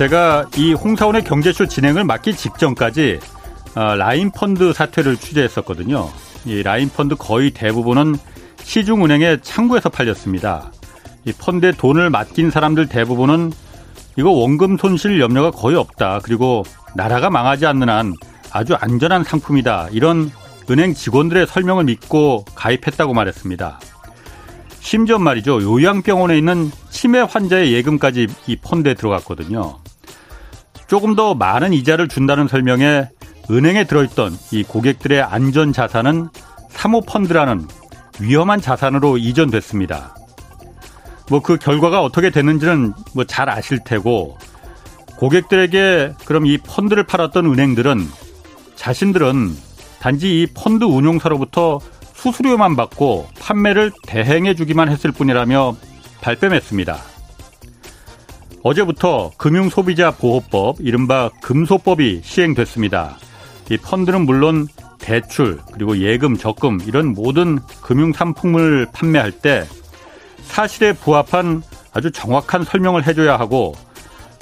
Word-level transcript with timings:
제가 0.00 0.46
이 0.56 0.72
홍사원의 0.72 1.24
경제쇼 1.24 1.66
진행을 1.66 2.04
맡기 2.04 2.34
직전까지 2.34 3.20
어, 3.76 3.96
라인 3.96 4.30
펀드 4.30 4.72
사태를 4.72 5.18
취재했었거든요. 5.18 6.08
이 6.46 6.62
라인 6.62 6.88
펀드 6.88 7.16
거의 7.16 7.50
대부분은 7.50 8.14
시중은행의 8.62 9.42
창구에서 9.42 9.90
팔렸습니다. 9.90 10.72
이 11.26 11.32
펀드에 11.32 11.72
돈을 11.72 12.08
맡긴 12.08 12.50
사람들 12.50 12.86
대부분은 12.86 13.52
이거 14.16 14.30
원금 14.30 14.78
손실 14.78 15.20
염려가 15.20 15.50
거의 15.50 15.76
없다. 15.76 16.20
그리고 16.22 16.64
나라가 16.96 17.28
망하지 17.28 17.66
않는 17.66 17.90
한 17.90 18.14
아주 18.52 18.76
안전한 18.76 19.22
상품이다. 19.22 19.88
이런 19.92 20.30
은행 20.70 20.94
직원들의 20.94 21.46
설명을 21.46 21.84
믿고 21.84 22.46
가입했다고 22.54 23.12
말했습니다. 23.12 23.78
심지어 24.80 25.18
말이죠. 25.18 25.60
요양병원에 25.60 26.38
있는 26.38 26.70
치매 26.88 27.20
환자의 27.20 27.74
예금까지 27.74 28.28
이 28.46 28.56
펀드에 28.56 28.94
들어갔거든요. 28.94 29.80
조금 30.90 31.14
더 31.14 31.34
많은 31.34 31.72
이자를 31.72 32.08
준다는 32.08 32.48
설명에 32.48 33.08
은행에 33.48 33.84
들어있던 33.84 34.36
이 34.50 34.64
고객들의 34.64 35.22
안전 35.22 35.72
자산은 35.72 36.30
사모펀드라는 36.68 37.68
위험한 38.18 38.60
자산으로 38.60 39.16
이전됐습니다. 39.16 40.16
뭐 41.30 41.42
그 41.42 41.58
결과가 41.58 42.02
어떻게 42.02 42.30
됐는지는 42.30 42.92
뭐 43.14 43.24
잘 43.24 43.48
아실 43.48 43.78
테고 43.84 44.36
고객들에게 45.16 46.14
그럼 46.24 46.46
이 46.46 46.58
펀드를 46.58 47.04
팔았던 47.04 47.46
은행들은 47.46 48.04
자신들은 48.74 49.56
단지 50.00 50.42
이 50.42 50.48
펀드 50.52 50.82
운용사로부터 50.82 51.78
수수료만 52.14 52.74
받고 52.74 53.28
판매를 53.38 53.92
대행해 54.08 54.56
주기만 54.56 54.88
했을 54.88 55.12
뿐이라며 55.12 55.76
발뺌했습니다. 56.20 57.09
어제부터 58.62 59.30
금융소비자보호법, 59.38 60.76
이른바 60.80 61.30
금소법이 61.40 62.20
시행됐습니다. 62.22 63.16
이 63.70 63.76
펀드는 63.78 64.22
물론 64.22 64.68
대출, 64.98 65.58
그리고 65.72 65.96
예금, 65.98 66.36
적금, 66.36 66.80
이런 66.86 67.14
모든 67.14 67.58
금융상품을 67.82 68.88
판매할 68.92 69.32
때 69.32 69.64
사실에 70.42 70.92
부합한 70.92 71.62
아주 71.92 72.10
정확한 72.10 72.64
설명을 72.64 73.06
해줘야 73.06 73.38
하고 73.38 73.74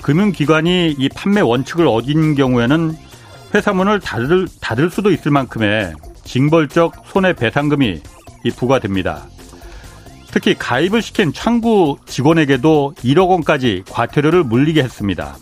금융기관이 0.02 0.96
이 0.98 1.08
판매 1.08 1.40
원칙을 1.40 1.86
어긴 1.86 2.34
경우에는 2.34 2.96
회사문을 3.54 4.00
닫을, 4.00 4.48
닫을 4.60 4.90
수도 4.90 5.10
있을 5.10 5.30
만큼의 5.30 5.94
징벌적 6.24 7.04
손해배상금이 7.06 8.00
부과됩니다. 8.56 9.26
특히 10.30 10.54
가입을 10.54 11.02
시킨 11.02 11.32
창구 11.32 11.98
직원에게도 12.06 12.94
1억 12.98 13.28
원까지 13.28 13.84
과태료를 13.90 14.44
물리게 14.44 14.82
했습니다. 14.82 15.36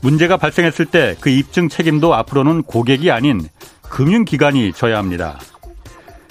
문제가 0.00 0.36
발생했을 0.36 0.86
때 0.86 1.16
그 1.20 1.30
입증 1.30 1.68
책임도 1.68 2.14
앞으로는 2.14 2.62
고객이 2.62 3.10
아닌 3.10 3.48
금융기관이 3.82 4.72
져야 4.72 4.98
합니다. 4.98 5.38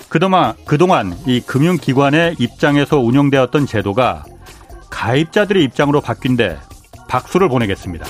그동안, 0.10 0.54
그동안 0.66 1.18
이 1.26 1.42
금융기관의 1.42 2.36
입장에서 2.40 3.00
운영되었던 3.00 3.66
제도가 3.66 4.24
가입자들의 4.90 5.64
입장으로 5.64 6.00
바뀐데 6.02 6.58
박수를 7.10 7.50
보내겠습니다. 7.50 8.06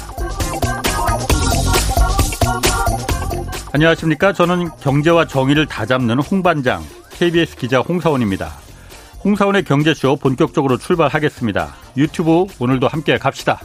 안녕하십니까. 3.73 4.33
저는 4.33 4.69
경제와 4.81 5.25
정의를 5.25 5.65
다잡는 5.65 6.19
홍반장, 6.19 6.83
KBS 7.11 7.57
기자 7.57 7.79
홍사원입니다. 7.79 8.64
홍사원의 9.25 9.63
경제쇼 9.63 10.17
본격적으로 10.17 10.77
출발하겠습니다. 10.77 11.73
유튜브 11.97 12.45
오늘도 12.59 12.87
함께 12.87 13.17
갑시다. 13.17 13.59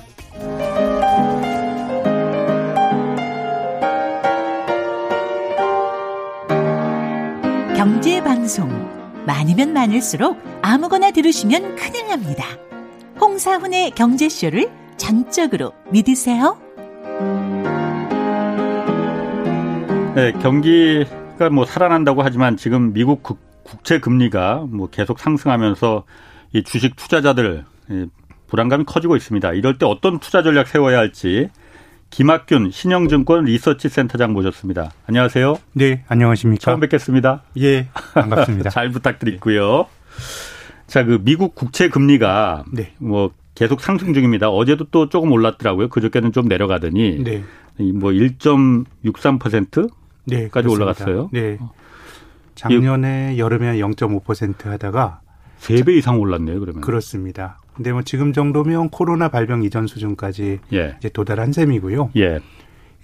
경제 7.76 8.25
방송 8.25 8.70
많으면 9.26 9.75
많을수록 9.75 10.38
아무거나 10.62 11.10
들으시면 11.10 11.76
큰일 11.76 12.09
납니다. 12.09 12.44
홍사훈의 13.20 13.91
경제쇼를 13.91 14.70
전적으로 14.97 15.75
믿으세요. 15.91 16.56
네, 20.15 20.32
경기가 20.41 21.50
뭐 21.53 21.66
살아난다고 21.66 22.22
하지만 22.22 22.56
지금 22.56 22.94
미국 22.94 23.22
국, 23.22 23.50
제 23.82 24.00
금리가 24.00 24.66
뭐 24.69 24.88
계속 24.88 25.19
상승하면서 25.19 26.04
이 26.53 26.62
주식 26.62 26.97
투자자들 26.97 27.64
불안감이 28.48 28.84
커지고 28.84 29.16
있습니다. 29.16 29.53
이럴 29.53 29.78
때 29.78 29.86
어떤 29.86 30.19
투자 30.19 30.42
전략 30.42 30.69
세워야 30.69 30.98
할지 30.98 31.48
김학균 32.10 32.70
신영증권 32.70 33.44
리서치 33.44 33.88
센터장 33.88 34.32
모셨습니다. 34.32 34.91
안녕하세요. 35.06 35.58
네, 35.75 36.04
안녕하십니까. 36.08 36.60
처음 36.60 36.81
뵙겠습니다. 36.81 37.44
예, 37.58 37.86
반갑습니다. 38.14 38.70
잘 38.70 38.91
부탁드리고요. 38.91 39.87
자, 40.88 41.04
그 41.04 41.20
미국 41.22 41.54
국채 41.54 41.88
금리가 41.88 42.64
네. 42.72 42.92
뭐 42.98 43.31
계속 43.54 43.81
상승 43.81 44.12
중입니다. 44.12 44.50
어제도 44.50 44.84
또 44.91 45.08
조금 45.08 45.31
올랐더라고요. 45.31 45.88
그저께는 45.88 46.32
좀 46.32 46.48
내려가더니 46.48 47.22
네. 47.22 47.44
뭐 47.94 48.10
1.63%? 48.10 49.88
네, 50.25 50.48
까지 50.48 50.69
올라갔어요. 50.69 51.31
네. 51.32 51.58
작년에 52.55 53.38
여름에 53.38 53.78
0.5% 53.78 54.65
하다가 54.65 55.21
3배 55.61 55.97
이상 55.97 56.19
올랐네요, 56.21 56.59
그러면. 56.61 56.81
그렇습니다. 56.81 57.61
근데 57.75 57.93
뭐 57.93 58.03
지금 58.03 58.33
정도면 58.33 58.91
코로나 58.91 59.28
발병 59.28 59.62
이전 59.62 59.87
수준까지 59.87 60.61
예. 60.72 60.94
이제 60.99 61.09
도달한 61.09 61.53
셈이고요. 61.53 62.11
예. 62.16 62.41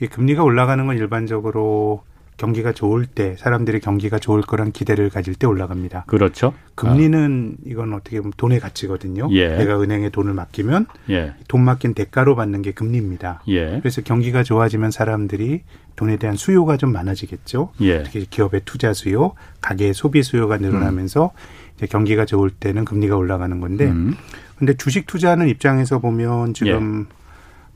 이 0.01 0.07
금리가 0.07 0.43
올라가는 0.43 0.85
건 0.87 0.97
일반적으로 0.97 2.03
경기가 2.37 2.73
좋을 2.73 3.07
때 3.07 3.35
사람들이 3.39 3.81
경기가 3.81 4.19
좋을 4.19 4.43
거란 4.43 4.73
기대를 4.73 5.11
가질 5.11 5.35
때 5.35 5.47
올라갑니다. 5.47 6.05
그렇죠. 6.07 6.53
금리는 6.75 7.57
아. 7.59 7.63
이건 7.67 7.95
어떻게 7.95 8.19
보면 8.19 8.33
돈의 8.37 8.61
가치거든요. 8.61 9.29
예. 9.33 9.57
내가 9.57 9.81
은행에 9.81 10.11
돈을 10.11 10.35
맡기면 10.35 10.87
예. 11.11 11.35
돈 11.49 11.65
맡긴 11.65 11.95
대가로 11.95 12.37
받는 12.37 12.63
게 12.63 12.73
금리입니다. 12.73 13.43
예. 13.49 13.79
그래서 13.81 14.03
경기가 14.03 14.43
좋아지면 14.43 14.91
사람들이 14.91 15.63
돈에 15.97 16.19
대한 16.19 16.37
수요가 16.37 16.77
좀 16.77 16.93
많아지겠죠. 16.93 17.73
예. 17.81 18.03
특히 18.03 18.27
기업의 18.29 18.63
투자 18.67 18.93
수요, 18.93 19.33
가계의 19.63 19.95
소비 19.95 20.23
수요가 20.23 20.59
늘어나면서 20.59 21.33
음. 21.35 21.67
이제 21.77 21.87
경기가 21.87 22.27
좋을 22.27 22.51
때는 22.51 22.85
금리가 22.85 23.17
올라가는 23.17 23.59
건데, 23.61 23.87
음. 23.87 24.15
근데 24.59 24.75
주식 24.75 25.07
투자하는 25.07 25.49
입장에서 25.49 25.99
보면 25.99 26.55
지금 26.55 27.07
예. 27.11 27.16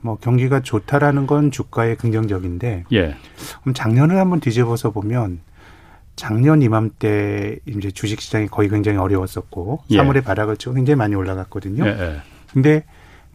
뭐 0.02 0.16
경기가 0.16 0.60
좋다라는 0.60 1.26
건 1.26 1.50
주가에 1.50 1.94
긍정적인데 1.94 2.84
예. 2.92 3.16
그럼 3.62 3.74
작년을 3.74 4.16
한번 4.16 4.40
뒤집어서 4.40 4.90
보면 4.90 5.40
작년 6.16 6.62
이맘때 6.62 7.58
이제 7.66 7.90
주식 7.90 8.20
시장이 8.20 8.48
거의 8.48 8.68
굉장히 8.68 8.98
어려웠었고 8.98 9.80
예. 9.90 9.98
3월에 9.98 10.24
바닥을 10.24 10.56
치고 10.56 10.74
굉장히 10.74 10.96
많이 10.96 11.14
올라갔거든요. 11.14 11.86
예, 11.86 11.90
예. 11.90 12.16
근데 12.52 12.84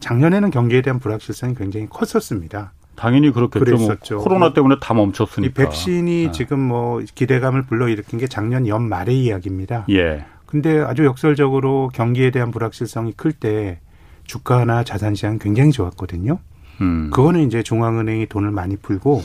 작년에는 0.00 0.50
경기에 0.50 0.82
대한 0.82 0.98
불확실성이 0.98 1.54
굉장히 1.54 1.86
컸었습니다. 1.88 2.72
당연히 2.96 3.30
그렇겠죠. 3.30 3.64
뭐 3.64 3.76
그랬었죠. 3.88 4.14
뭐 4.16 4.24
코로나 4.24 4.52
때문에 4.52 4.76
다 4.80 4.94
멈췄으니까. 4.94 5.46
이 5.46 5.52
백신이 5.66 6.26
아. 6.28 6.32
지금 6.32 6.60
뭐 6.60 7.02
기대감을 7.14 7.66
불러일으킨 7.66 8.18
게 8.18 8.26
작년 8.26 8.66
연말의 8.66 9.22
이야기입니다. 9.22 9.86
예. 9.90 10.24
근데 10.46 10.80
아주 10.80 11.04
역설적으로 11.04 11.90
경기에 11.92 12.30
대한 12.30 12.50
불확실성이 12.50 13.12
클 13.12 13.32
때 13.32 13.80
주가나 14.24 14.82
자산 14.84 15.14
시장 15.14 15.38
굉장히 15.38 15.70
좋았거든요. 15.72 16.38
음. 16.80 17.10
그거는 17.12 17.46
이제 17.46 17.62
중앙은행이 17.62 18.26
돈을 18.26 18.50
많이 18.50 18.76
풀고 18.76 19.22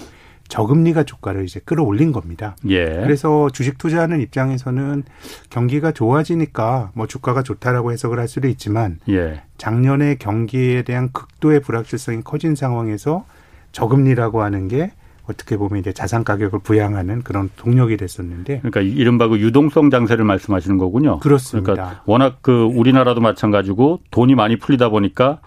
저금리가 0.52 1.04
주가를 1.04 1.46
이제 1.46 1.62
끌어올린 1.64 2.12
겁니다. 2.12 2.58
예. 2.68 2.86
그래서 2.86 3.50
주식 3.52 3.78
투자하는 3.78 4.20
입장에서는 4.20 5.04
경기가 5.50 5.94
좋아지니까 5.94 6.92
뭐 6.94 7.08
주가가 7.08 7.42
좋다라고 7.42 7.94
해석을 7.94 8.20
할 8.20 8.28
수도 8.28 8.50
있지만 8.50 9.00
예. 9.08 9.44
작년에 9.58 10.16
경기에 10.16 10.82
대한 10.84 11.10
극도의 11.14 11.62
불확실성이 11.62 12.22
커진 12.24 12.56
상황에서 12.56 13.26
저금리라고 13.72 14.42
하는 14.42 14.68
게 14.68 14.92
어떻게 15.26 15.56
보면 15.56 15.80
이제 15.80 15.94
자산 15.94 16.26
가격을 16.26 16.60
부양하는 16.60 17.22
그런 17.22 17.50
동력이 17.56 17.96
됐었는데. 17.96 18.60
그러니까 18.60 18.82
이른바 18.82 19.30
그 19.30 19.40
유동성 19.40 19.90
장세를 19.90 20.26
말씀하시는 20.26 20.78
거군요. 20.78 21.20
그렇습니다. 21.20 21.74
그러니까 21.74 22.02
워낙 22.06 22.40
그 22.42 22.64
우리나라도 22.64 23.22
마찬가지고 23.22 24.02
돈이 24.12 24.36
많이 24.36 24.58
풀리다 24.58 24.90
보니까 24.90 25.40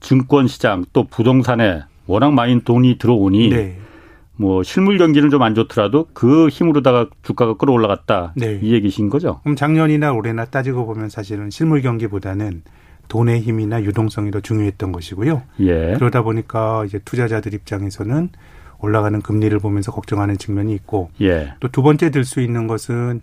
증권 0.00 0.46
시장 0.48 0.84
또 0.92 1.04
부동산에 1.04 1.82
워낙 2.06 2.32
많이 2.32 2.60
돈이 2.62 2.98
들어오니 2.98 3.48
네. 3.50 3.78
뭐 4.36 4.62
실물 4.62 4.98
경기는 4.98 5.30
좀 5.30 5.42
안 5.42 5.54
좋더라도 5.54 6.06
그 6.12 6.48
힘으로다가 6.48 7.08
주가가 7.22 7.54
끌어올라갔다 7.56 8.34
네. 8.36 8.58
이 8.62 8.72
얘기신 8.72 9.10
거죠? 9.10 9.40
그럼 9.42 9.56
작년이나 9.56 10.12
올해나 10.12 10.44
따지고 10.44 10.86
보면 10.86 11.08
사실은 11.08 11.50
실물 11.50 11.82
경기보다는 11.82 12.62
돈의 13.08 13.40
힘이나 13.40 13.82
유동성이 13.82 14.30
더 14.30 14.40
중요했던 14.40 14.92
것이고요. 14.92 15.42
예. 15.60 15.94
그러다 15.94 16.22
보니까 16.22 16.84
이제 16.84 16.98
투자자들 17.04 17.54
입장에서는 17.54 18.28
올라가는 18.80 19.20
금리를 19.20 19.58
보면서 19.58 19.90
걱정하는 19.92 20.36
측면이 20.38 20.72
있고 20.74 21.10
예. 21.20 21.54
또두 21.60 21.82
번째 21.82 22.10
들 22.10 22.24
수 22.24 22.40
있는 22.40 22.66
것은 22.66 23.22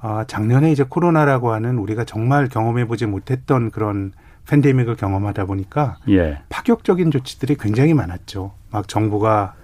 아, 0.00 0.24
작년에 0.26 0.72
이제 0.72 0.82
코로나라고 0.88 1.52
하는 1.52 1.78
우리가 1.78 2.04
정말 2.04 2.48
경험해 2.48 2.86
보지 2.88 3.06
못했던 3.06 3.70
그런 3.70 4.12
팬데믹을 4.48 4.96
경험하다 4.96 5.46
보니까 5.46 5.98
예. 6.08 6.38
파격적인 6.48 7.10
조치들이 7.10 7.56
굉장히 7.56 7.94
많았죠. 7.94 8.52
막 8.70 8.88
정부가 8.88 9.54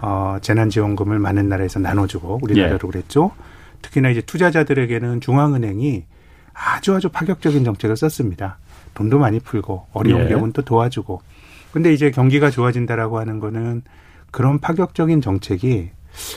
어, 0.00 0.36
재난지원금을 0.40 1.18
많은 1.18 1.48
나라에서 1.48 1.80
나눠주고 1.80 2.40
우리나라도 2.42 2.88
예. 2.88 2.90
그랬죠. 2.90 3.32
특히나 3.82 4.10
이제 4.10 4.20
투자자들에게는 4.20 5.20
중앙은행이 5.20 6.04
아주 6.52 6.94
아주 6.94 7.08
파격적인 7.08 7.64
정책을 7.64 7.96
썼습니다. 7.96 8.58
돈도 8.94 9.18
많이 9.18 9.40
풀고 9.40 9.86
어려운 9.92 10.24
예. 10.24 10.28
경우는 10.28 10.52
또 10.52 10.62
도와주고. 10.62 11.20
근데 11.72 11.92
이제 11.92 12.10
경기가 12.10 12.50
좋아진다라고 12.50 13.18
하는 13.18 13.38
거는 13.38 13.82
그런 14.30 14.58
파격적인 14.58 15.20
정책이 15.20 15.90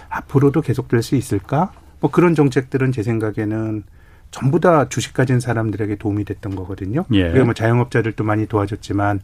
앞으로도 0.09 0.61
계속될 0.61 1.01
수 1.01 1.15
있을까? 1.15 1.71
뭐 1.99 2.11
그런 2.11 2.35
정책들은 2.35 2.91
제 2.91 3.03
생각에는 3.03 3.83
전부 4.31 4.59
다 4.59 4.87
주식 4.89 5.13
가진 5.13 5.39
사람들에게 5.39 5.95
도움이 5.95 6.23
됐던 6.25 6.55
거거든요. 6.55 7.05
예. 7.11 7.29
그리고 7.31 7.45
뭐 7.45 7.53
자영업자들도 7.53 8.23
많이 8.23 8.45
도와줬지만 8.47 9.21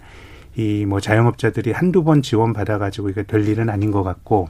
이 0.58 0.86
뭐 0.88 1.00
자영업자들이 1.02 1.72
한두 1.74 2.04
번 2.04 2.22
지원 2.22 2.54
받아가지고 2.54 3.10
이게 3.10 3.24
될 3.24 3.48
일은 3.48 3.70
아닌 3.70 3.92
것 3.92 4.04
같고 4.04 4.50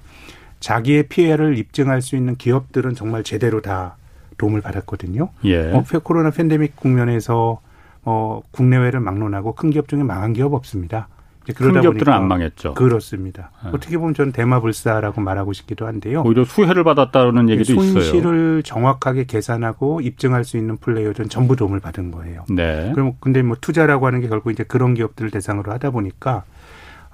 자기의 0.59 1.07
피해를 1.07 1.57
입증할 1.57 2.01
수 2.01 2.15
있는 2.15 2.35
기업들은 2.35 2.93
정말 2.95 3.23
제대로 3.23 3.61
다 3.61 3.97
도움을 4.37 4.61
받았거든요. 4.61 5.29
예. 5.45 5.71
어, 5.71 5.83
코로나 6.03 6.29
팬데믹 6.31 6.75
국면에서 6.75 7.59
어, 8.03 8.41
국내외를 8.51 8.99
막론하고 8.99 9.55
큰 9.55 9.71
기업 9.71 9.87
중에 9.87 10.03
망한 10.03 10.33
기업 10.33 10.53
없습니다. 10.53 11.07
그러다 11.53 11.81
기업들은 11.81 12.11
안 12.11 12.27
망했죠. 12.27 12.73
그렇습니다. 12.73 13.51
네. 13.63 13.69
어떻게 13.73 13.97
보면 13.97 14.13
저는 14.13 14.31
대마불사라고 14.31 15.21
말하고 15.21 15.53
싶기도 15.53 15.85
한데요. 15.87 16.23
오히려 16.25 16.45
수혜를 16.45 16.83
받았다는 16.83 17.49
얘기도 17.49 17.73
손실을 17.75 18.01
있어요. 18.01 18.03
손실을 18.11 18.63
정확하게 18.63 19.25
계산하고 19.25 20.01
입증할 20.01 20.43
수 20.43 20.57
있는 20.57 20.77
플레이어들은 20.77 21.29
전부 21.29 21.55
도움을 21.55 21.79
받은 21.79 22.11
거예요. 22.11 22.45
네. 22.49 22.91
그럼 22.93 23.13
근데 23.19 23.41
뭐 23.41 23.55
투자라고 23.59 24.07
하는 24.07 24.21
게 24.21 24.27
결국 24.27 24.51
이제 24.51 24.63
그런 24.63 24.93
기업들을 24.93 25.31
대상으로 25.31 25.71
하다 25.73 25.91
보니까 25.91 26.43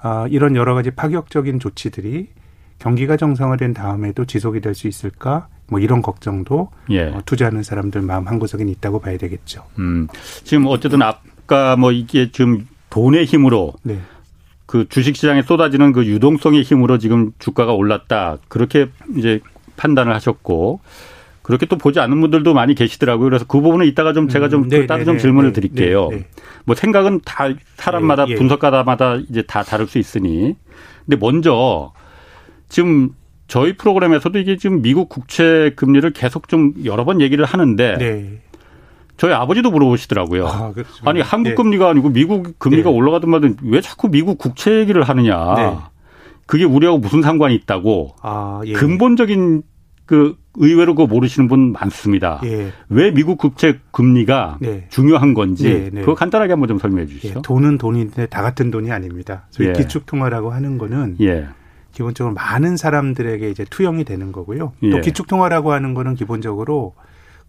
아, 0.00 0.26
이런 0.30 0.56
여러 0.56 0.74
가지 0.74 0.90
파격적인 0.90 1.60
조치들이 1.60 2.28
경기가 2.78 3.16
정상화된 3.16 3.74
다음에도 3.74 4.24
지속이 4.24 4.60
될 4.60 4.74
수 4.74 4.88
있을까? 4.88 5.48
뭐 5.68 5.78
이런 5.80 6.02
걱정도 6.02 6.70
예. 6.90 7.04
어, 7.10 7.20
투자하는 7.24 7.62
사람들 7.62 8.02
마음 8.02 8.26
한구석에 8.26 8.64
있다고 8.64 8.98
봐야 9.00 9.16
되겠죠. 9.16 9.64
음, 9.78 10.08
지금 10.44 10.66
어쨌든 10.66 11.00
아까 11.00 11.76
뭐 11.76 11.92
이게 11.92 12.30
지금 12.32 12.66
돈의 12.90 13.24
힘으로 13.24 13.72
네. 13.82 13.98
그 14.72 14.88
주식시장에 14.88 15.42
쏟아지는 15.42 15.92
그 15.92 16.06
유동성의 16.06 16.62
힘으로 16.62 16.96
지금 16.96 17.32
주가가 17.38 17.74
올랐다. 17.74 18.38
그렇게 18.48 18.88
이제 19.18 19.40
판단을 19.76 20.14
하셨고 20.14 20.80
그렇게 21.42 21.66
또 21.66 21.76
보지 21.76 22.00
않는 22.00 22.18
분들도 22.22 22.54
많이 22.54 22.74
계시더라고요. 22.74 23.28
그래서 23.28 23.44
그 23.44 23.60
부분은 23.60 23.84
이따가 23.84 24.14
좀 24.14 24.28
제가 24.28 24.48
좀 24.48 24.62
음, 24.62 24.68
네, 24.70 24.86
따로 24.86 25.00
네, 25.00 25.04
좀 25.04 25.16
네, 25.16 25.20
질문을 25.20 25.52
네, 25.52 25.60
드릴게요. 25.60 26.08
네, 26.08 26.16
네, 26.16 26.26
뭐 26.64 26.74
생각은 26.74 27.20
다 27.22 27.50
사람마다 27.76 28.24
예. 28.28 28.34
분석가마다 28.34 29.16
이제 29.28 29.42
다 29.42 29.62
다를 29.62 29.86
수 29.86 29.98
있으니. 29.98 30.56
근데 31.04 31.18
먼저 31.20 31.92
지금 32.70 33.10
저희 33.48 33.76
프로그램에서도 33.76 34.38
이게 34.38 34.56
지금 34.56 34.80
미국 34.80 35.10
국채 35.10 35.72
금리를 35.76 36.10
계속 36.14 36.48
좀 36.48 36.72
여러 36.86 37.04
번 37.04 37.20
얘기를 37.20 37.44
하는데 37.44 38.40
저희 39.16 39.32
아버지도 39.32 39.70
물어보시더라고요. 39.70 40.46
아, 41.04 41.12
니 41.12 41.20
한국 41.20 41.50
네. 41.50 41.54
금리가 41.54 41.90
아니고 41.90 42.10
미국 42.10 42.58
금리가 42.58 42.90
네. 42.90 42.96
올라가든 42.96 43.30
말든 43.30 43.56
왜 43.62 43.80
자꾸 43.80 44.08
미국 44.08 44.38
국채 44.38 44.78
얘기를 44.80 45.02
하느냐. 45.02 45.54
네. 45.54 45.76
그게 46.46 46.64
우리하고 46.64 46.98
무슨 46.98 47.22
상관이 47.22 47.54
있다고. 47.54 48.14
아, 48.20 48.60
예. 48.66 48.72
근본적인 48.72 49.62
그 50.06 50.36
의외로 50.56 50.94
그거 50.94 51.06
모르시는 51.06 51.48
분 51.48 51.72
많습니다. 51.72 52.40
예. 52.44 52.72
왜 52.88 53.10
미국 53.10 53.38
국채 53.38 53.78
금리가 53.92 54.58
네. 54.60 54.86
중요한 54.90 55.32
건지 55.32 55.64
네, 55.64 55.90
네. 55.90 56.00
그거 56.00 56.14
간단하게 56.14 56.52
한번 56.52 56.68
좀 56.68 56.78
설명해 56.78 57.06
주시죠. 57.06 57.38
예. 57.38 57.42
돈은 57.42 57.78
돈인데 57.78 58.26
다 58.26 58.42
같은 58.42 58.70
돈이 58.70 58.90
아닙니다. 58.90 59.46
저희 59.50 59.68
예. 59.68 59.72
기축통화라고 59.72 60.50
하는 60.50 60.76
거는 60.76 61.16
예. 61.20 61.46
기본적으로 61.92 62.34
많은 62.34 62.76
사람들에게 62.76 63.48
이제 63.48 63.64
투영이 63.68 64.04
되는 64.04 64.32
거고요. 64.32 64.72
또 64.80 64.96
예. 64.96 65.00
기축통화라고 65.00 65.72
하는 65.72 65.94
거는 65.94 66.14
기본적으로 66.14 66.94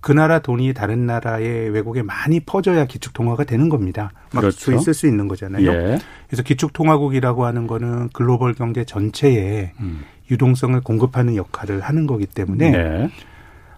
그 0.03 0.11
나라 0.11 0.39
돈이 0.39 0.73
다른 0.73 1.05
나라의 1.05 1.69
외국에 1.69 2.03
많이 2.03 2.41
퍼져야 2.41 2.83
기축 2.83 3.13
통화가 3.13 3.45
되는 3.45 3.69
겁니다. 3.69 4.11
막 4.33 4.41
그렇죠. 4.41 4.73
있을 4.73 4.93
수 4.93 5.07
있는 5.07 5.29
거잖아요. 5.29 5.65
예. 5.65 5.97
그래서 6.27 6.43
기축 6.43 6.73
통화국이라고 6.73 7.45
하는 7.45 7.67
거는 7.67 8.09
글로벌 8.09 8.53
경제 8.53 8.83
전체에 8.83 9.71
음. 9.79 10.01
유동성을 10.29 10.79
공급하는 10.81 11.37
역할을 11.37 11.79
하는 11.79 12.05
거기 12.05 12.25
때문에 12.25 12.71
네. 12.71 13.09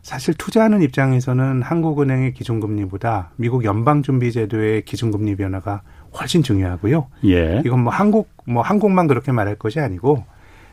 사실 0.02 0.34
투자하는 0.34 0.82
입장에서는 0.82 1.62
한국은행의 1.62 2.34
기준금리보다 2.34 3.30
미국 3.36 3.64
연방준비제도의 3.64 4.82
기준금리 4.82 5.36
변화가 5.36 5.84
훨씬 6.20 6.42
중요하고요. 6.42 7.06
예. 7.26 7.62
이건 7.64 7.82
뭐 7.82 7.94
한국 7.94 8.30
뭐 8.48 8.64
한국만 8.64 9.06
그렇게 9.06 9.32
말할 9.32 9.58
것이 9.58 9.80
아니고 9.80 10.26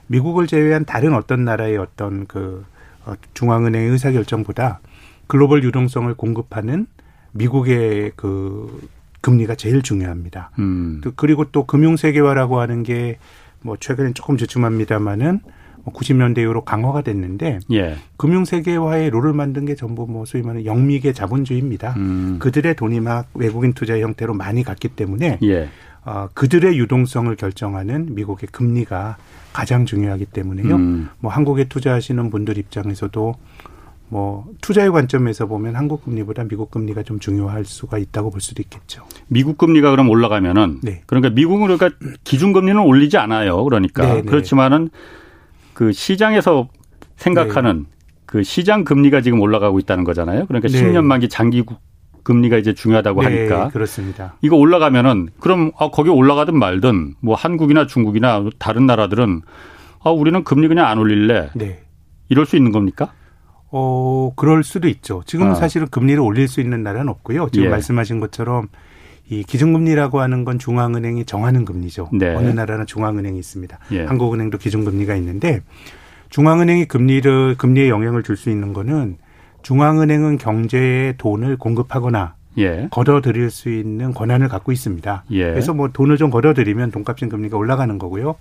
미국을 0.06 0.46
제외한 0.46 0.86
다른 0.86 1.12
어떤 1.12 1.44
나라의 1.44 1.76
어떤 1.76 2.26
그 2.26 2.64
어, 3.04 3.12
중앙은행의 3.34 3.90
의사결정보다 3.90 4.80
글로벌 5.32 5.64
유동성을 5.64 6.12
공급하는 6.14 6.86
미국의 7.32 8.12
그 8.16 8.86
금리가 9.22 9.54
제일 9.54 9.80
중요합니다. 9.80 10.50
음. 10.58 11.00
그리고 11.16 11.44
또 11.52 11.64
금융 11.64 11.96
세계화라고 11.96 12.60
하는 12.60 12.82
게 12.82 13.18
뭐 13.62 13.76
최근엔 13.78 14.14
조금 14.14 14.36
주춤합니다마는 14.36 15.40
90년대 15.86 16.34
뭐 16.34 16.42
이후로 16.44 16.64
강화가 16.64 17.02
됐는데 17.02 17.58
예. 17.72 17.96
금융 18.16 18.44
세계화의 18.44 19.10
룰을 19.10 19.32
만든 19.32 19.64
게 19.64 19.74
전부 19.74 20.06
뭐 20.06 20.24
소위 20.24 20.42
말하는 20.42 20.64
영미계 20.64 21.12
자본주의입니다. 21.12 21.94
음. 21.96 22.36
그들의 22.38 22.76
돈이 22.76 23.00
막 23.00 23.28
외국인 23.34 23.72
투자 23.72 23.98
형태로 23.98 24.34
많이 24.34 24.62
갔기 24.62 24.88
때문에 24.88 25.38
예. 25.42 25.68
어, 26.04 26.28
그들의 26.34 26.78
유동성을 26.78 27.34
결정하는 27.34 28.14
미국의 28.14 28.48
금리가 28.52 29.16
가장 29.52 29.84
중요하기 29.86 30.26
때문에요. 30.26 30.74
음. 30.76 31.08
뭐 31.18 31.32
한국에 31.32 31.64
투자하시는 31.64 32.30
분들 32.30 32.58
입장에서도 32.58 33.34
뭐 34.12 34.44
투자의 34.60 34.90
관점에서 34.90 35.46
보면 35.46 35.74
한국 35.74 36.04
금리보다 36.04 36.44
미국 36.44 36.70
금리가 36.70 37.02
좀 37.02 37.18
중요할 37.18 37.64
수가 37.64 37.96
있다고 37.96 38.28
볼 38.28 38.42
수도 38.42 38.60
있겠죠. 38.60 39.06
미국 39.26 39.56
금리가 39.56 39.90
그럼 39.90 40.10
올라가면은 40.10 40.80
네. 40.82 41.00
그러니까 41.06 41.30
미국은 41.30 41.66
그러니까 41.66 41.98
기준 42.22 42.52
금리는 42.52 42.78
올리지 42.78 43.16
않아요. 43.16 43.64
그러니까 43.64 44.02
네, 44.06 44.14
네. 44.16 44.22
그렇지만은 44.22 44.90
그 45.72 45.92
시장에서 45.92 46.68
생각하는 47.16 47.84
네. 47.84 47.90
그 48.26 48.42
시장 48.42 48.84
금리가 48.84 49.22
지금 49.22 49.40
올라가고 49.40 49.78
있다는 49.78 50.04
거잖아요. 50.04 50.44
그러니까 50.44 50.68
네. 50.68 50.82
10년 50.82 51.04
만기 51.04 51.30
장기 51.30 51.64
금리가 52.22 52.58
이제 52.58 52.74
중요하다고 52.74 53.22
네, 53.22 53.26
하니까 53.48 53.68
그렇습니다. 53.70 54.36
이거 54.42 54.56
올라가면은 54.56 55.30
그럼 55.40 55.72
아 55.78 55.88
거기 55.88 56.10
올라가든 56.10 56.58
말든 56.58 57.14
뭐 57.20 57.34
한국이나 57.34 57.86
중국이나 57.86 58.44
다른 58.58 58.84
나라들은 58.84 59.40
아 60.04 60.10
우리는 60.10 60.44
금리 60.44 60.68
그냥 60.68 60.84
안 60.88 60.98
올릴래. 60.98 61.48
이럴 62.28 62.44
수 62.44 62.56
있는 62.58 62.72
겁니까? 62.72 63.14
어, 63.72 64.32
그럴 64.36 64.62
수도 64.62 64.86
있죠. 64.88 65.22
지금 65.26 65.46
은 65.46 65.52
아. 65.52 65.54
사실은 65.54 65.88
금리를 65.88 66.20
올릴 66.20 66.46
수 66.46 66.60
있는 66.60 66.82
나라는 66.82 67.08
없고요. 67.08 67.48
지금 67.50 67.66
예. 67.66 67.70
말씀하신 67.70 68.20
것처럼 68.20 68.68
이 69.28 69.42
기준금리라고 69.42 70.20
하는 70.20 70.44
건 70.44 70.58
중앙은행이 70.58 71.24
정하는 71.24 71.64
금리죠. 71.64 72.10
네. 72.12 72.34
어느 72.34 72.48
나라는 72.50 72.86
중앙은행이 72.86 73.38
있습니다. 73.38 73.78
예. 73.92 74.04
한국은행도 74.04 74.58
기준금리가 74.58 75.16
있는데 75.16 75.62
중앙은행이 76.28 76.84
금리를 76.84 77.56
금리에 77.56 77.88
영향을 77.88 78.22
줄 78.22 78.36
수 78.36 78.50
있는 78.50 78.72
거는 78.74 79.16
중앙은행은 79.62 80.38
경제에 80.38 81.14
돈을 81.16 81.56
공급하거나 81.56 82.34
예. 82.58 82.88
걸어들일 82.90 83.50
수 83.50 83.70
있는 83.70 84.12
권한을 84.12 84.48
갖고 84.48 84.72
있습니다. 84.72 85.24
예. 85.30 85.44
그래서 85.50 85.72
뭐 85.72 85.88
돈을 85.90 86.18
좀 86.18 86.30
걸어들이면 86.30 86.90
돈값인 86.90 87.30
금리가 87.30 87.56
올라가는 87.56 87.96
거고요. 87.98 88.34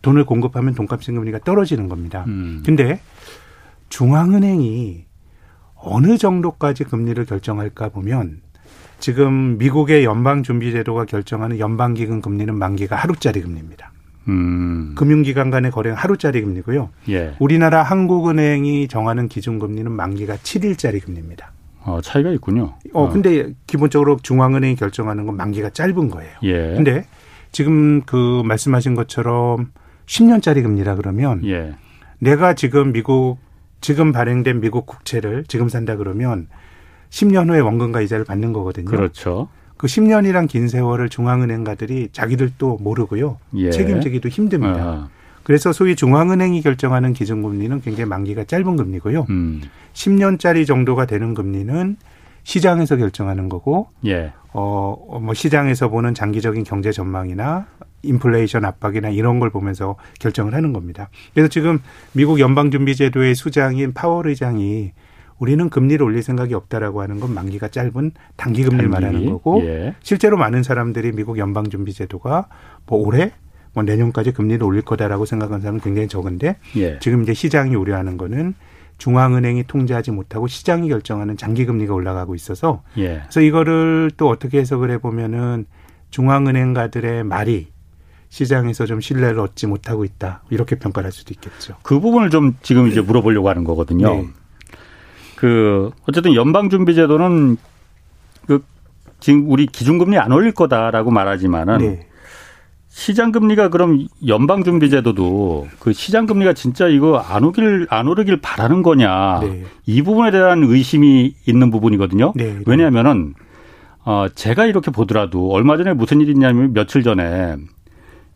돈을 0.00 0.24
공급하면 0.24 0.74
돈값인 0.74 1.16
금리가 1.16 1.40
떨어지는 1.40 1.88
겁니다. 1.90 2.24
음. 2.28 2.62
근데 2.64 3.00
중앙은행이 3.90 5.04
어느 5.74 6.18
정도까지 6.18 6.84
금리를 6.84 7.22
결정할까 7.26 7.90
보면 7.90 8.40
지금 8.98 9.58
미국의 9.58 10.04
연방준비제도가 10.04 11.04
결정하는 11.06 11.58
연방기금 11.58 12.20
금리는 12.20 12.54
만기가 12.54 12.96
하루짜리 12.96 13.40
금리입니다. 13.40 13.92
음. 14.28 14.94
금융기관 14.96 15.50
간의 15.50 15.70
거래는 15.70 15.96
하루짜리 15.96 16.42
금리고요. 16.42 16.90
예. 17.08 17.34
우리나라 17.38 17.82
한국은행이 17.82 18.88
정하는 18.88 19.28
기준금리는 19.28 19.90
만기가 19.90 20.36
7일짜리 20.36 21.02
금리입니다. 21.02 21.52
어, 21.82 22.00
차이가 22.02 22.30
있군요. 22.30 22.74
어, 22.92 23.04
어, 23.04 23.08
근데 23.08 23.54
기본적으로 23.66 24.18
중앙은행이 24.22 24.76
결정하는 24.76 25.24
건 25.24 25.36
만기가 25.36 25.70
짧은 25.70 26.10
거예요. 26.10 26.32
예. 26.42 26.74
근데 26.74 27.06
지금 27.52 28.02
그 28.02 28.42
말씀하신 28.44 28.94
것처럼 28.94 29.72
10년짜리 30.04 30.62
금리라 30.62 30.96
그러면 30.96 31.40
예. 31.46 31.74
내가 32.18 32.54
지금 32.54 32.92
미국 32.92 33.38
지금 33.80 34.12
발행된 34.12 34.60
미국 34.60 34.86
국채를 34.86 35.44
지금 35.48 35.68
산다 35.68 35.96
그러면 35.96 36.48
10년 37.10 37.48
후에 37.48 37.60
원금과 37.60 38.00
이자를 38.02 38.24
받는 38.24 38.52
거거든요. 38.52 38.86
그렇죠. 38.86 39.48
그 39.76 39.86
10년이란 39.86 40.48
긴 40.48 40.68
세월을 40.68 41.08
중앙은행가들이 41.08 42.10
자기들도 42.12 42.78
모르고요. 42.80 43.38
예. 43.56 43.70
책임지기도 43.70 44.28
힘듭니다. 44.28 44.78
아. 44.78 45.08
그래서 45.42 45.72
소위 45.72 45.96
중앙은행이 45.96 46.60
결정하는 46.60 47.12
기준금리는 47.14 47.80
굉장히 47.80 48.08
만기가 48.08 48.44
짧은 48.44 48.76
금리고요. 48.76 49.26
음. 49.30 49.62
10년짜리 49.94 50.66
정도가 50.66 51.06
되는 51.06 51.34
금리는 51.34 51.96
시장에서 52.42 52.96
결정하는 52.96 53.48
거고 53.48 53.88
예. 54.04 54.32
어, 54.52 55.18
뭐 55.22 55.34
시장에서 55.34 55.88
보는 55.88 56.14
장기적인 56.14 56.64
경제 56.64 56.92
전망이나 56.92 57.66
인플레이션 58.02 58.64
압박이나 58.64 59.08
이런 59.10 59.40
걸 59.40 59.50
보면서 59.50 59.96
결정을 60.18 60.54
하는 60.54 60.72
겁니다. 60.72 61.10
그래서 61.34 61.48
지금 61.48 61.78
미국 62.12 62.40
연방준비제도의 62.40 63.34
수장인 63.34 63.92
파월 63.92 64.28
의장이 64.28 64.92
우리는 65.38 65.70
금리를 65.70 66.04
올릴 66.04 66.22
생각이 66.22 66.54
없다라고 66.54 67.00
하는 67.00 67.18
건 67.18 67.34
만기가 67.34 67.68
짧은 67.68 68.12
단기 68.36 68.62
금리를. 68.62 68.88
말하는 68.88 69.30
거고 69.30 69.62
예. 69.64 69.94
실제로 70.02 70.36
많은 70.36 70.62
사람들이 70.62 71.12
미국 71.12 71.38
연방준비제도가 71.38 72.48
뭐 72.86 72.98
올해 73.06 73.32
뭐 73.72 73.82
내년까지 73.82 74.32
금리를 74.32 74.62
올릴 74.62 74.82
거다라고 74.82 75.24
생각하는 75.24 75.60
사람은 75.60 75.80
굉장히 75.80 76.08
적은데 76.08 76.56
예. 76.76 76.98
지금 76.98 77.22
이제 77.22 77.32
시장이 77.32 77.74
우려하는 77.74 78.16
거는 78.18 78.54
중앙은행이 78.98 79.64
통제하지 79.64 80.10
못하고 80.10 80.46
시장이 80.46 80.88
결정하는 80.90 81.38
장기 81.38 81.64
금리가 81.64 81.94
올라가고 81.94 82.34
있어서 82.34 82.82
예. 82.98 83.20
그래서 83.22 83.40
이거를 83.40 84.10
또 84.18 84.28
어떻게 84.28 84.58
해석을 84.58 84.90
해보면은 84.90 85.64
중앙은행가들의 86.10 87.24
말이 87.24 87.68
시장에서 88.30 88.86
좀 88.86 89.00
신뢰를 89.00 89.40
얻지 89.40 89.66
못하고 89.66 90.04
있다 90.04 90.42
이렇게 90.50 90.76
평가를 90.76 91.06
할 91.06 91.12
수도 91.12 91.34
있겠죠. 91.34 91.74
그 91.82 92.00
부분을 92.00 92.30
좀 92.30 92.56
지금 92.62 92.86
이제 92.86 93.00
물어보려고 93.00 93.48
하는 93.48 93.64
거거든요. 93.64 94.14
네. 94.14 94.28
그 95.36 95.90
어쨌든 96.08 96.34
연방준비제도는 96.34 97.56
그 98.46 98.64
지금 99.18 99.50
우리 99.50 99.66
기준금리 99.66 100.16
안 100.16 100.32
올릴 100.32 100.52
거다라고 100.52 101.10
말하지만은 101.10 101.78
네. 101.78 102.06
시장 102.88 103.32
금리가 103.32 103.68
그럼 103.68 104.06
연방 104.26 104.62
준비 104.62 104.90
제도도 104.90 105.68
그 105.78 105.92
시장 105.92 106.26
금리가 106.26 106.52
진짜 106.52 106.86
이거 106.86 107.18
안 107.18 107.44
오길 107.44 107.86
안 107.90 108.06
오르길 108.06 108.40
바라는 108.40 108.82
거냐 108.82 109.40
네. 109.42 109.64
이 109.86 110.02
부분에 110.02 110.30
대한 110.30 110.62
의심이 110.62 111.34
있는 111.46 111.70
부분이거든요. 111.70 112.32
네. 112.36 112.44
네. 112.44 112.60
왜냐하면은 112.66 113.34
어 114.04 114.26
제가 114.34 114.66
이렇게 114.66 114.90
보더라도 114.92 115.50
얼마 115.50 115.76
전에 115.76 115.94
무슨 115.94 116.20
일이 116.20 116.32
있냐면 116.32 116.72
며칠 116.72 117.02
전에 117.02 117.56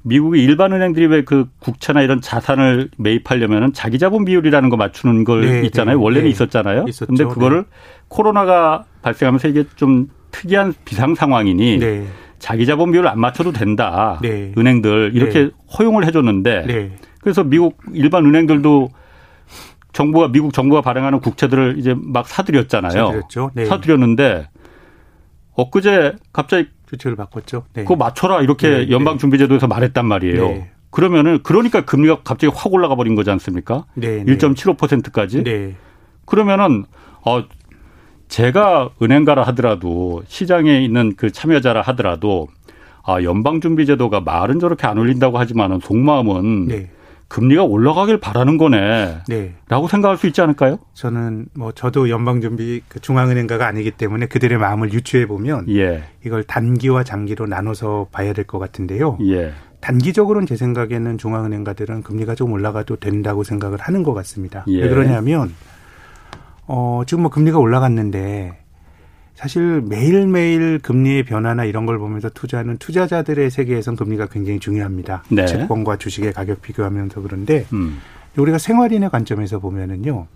미국의 0.05 0.43
일반 0.43 0.73
은행들이 0.73 1.07
왜 1.07 1.23
그 1.23 1.47
국채나 1.61 2.03
이런 2.03 2.21
자산을 2.21 2.91
매입하려면은 2.99 3.73
자기 3.73 3.99
자본 3.99 4.25
비율이라는 4.25 4.69
거 4.69 4.77
맞추는 4.77 5.25
걸 5.25 5.41
네, 5.41 5.63
있잖아요. 5.67 5.97
네, 5.97 6.03
원래는 6.03 6.25
네. 6.25 6.31
있었잖아요. 6.31 6.85
있었죠. 6.89 7.07
근데 7.07 7.25
그거를 7.25 7.63
네. 7.63 7.69
코로나가 8.09 8.85
발생하면서 9.03 9.49
이게 9.49 9.65
좀 9.77 10.09
특이한 10.31 10.75
비상 10.85 11.15
상황이니 11.15 11.79
네. 11.79 12.07
자기 12.39 12.67
자본 12.67 12.93
비율을 12.93 13.09
안 13.09 13.19
맞춰도 13.19 13.53
된다. 13.53 14.19
네. 14.21 14.53
은행들 14.59 15.13
이렇게 15.15 15.45
네. 15.45 15.51
허용을 15.79 16.05
해 16.07 16.11
줬는데 16.11 16.65
네. 16.67 16.93
그래서 17.23 17.43
미국 17.43 17.79
일반 17.95 18.27
은행들도 18.27 18.91
정부가 19.95 20.29
미국 20.29 20.53
정부가 20.53 20.83
발행하는 20.83 21.21
국채들을 21.21 21.77
이제 21.79 21.95
막 21.97 22.29
사들였잖아요. 22.29 23.07
사들였죠. 23.07 23.51
네. 23.55 23.65
사들였는데 23.65 24.49
엊그제 25.55 26.17
갑자기 26.33 26.69
조치를 26.95 27.17
바꿨죠. 27.17 27.65
네. 27.73 27.83
그거 27.83 27.97
맞춰라 27.97 28.43
이렇게 28.43 28.69
네. 28.69 28.91
연방준비제도에서 28.91 29.67
말했단 29.67 30.07
말이에요. 30.07 30.49
네. 30.49 30.71
그러면은 30.91 31.41
그러니까 31.43 31.85
금리가 31.85 32.21
갑자기 32.23 32.53
확 32.55 32.73
올라가 32.73 32.95
버린 32.95 33.15
거지 33.15 33.31
않습니까? 33.31 33.85
네. 33.95 34.25
1.75%까지. 34.25 35.43
네. 35.43 35.75
그러면은 36.25 36.85
어 37.27 37.45
제가 38.29 38.91
은행가라 39.03 39.43
하더라도 39.43 40.23
시장에 40.27 40.83
있는 40.83 41.15
그 41.17 41.31
참여자라 41.31 41.83
하더라도 41.83 42.49
아 43.03 43.23
연방준비제도가 43.23 44.21
말은 44.21 44.61
저렇게 44.61 44.87
안 44.87 44.99
올린다고 44.99 45.39
하지만은 45.39 45.81
속마음은 45.81 46.69
네. 46.69 46.91
금리가 47.29 47.65
올라가길 47.65 48.21
바라는 48.21 48.59
거네. 48.59 49.23
네. 49.29 49.55
라고 49.69 49.89
생각할 49.89 50.17
수 50.17 50.27
있지 50.27 50.41
않을까요? 50.41 50.79
저는 50.93 51.47
뭐 51.55 51.73
저도 51.73 52.09
연방준비 52.11 52.83
그 52.89 53.01
중앙은행가가 53.01 53.67
아니기 53.67 53.91
때문에 53.91 54.27
그들의 54.27 54.57
마음을 54.59 54.93
유추해 54.93 55.27
보면 55.27 55.67
예. 55.71 56.05
이걸 56.25 56.45
단기와 56.45 57.03
장기로 57.03 57.47
나눠서 57.47 58.09
봐야 58.13 58.33
될 58.33 58.45
것 58.45 58.59
같은데요. 58.59 59.19
예. 59.27 59.53
단기적으로는 59.81 60.47
제 60.47 60.57
생각에는 60.57 61.19
중앙은행가들은 61.19 62.03
금리가 62.03 62.35
좀 62.35 62.53
올라가도 62.53 62.97
된다고 62.97 63.43
생각을 63.43 63.79
하는 63.81 64.03
것 64.03 64.15
같습니다. 64.15 64.65
예. 64.69 64.83
왜 64.83 64.89
그러냐면 64.89 65.53
어, 66.67 67.03
지금 67.07 67.23
뭐 67.23 67.31
금리가 67.31 67.59
올라갔는데 67.59 68.64
사실 69.35 69.81
매일매일 69.81 70.79
금리의 70.79 71.25
변화나 71.25 71.65
이런 71.65 71.87
걸 71.87 71.99
보면서 71.99 72.29
투자하는 72.29 72.79
투자자들의 72.79 73.51
세계에선 73.51 73.97
금리가 73.97 74.27
굉장히 74.27 74.61
중요합니다. 74.61 75.25
네. 75.29 75.47
채권과 75.47 75.97
주식의 75.99 76.33
가격 76.33 76.63
비교하면서 76.63 77.21
그런데 77.21 77.67
음. 77.73 78.01
우리가 78.37 78.59
생활인의 78.59 79.11
관점에서 79.11 79.59
보면은요. 79.59 80.27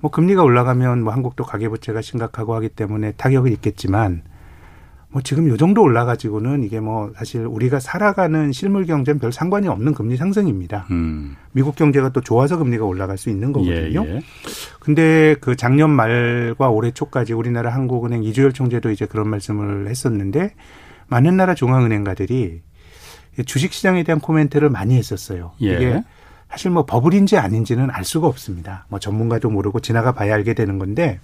뭐 0.00 0.10
금리가 0.10 0.42
올라가면 0.42 1.02
뭐 1.02 1.12
한국도 1.12 1.44
가계부채가 1.44 2.02
심각하고 2.02 2.54
하기 2.56 2.70
때문에 2.70 3.12
타격이 3.12 3.50
있겠지만 3.52 4.22
뭐 5.08 5.22
지금 5.22 5.48
요 5.48 5.56
정도 5.56 5.82
올라가지고는 5.82 6.64
이게 6.64 6.80
뭐 6.80 7.12
사실 7.16 7.46
우리가 7.46 7.80
살아가는 7.80 8.52
실물 8.52 8.86
경제는 8.86 9.20
별 9.20 9.32
상관이 9.32 9.68
없는 9.68 9.94
금리 9.94 10.16
상승입니다. 10.16 10.86
음. 10.90 11.36
미국 11.52 11.76
경제가 11.76 12.10
또 12.10 12.20
좋아서 12.20 12.58
금리가 12.58 12.84
올라갈 12.84 13.16
수 13.16 13.30
있는 13.30 13.52
거거든요. 13.52 14.04
예, 14.06 14.16
예. 14.16 14.22
근데 14.80 15.36
그 15.40 15.56
작년 15.56 15.90
말과 15.90 16.70
올해 16.70 16.90
초까지 16.90 17.32
우리나라 17.32 17.72
한국은행 17.72 18.24
이주열 18.24 18.52
총재도 18.52 18.90
이제 18.90 19.06
그런 19.06 19.28
말씀을 19.28 19.88
했었는데 19.88 20.54
많은 21.06 21.36
나라 21.36 21.54
중앙은행가들이 21.54 22.62
주식 23.46 23.72
시장에 23.72 24.02
대한 24.02 24.20
코멘트를 24.20 24.70
많이 24.70 24.96
했었어요. 24.96 25.52
예. 25.62 25.74
이게 25.74 26.02
사실 26.50 26.70
뭐 26.70 26.84
버블인지 26.84 27.36
아닌지는 27.36 27.90
알 27.90 28.04
수가 28.04 28.26
없습니다. 28.26 28.86
뭐 28.88 28.98
전문가도 28.98 29.50
모르고 29.50 29.80
지나가 29.80 30.12
봐야 30.12 30.34
알게 30.34 30.54
되는 30.54 30.78
건데 30.78 31.20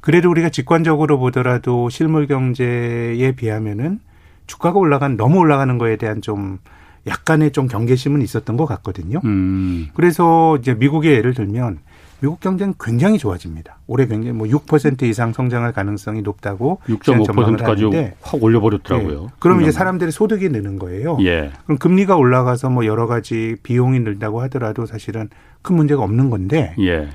그래도 0.00 0.30
우리가 0.30 0.48
직관적으로 0.48 1.18
보더라도 1.18 1.88
실물 1.88 2.26
경제에 2.26 3.32
비하면은 3.32 4.00
주가가 4.46 4.78
올라간 4.78 5.16
너무 5.16 5.38
올라가는 5.38 5.76
거에 5.78 5.96
대한 5.96 6.22
좀 6.22 6.58
약간의 7.06 7.52
좀 7.52 7.68
경계심은 7.68 8.22
있었던 8.22 8.56
것 8.56 8.66
같거든요. 8.66 9.20
음. 9.24 9.88
그래서 9.94 10.56
이제 10.56 10.74
미국의 10.74 11.12
예를 11.12 11.34
들면 11.34 11.78
미국 12.20 12.40
경제는 12.40 12.74
굉장히 12.80 13.16
좋아집니다. 13.16 13.78
올해 13.86 14.06
굉장히 14.06 14.32
뭐 14.32 14.46
6% 14.48 15.02
이상 15.04 15.32
성장할 15.32 15.72
가능성이 15.72 16.22
높다고 16.22 16.80
6.5%까지 16.88 18.12
확 18.20 18.42
올려버렸더라고요. 18.42 19.20
네. 19.20 19.26
그럼 19.38 19.62
이제 19.62 19.70
사람들의 19.70 20.10
소득이 20.10 20.48
느는 20.48 20.78
거예요. 20.78 21.18
예. 21.22 21.52
그럼 21.64 21.78
금리가 21.78 22.16
올라가서 22.16 22.70
뭐 22.70 22.86
여러 22.86 23.06
가지 23.06 23.56
비용이 23.62 24.00
늘다고 24.00 24.40
하더라도 24.42 24.84
사실은 24.84 25.28
큰 25.62 25.76
문제가 25.76 26.02
없는 26.02 26.30
건데. 26.30 26.74
예. 26.80 27.08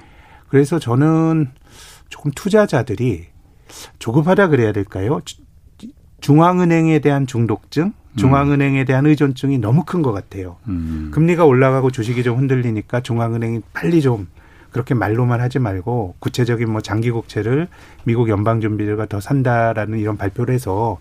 그래서 0.47 0.79
저는 0.79 1.49
조금 2.13 2.29
투자자들이 2.35 3.25
조급하다 3.97 4.49
그래야 4.49 4.71
될까요? 4.71 5.19
중앙은행에 6.21 6.99
대한 6.99 7.25
중독증, 7.25 7.91
중앙은행에 8.17 8.85
대한 8.85 9.07
의존증이 9.07 9.57
너무 9.57 9.83
큰 9.83 10.03
것 10.03 10.11
같아요. 10.11 10.57
음. 10.67 11.09
금리가 11.11 11.43
올라가고 11.45 11.89
주식이 11.89 12.21
좀 12.21 12.37
흔들리니까 12.37 13.01
중앙은행이 13.01 13.61
빨리 13.73 13.99
좀 14.03 14.27
그렇게 14.71 14.93
말로만 14.93 15.41
하지 15.41 15.57
말고 15.57 16.15
구체적인 16.19 16.71
뭐 16.71 16.81
장기 16.81 17.09
국채를 17.09 17.67
미국 18.03 18.29
연방 18.29 18.61
준비제가 18.61 19.07
더 19.07 19.19
산다라는 19.19 19.97
이런 19.97 20.15
발표를 20.17 20.53
해서 20.53 20.99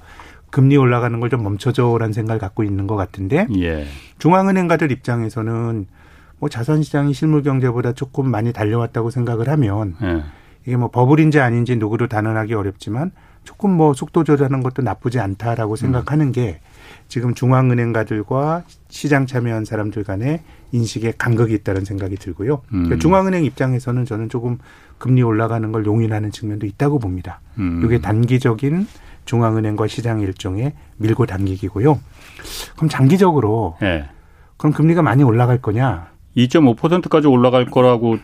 금리 0.50 0.78
올라가는 0.78 1.21
걸 1.21 1.28
좀 1.28 1.42
멈춰줘라는 1.42 2.14
생각을 2.14 2.38
갖고 2.40 2.64
있는 2.64 2.87
것 2.87 2.97
같은데 2.97 3.47
예. 3.59 3.87
중앙은행가들 4.19 4.90
입장에서는 4.90 5.87
뭐 6.38 6.49
자산시장이 6.49 7.12
실물 7.12 7.42
경제보다 7.42 7.92
조금 7.92 8.31
많이 8.31 8.52
달려왔다고 8.54 9.11
생각을 9.11 9.50
하면 9.50 9.95
예. 10.02 10.23
이게 10.66 10.76
뭐 10.76 10.90
버블인지 10.90 11.40
아닌지 11.40 11.76
누구도 11.76 12.07
단언하기 12.09 12.54
어렵지만 12.54 13.11
조금 13.45 13.71
뭐 13.71 13.92
속도 13.92 14.25
조절하는 14.25 14.62
것도 14.62 14.83
나쁘지 14.83 15.19
않다라고 15.19 15.76
생각하는 15.76 16.26
음. 16.26 16.33
게 16.33 16.61
지금 17.09 17.35
중앙은행가들과 17.35 18.62
시장 18.88 19.26
참여한 19.26 19.64
사람들 19.64 20.04
간의 20.04 20.42
인식에 20.71 21.12
간극이 21.19 21.52
있다는 21.54 21.85
생각이 21.85 22.16
들고요. 22.16 22.62
음. 22.73 22.85
그러니까 22.85 22.99
중앙은행 22.99 23.45
입장에서는 23.45 24.04
저는 24.04 24.28
조금 24.28 24.59
금리 24.99 25.23
올라가는 25.23 25.71
걸 25.73 25.85
용인하는 25.85 26.31
측면도 26.31 26.66
있다고 26.66 26.99
봅니다. 26.99 27.40
음. 27.59 27.83
이게 27.85 28.00
단기적인 28.00 28.87
중앙은행과 29.25 29.88
시장 29.88 30.21
일종의 30.21 30.73
밀고 30.99 31.26
당기기고요. 31.26 31.99
그럼 32.76 32.88
장기적으로 32.88 33.76
네. 33.81 34.09
그럼 34.57 34.73
금리가 34.73 35.02
많이 35.02 35.23
올라갈 35.25 35.59
거냐? 35.61 36.12
2.5%까지 36.37 37.26
올라갈 37.26 37.66
거라고 37.66 38.19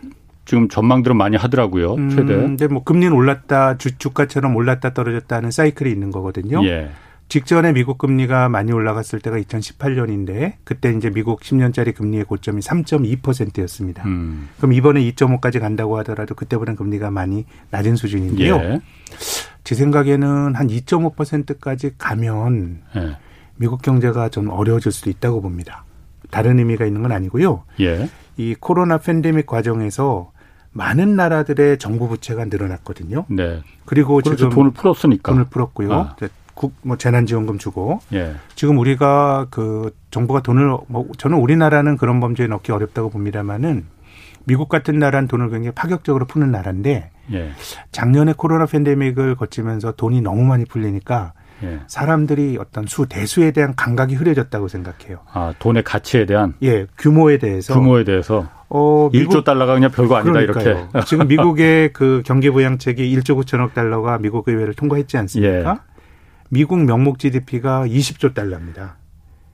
지금 0.49 0.67
전망들은 0.67 1.15
많이 1.15 1.37
하더라고요. 1.37 1.95
음, 1.97 2.09
최대. 2.09 2.35
음, 2.35 2.41
근데 2.41 2.69
뭐 2.69 2.83
금리는 2.83 3.13
올랐다 3.13 3.77
주, 3.77 3.99
주가처럼 3.99 4.57
올랐다 4.57 4.95
떨어졌다는 4.95 5.51
사이클이 5.51 5.91
있는 5.91 6.11
거거든요. 6.11 6.65
예. 6.65 6.89
직전에 7.29 7.73
미국 7.75 7.99
금리가 7.99 8.49
많이 8.49 8.73
올라갔을 8.73 9.21
때가 9.21 9.37
2018년인데 9.41 10.55
그때 10.65 10.91
이제 10.91 11.11
미국 11.11 11.41
10년짜리 11.41 11.95
금리의 11.95 12.25
고점이 12.25 12.63
3.2%였습니다. 12.63 14.05
음. 14.07 14.49
그럼 14.57 14.73
이번에 14.73 15.03
2.5까지 15.03 15.61
간다고 15.61 15.99
하더라도 15.99 16.35
그때보다는 16.35 16.77
금리가 16.79 17.11
많이 17.11 17.45
낮은 17.69 17.97
수준인데요. 17.97 18.57
예. 18.57 18.81
제 19.65 19.75
생각에는 19.75 20.55
한 20.55 20.67
2.5%까지 20.67 21.91
가면 21.99 22.81
예. 22.97 23.19
미국 23.57 23.83
경제가 23.83 24.31
좀 24.31 24.49
어려워질 24.49 24.93
수도 24.93 25.11
있다고 25.11 25.43
봅니다. 25.43 25.85
다른 26.31 26.59
의미가 26.59 26.87
있는 26.87 27.03
건 27.03 27.13
아니고요. 27.13 27.65
예. 27.81 28.09
이 28.39 28.55
코로나 28.59 28.97
팬데믹 28.97 29.45
과정에서 29.45 30.33
많은 30.73 31.17
나라들의 31.17 31.79
정부 31.79 32.09
부채가 32.09 32.45
늘어났거든요. 32.45 33.25
네. 33.29 33.63
그리고 33.85 34.23
지금 34.23 34.51
돈을 34.51 34.73
풀었으니까 34.73 35.33
돈을 35.33 35.47
풀었고요. 35.47 35.93
아. 35.93 36.17
국, 36.59 36.75
뭐 36.83 36.97
재난지원금 36.99 37.59
주고 37.59 38.01
예. 38.13 38.35
지금 38.57 38.79
우리가 38.79 39.47
그 39.49 39.95
정부가 40.11 40.41
돈을 40.41 40.77
뭐 40.89 41.07
저는 41.17 41.39
우리나라는 41.39 41.97
그런 41.97 42.19
범죄에 42.19 42.49
넣기 42.49 42.73
어렵다고 42.73 43.11
봅니다만은 43.11 43.85
미국 44.45 44.69
같은 44.69 44.99
나라는 44.99 45.29
돈을 45.29 45.51
굉장히 45.51 45.71
파격적으로 45.71 46.27
푸는 46.27 46.51
나라인데 46.51 47.11
예. 47.33 47.51
작년에 47.93 48.35
코로나 48.37 48.67
팬데믹을 48.67 49.37
거치면서 49.37 49.93
돈이 49.93 50.21
너무 50.21 50.43
많이 50.43 50.65
풀리니까 50.65 51.33
예. 51.63 51.81
사람들이 51.87 52.57
어떤 52.61 52.87
수 52.87 53.07
대수에 53.07 53.53
대한 53.53 53.77
감각이 53.77 54.17
흐려졌다고 54.17 54.67
생각해요. 54.67 55.21
아 55.33 55.55
돈의 55.61 55.85
가치에 55.85 56.27
대한 56.27 56.55
예 56.65 56.87
규모에 56.99 57.39
대해서 57.39 57.75
규모에 57.75 58.03
대해서 58.03 58.49
어, 58.71 59.09
미국, 59.13 59.33
1조 59.33 59.45
달러가 59.45 59.75
그냥 59.75 59.91
별거 59.91 60.17
아니다 60.17 60.33
그러니까요. 60.33 60.89
이렇게 60.93 61.07
지금 61.07 61.27
미국의 61.29 61.93
그 61.95 62.23
경기 62.25 62.51
부양책이 62.51 63.17
1조 63.17 63.43
9천억 63.43 63.73
달러가 63.73 64.19
미국 64.19 64.49
의회를 64.49 64.75
통과했지 64.75 65.17
않습니까? 65.17 65.71
예. 65.71 65.89
미국 66.51 66.79
명목 66.85 67.19
GDP가 67.19 67.87
20조 67.87 68.35
달러입니다. 68.35 68.97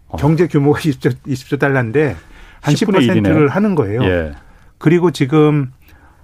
어. 0.09 0.17
경제 0.17 0.47
규모가 0.47 0.81
20조 0.81 1.15
20조 1.27 1.59
달러인데 1.59 2.17
한 2.61 2.75
10%를 2.75 3.49
하는 3.49 3.75
거예요. 3.75 4.03
예. 4.05 4.33
그리고 4.79 5.11
지금 5.11 5.71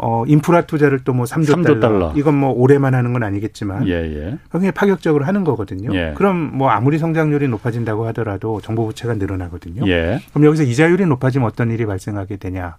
어, 0.02 0.24
인프라 0.26 0.62
투자를 0.62 1.00
또 1.04 1.12
뭐 1.12 1.24
3조, 1.26 1.54
3조 1.56 1.64
달러. 1.64 1.80
달러. 1.80 2.12
이건 2.16 2.34
뭐 2.34 2.50
올해만 2.52 2.94
하는 2.94 3.12
건 3.12 3.22
아니겠지만 3.22 3.86
예, 3.88 3.92
예. 3.92 4.38
굉장히 4.50 4.70
파격적으로 4.72 5.24
하는 5.24 5.44
거거든요. 5.44 5.94
예. 5.94 6.14
그럼 6.16 6.36
뭐 6.56 6.70
아무리 6.70 6.98
성장률이 6.98 7.48
높아진다고 7.48 8.06
하더라도 8.08 8.60
정부 8.60 8.86
부채가 8.86 9.14
늘어나거든요. 9.14 9.86
예. 9.88 10.20
그럼 10.32 10.46
여기서 10.46 10.62
이자율이 10.62 11.06
높아지면 11.06 11.46
어떤 11.46 11.70
일이 11.70 11.84
발생하게 11.86 12.36
되냐? 12.36 12.76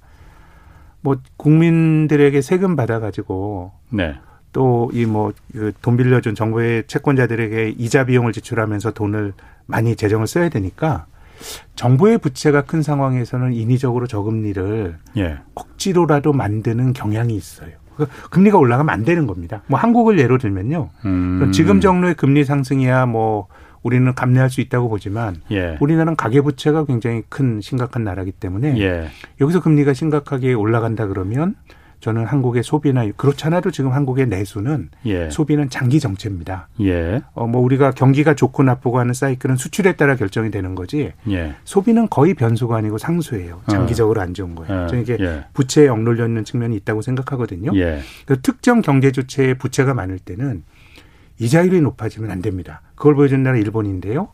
뭐 1.01 1.17
국민들에게 1.37 2.41
세금 2.41 2.75
받아 2.75 2.99
가지고 2.99 3.71
네. 3.89 4.15
또이 4.53 5.05
뭐 5.05 5.31
돈 5.81 5.97
빌려준 5.97 6.35
정부의 6.35 6.83
채권자들에게 6.87 7.75
이자 7.77 8.05
비용을 8.05 8.33
지출하면서 8.33 8.91
돈을 8.91 9.33
많이 9.65 9.95
재정을 9.95 10.27
써야 10.27 10.49
되니까 10.49 11.05
정부의 11.75 12.17
부채가 12.17 12.63
큰 12.63 12.81
상황에서는 12.81 13.53
인위적으로 13.53 14.07
저금리를 14.07 14.97
예. 15.17 15.37
억지로라도 15.55 16.33
만드는 16.33 16.93
경향이 16.93 17.35
있어요. 17.35 17.71
그 17.95 18.07
금리가 18.29 18.57
올라가면 18.57 18.93
안 18.93 19.03
되는 19.03 19.27
겁니다. 19.27 19.63
뭐 19.67 19.79
한국을 19.79 20.19
예로 20.19 20.37
들면요. 20.37 20.89
음. 21.05 21.51
지금 21.51 21.81
정도의 21.81 22.15
금리 22.15 22.43
상승이야 22.43 23.05
뭐 23.05 23.47
우리는 23.83 24.13
감내할 24.13 24.49
수 24.49 24.61
있다고 24.61 24.89
보지만 24.89 25.41
예. 25.51 25.77
우리나라는 25.81 26.15
가계 26.15 26.41
부채가 26.41 26.85
굉장히 26.85 27.23
큰 27.29 27.61
심각한 27.61 28.03
나라기 28.03 28.31
때문에 28.31 28.77
예. 28.79 29.09
여기서 29.39 29.61
금리가 29.61 29.93
심각하게 29.93 30.53
올라간다 30.53 31.07
그러면 31.07 31.55
저는 32.01 32.25
한국의 32.25 32.63
소비나 32.63 33.09
그렇지 33.15 33.45
않아도 33.45 33.69
지금 33.71 33.93
한국의 33.93 34.27
내수는 34.27 34.89
예. 35.05 35.29
소비는 35.29 35.69
장기 35.69 35.99
정체입니다. 35.99 36.67
예. 36.81 37.21
어, 37.33 37.45
뭐 37.45 37.61
우리가 37.61 37.91
경기가 37.91 38.33
좋고 38.33 38.63
나쁘고 38.63 38.99
하는 38.99 39.13
사이클은 39.13 39.55
수출에 39.55 39.93
따라 39.93 40.15
결정이 40.15 40.49
되는 40.49 40.73
거지. 40.73 41.13
예. 41.29 41.55
소비는 41.63 42.09
거의 42.09 42.33
변수가 42.33 42.75
아니고 42.75 42.97
상수예요. 42.97 43.61
장기적으로 43.69 44.19
어. 44.19 44.23
안 44.23 44.33
좋은 44.33 44.55
거예요. 44.55 44.83
어. 44.83 44.87
저는 44.87 45.03
이게 45.03 45.17
예. 45.19 45.45
부채에 45.53 45.87
억눌려 45.87 46.25
있는 46.25 46.43
측면이 46.43 46.75
있다고 46.77 47.03
생각하거든요. 47.03 47.71
예. 47.75 47.99
그 48.25 48.41
특정 48.41 48.81
경제 48.81 49.11
주체에 49.11 49.53
부채가 49.53 49.93
많을 49.93 50.17
때는 50.17 50.63
이자율이 51.37 51.81
높아지면 51.81 52.31
안 52.31 52.41
됩니다. 52.41 52.81
그걸 52.95 53.13
보여준 53.13 53.43
나라 53.43 53.57
일본인데요. 53.57 54.29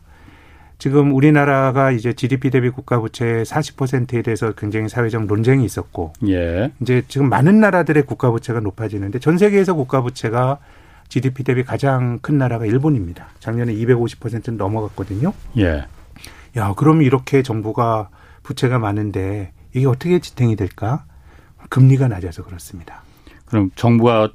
지금 0.78 1.12
우리나라가 1.12 1.90
이제 1.90 2.12
GDP 2.12 2.50
대비 2.50 2.70
국가 2.70 3.00
부채 3.00 3.42
40%에 3.42 4.22
대해서 4.22 4.52
굉장히 4.52 4.88
사회적 4.88 5.26
논쟁이 5.26 5.64
있었고 5.64 6.12
예. 6.28 6.72
이제 6.80 7.02
지금 7.08 7.28
많은 7.28 7.60
나라들의 7.60 8.04
국가 8.04 8.30
부채가 8.30 8.60
높아지는데 8.60 9.18
전 9.18 9.38
세계에서 9.38 9.74
국가 9.74 10.02
부채가 10.02 10.58
GDP 11.08 11.42
대비 11.42 11.64
가장 11.64 12.20
큰 12.20 12.38
나라가 12.38 12.64
일본입니다. 12.64 13.28
작년에 13.40 13.74
250%는 13.74 14.56
넘어갔거든요. 14.56 15.32
예. 15.58 15.84
야, 16.56 16.74
그럼 16.76 17.02
이렇게 17.02 17.42
정부가 17.42 18.08
부채가 18.42 18.78
많은데 18.78 19.52
이게 19.74 19.86
어떻게 19.86 20.20
지탱이 20.20 20.54
될까? 20.54 21.04
금리가 21.70 22.08
낮아서 22.08 22.44
그렇습니다. 22.44 23.02
그럼 23.46 23.70
정부가 23.74 24.30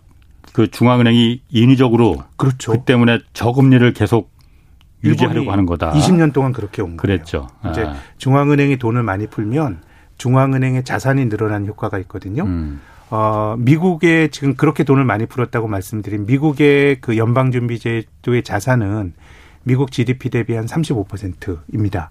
그 0.52 0.70
중앙은행이 0.70 1.42
인위적으로 1.50 2.24
그렇죠. 2.36 2.74
그 2.74 2.80
때문에 2.84 3.20
저금리를 3.34 3.94
계속 3.94 4.33
유지하려고 5.04 5.52
하는 5.52 5.66
거다. 5.66 5.92
20년 5.94 6.34
동안 6.34 6.54
그렇게 6.54 6.82
온 6.82 6.98
그랬죠. 6.98 7.48
거예요. 7.62 7.72
이제 7.72 7.84
아. 7.84 7.96
중앙은행이 8.18 8.78
돈을 8.78 9.04
많이 9.04 9.28
풀면 9.28 9.82
중앙은행의 10.18 10.84
자산이 10.84 11.26
늘어나는 11.26 11.68
효과가 11.68 12.00
있거든요. 12.00 12.44
음. 12.44 12.82
어, 13.10 13.56
미국에 13.60 14.30
지금 14.30 14.56
그렇게 14.56 14.84
돈을 14.84 15.04
많이 15.04 15.26
풀었다고 15.26 15.68
말씀드린 15.68 16.26
미국의 16.26 17.02
그 17.02 17.18
연방준비제도의 17.18 18.44
자산은 18.44 19.14
미국 19.64 19.92
GDP 19.92 20.30
대비 20.30 20.54
한 20.56 20.66
35%입니다. 20.66 22.10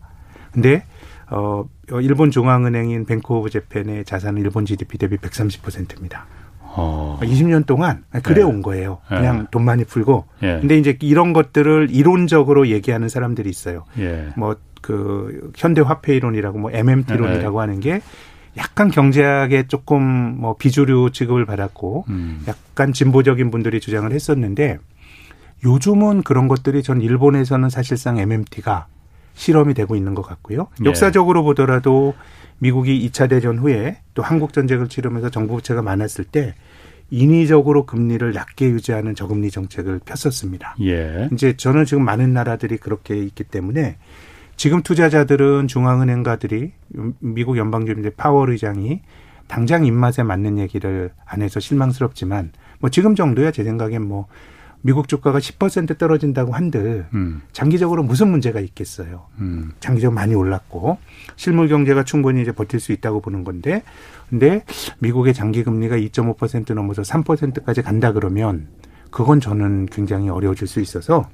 근데 0.53 0.85
어, 1.29 1.65
일본 2.01 2.31
중앙은행인 2.31 3.07
Bank 3.07 3.33
of 3.33 3.51
Japan의 3.51 4.05
자산은 4.05 4.41
일본 4.43 4.65
GDP 4.67 4.99
대비 4.99 5.17
130%입니다. 5.17 6.27
어. 6.75 7.19
20년 7.23 7.67
동안 7.67 8.05
그래 8.23 8.37
네. 8.37 8.43
온 8.43 8.63
거예요. 8.63 8.99
그냥 9.09 9.41
네. 9.41 9.45
돈 9.51 9.65
많이 9.65 9.85
풀고. 9.85 10.25
예. 10.43 10.59
근데 10.61 10.79
이제 10.79 10.97
이런 11.01 11.33
것들을 11.33 11.89
이론적으로 11.91 12.69
얘기하는 12.69 13.09
사람들이 13.09 13.51
있어요. 13.51 13.85
예. 13.99 14.29
뭐그 14.37 15.53
현대 15.57 15.81
화폐 15.81 16.17
이론이라고 16.17 16.59
뭐 16.59 16.71
MMT론이라고 16.73 17.59
네. 17.59 17.61
하는 17.61 17.81
게 17.81 18.01
약간 18.57 18.91
경제학에 18.91 19.67
조금 19.67 20.03
뭐 20.03 20.57
비주류 20.57 21.11
취급을 21.13 21.47
받았고 21.47 22.07
음. 22.09 22.43
약간 22.49 22.93
진보적인 22.93 23.51
분들이 23.51 23.81
주장을 23.81 24.11
했었는데 24.11 24.79
요즘은 25.65 26.23
그런 26.23 26.49
것들이 26.49 26.83
전 26.83 27.01
일본에서는 27.01 27.69
사실상 27.71 28.19
MMT가 28.19 28.87
실험이 29.35 29.75
되고 29.75 29.97
있는 29.97 30.15
것 30.15 30.23
같고요. 30.23 30.69
예. 30.83 30.85
역사적으로 30.85 31.43
보더라도 31.45 32.15
미국이 32.63 33.09
2차 33.09 33.29
대전 33.29 33.59
후에 33.59 33.97
또 34.15 34.23
한국 34.23 34.53
전쟁을 34.53 34.89
치르면서 34.89 35.31
정부 35.31 35.57
부채가 35.57 35.83
많았을 35.83 36.25
때 36.25 36.55
인위적으로 37.11 37.87
금리를 37.87 38.33
낮게 38.33 38.67
유지하는 38.67 39.17
저금리 39.17 39.51
정책을 39.51 40.01
폈었습니다. 40.05 40.77
예. 40.83 41.29
이제 41.33 41.57
저는 41.57 41.85
지금 41.87 42.05
많은 42.05 42.33
나라들이 42.33 42.77
그렇게 42.77 43.19
있기 43.19 43.43
때문에 43.43 43.97
지금 44.55 44.83
투자자들은 44.83 45.67
중앙은행가들이 45.67 46.71
미국 47.19 47.59
연방준비 47.59 48.11
파월 48.11 48.51
의장이 48.51 49.01
당장 49.49 49.85
입맛에 49.85 50.23
맞는 50.23 50.59
얘기를 50.59 51.11
안 51.27 51.43
해서 51.43 51.59
실망스럽지만 51.59 52.53
뭐 52.79 52.91
지금 52.91 53.17
정도야 53.17 53.51
제 53.51 53.65
생각엔 53.65 54.07
뭐 54.07 54.29
미국 54.83 55.09
주가가 55.09 55.39
10% 55.39 55.97
떨어진다고 55.97 56.53
한들 56.53 57.07
음. 57.15 57.43
장기적으로 57.53 58.03
무슨 58.03 58.31
문제가 58.31 58.61
있겠어요. 58.61 59.27
음. 59.39 59.73
장기적으로 59.81 60.15
많이 60.15 60.35
올랐고 60.35 60.99
실물 61.37 61.69
경제가 61.69 62.05
충분히 62.05 62.43
이제 62.43 62.53
버틸 62.53 62.81
수 62.81 62.93
있다고 62.93 63.21
보는 63.21 63.45
건데 63.45 63.83
근데 64.29 64.65
미국의 64.99 65.35
장기 65.35 65.63
금리가 65.63 65.97
2.5% 65.97 66.75
넘어서 66.75 67.03
3%까지 67.03 67.83
간다 67.83 68.13
그러면 68.13 68.69
그건 69.11 69.41
저는 69.41 69.87
굉장히 69.87 70.29
어려워질 70.29 70.67
수 70.67 70.81
있어서 70.81 71.29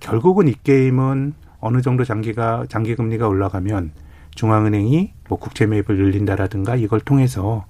결국은 0.00 0.48
이 0.48 0.54
게임은 0.62 1.34
어느 1.60 1.82
정도 1.82 2.04
장기가 2.04 2.66
장기 2.68 2.94
금리가 2.94 3.28
올라가면 3.28 3.92
중앙은행이 4.34 5.12
뭐 5.28 5.38
국채 5.38 5.66
매입을 5.66 5.96
늘린다라든가 5.96 6.76
이걸 6.76 7.00
통해서 7.00 7.66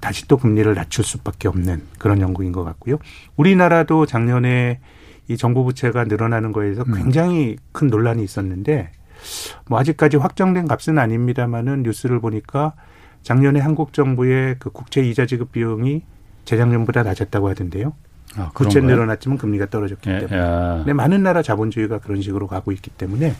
다시 0.00 0.26
또 0.28 0.36
금리를 0.36 0.72
낮출 0.74 1.04
수밖에 1.04 1.48
없는 1.48 1.82
그런 1.98 2.20
영국인 2.20 2.52
것 2.52 2.64
같고요. 2.64 2.98
우리나라도 3.36 4.06
작년에 4.06 4.80
이 5.28 5.36
정부 5.36 5.64
부채가 5.64 6.04
늘어나는 6.04 6.52
거에서 6.52 6.84
음. 6.86 6.94
굉장히 6.94 7.56
큰 7.72 7.88
논란이 7.88 8.22
있었는데 8.22 8.90
뭐 9.68 9.78
아직까지 9.80 10.16
확정된 10.18 10.68
값은 10.68 10.98
아닙니다만은 10.98 11.82
뉴스를 11.82 12.20
보니까 12.20 12.74
작년에 13.22 13.58
한국 13.58 13.92
정부의 13.92 14.56
그 14.58 14.70
국채 14.70 15.00
이자 15.02 15.26
지급 15.26 15.50
비용이 15.52 16.02
재작년보다 16.44 17.02
낮았다고 17.02 17.48
하던데요. 17.48 17.92
아, 18.36 18.50
부채 18.54 18.80
늘어났지만 18.80 19.38
금리가 19.38 19.66
떨어졌기 19.66 20.10
예, 20.10 20.18
때문에. 20.18 20.36
예. 20.36 20.76
근데 20.78 20.92
많은 20.92 21.22
나라 21.22 21.42
자본주의가 21.42 21.98
그런 21.98 22.22
식으로 22.22 22.46
가고 22.46 22.70
있기 22.72 22.90
때문에 22.90 23.34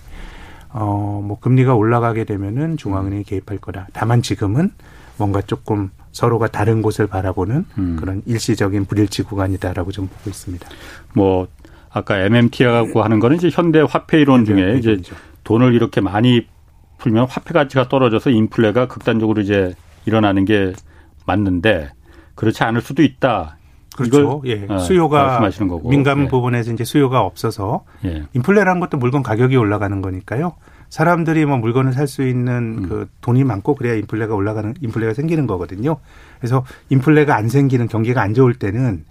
어 0.70 1.20
뭐 1.22 1.38
금리가 1.40 1.74
올라가게 1.74 2.24
되면은 2.24 2.76
중앙은행이 2.76 3.24
개입할 3.24 3.58
거다. 3.58 3.88
다만 3.92 4.22
지금은 4.22 4.70
뭔가 5.18 5.40
조금 5.40 5.90
서로가 6.16 6.46
다른 6.46 6.80
곳을 6.80 7.06
바라보는 7.06 7.66
음. 7.76 7.96
그런 8.00 8.22
일시적인 8.24 8.86
불일치 8.86 9.22
구간이다라고 9.24 9.92
좀 9.92 10.06
보고 10.08 10.30
있습니다. 10.30 10.66
뭐 11.14 11.46
아까 11.90 12.18
MMT라고 12.20 13.02
하는 13.02 13.20
거는 13.20 13.36
이제 13.36 13.50
현대 13.52 13.80
화폐 13.80 14.22
이론 14.22 14.44
네, 14.44 14.46
중에 14.46 14.78
이제 14.78 14.96
돈을 15.44 15.74
이렇게 15.74 16.00
많이 16.00 16.46
풀면 16.96 17.26
화폐 17.28 17.52
가치가 17.52 17.88
떨어져서 17.88 18.30
인플레가 18.30 18.88
극단적으로 18.88 19.42
이제 19.42 19.74
일어나는 20.06 20.46
게 20.46 20.72
맞는데 21.26 21.90
그렇지 22.34 22.64
않을 22.64 22.80
수도 22.80 23.02
있다. 23.02 23.58
그렇죠. 23.94 24.42
예. 24.46 24.64
어, 24.70 24.78
수요가. 24.78 25.50
민감 25.84 26.24
예. 26.24 26.28
부분에서 26.28 26.72
이제 26.72 26.84
수요가 26.84 27.20
없어서 27.20 27.84
예. 28.06 28.24
인플레라는 28.32 28.80
것도 28.80 28.96
물건 28.96 29.22
가격이 29.22 29.54
올라가는 29.56 30.00
거니까요. 30.00 30.54
사람들이 30.88 31.44
뭐 31.46 31.56
물건을 31.58 31.92
살 31.92 32.06
수 32.06 32.22
있는 32.26 32.78
음. 32.78 32.88
그 32.88 33.08
돈이 33.20 33.44
많고 33.44 33.74
그래야 33.74 33.94
인플레가 33.94 34.34
올라가는 34.34 34.74
인플레가 34.80 35.14
생기는 35.14 35.46
거거든요. 35.46 35.96
그래서 36.38 36.64
인플레가 36.90 37.34
안 37.34 37.48
생기는 37.48 37.88
경기가 37.88 38.22
안 38.22 38.34
좋을 38.34 38.54
때는 38.54 39.04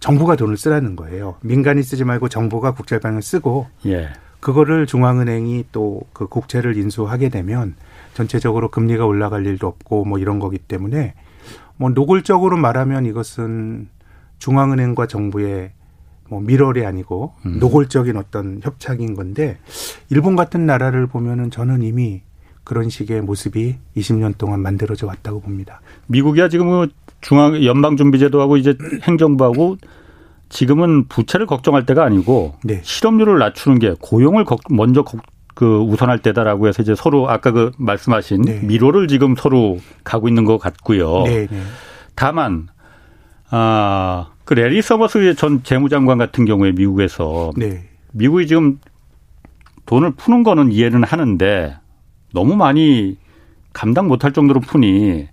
정부가 0.00 0.36
돈을 0.36 0.56
쓰라는 0.56 0.96
거예요. 0.96 1.36
민간이 1.40 1.82
쓰지 1.82 2.04
말고 2.04 2.28
정부가 2.28 2.72
국제방을 2.72 3.22
쓰고 3.22 3.66
예. 3.86 4.10
그거를 4.40 4.86
중앙은행이 4.86 5.66
또 5.72 6.02
그 6.12 6.26
국채를 6.26 6.76
인수하게 6.76 7.28
되면 7.30 7.74
전체적으로 8.14 8.70
금리가 8.70 9.06
올라갈 9.06 9.46
일도 9.46 9.66
없고 9.66 10.04
뭐 10.04 10.18
이런 10.18 10.38
거기 10.38 10.58
때문에 10.58 11.14
뭐 11.76 11.90
노골적으로 11.90 12.56
말하면 12.56 13.06
이것은 13.06 13.88
중앙은행과 14.38 15.06
정부의 15.06 15.72
뭐 16.34 16.40
밀월이 16.40 16.84
아니고 16.84 17.32
음. 17.46 17.58
노골적인 17.60 18.16
어떤 18.16 18.60
협착인 18.60 19.14
건데 19.14 19.58
일본 20.10 20.34
같은 20.34 20.66
나라를 20.66 21.06
보면은 21.06 21.52
저는 21.52 21.82
이미 21.82 22.22
그런 22.64 22.88
식의 22.88 23.22
모습이 23.22 23.76
20년 23.96 24.36
동안 24.36 24.60
만들어져 24.60 25.06
왔다고 25.06 25.40
봅니다. 25.40 25.80
미국이야 26.08 26.48
지금 26.48 26.66
뭐 26.66 26.86
중앙 27.20 27.64
연방 27.64 27.96
준비제도하고 27.96 28.56
이제 28.56 28.76
행정부하고 29.04 29.76
지금은 30.48 31.06
부채를 31.06 31.46
걱정할 31.46 31.86
때가 31.86 32.04
아니고 32.04 32.56
네. 32.64 32.80
실업률을 32.82 33.38
낮추는 33.38 33.78
게 33.78 33.94
고용을 34.00 34.44
먼저 34.70 35.04
그 35.54 35.78
우선할 35.82 36.18
때다라고 36.18 36.66
해서 36.66 36.82
이제 36.82 36.96
서로 36.96 37.30
아까 37.30 37.52
그 37.52 37.70
말씀하신 37.78 38.42
네. 38.42 38.60
미로를 38.64 39.06
지금 39.06 39.36
서로 39.36 39.78
가고 40.02 40.26
있는 40.26 40.44
것 40.44 40.58
같고요. 40.58 41.22
네, 41.22 41.46
네. 41.46 41.62
다만 42.16 42.66
아 43.50 44.33
그 44.44 44.54
레리 44.54 44.82
서머스 44.82 45.34
전 45.34 45.62
재무장관 45.62 46.18
같은 46.18 46.44
경우에 46.44 46.72
미국에서 46.72 47.50
네. 47.56 47.88
미국이 48.12 48.46
지금 48.46 48.78
돈을 49.86 50.12
푸는 50.12 50.42
거는 50.42 50.72
이해는 50.72 51.04
하는데 51.04 51.76
너무 52.32 52.56
많이 52.56 53.16
감당 53.72 54.08
못할 54.08 54.32
정도로 54.32 54.60
푸니 54.60 55.28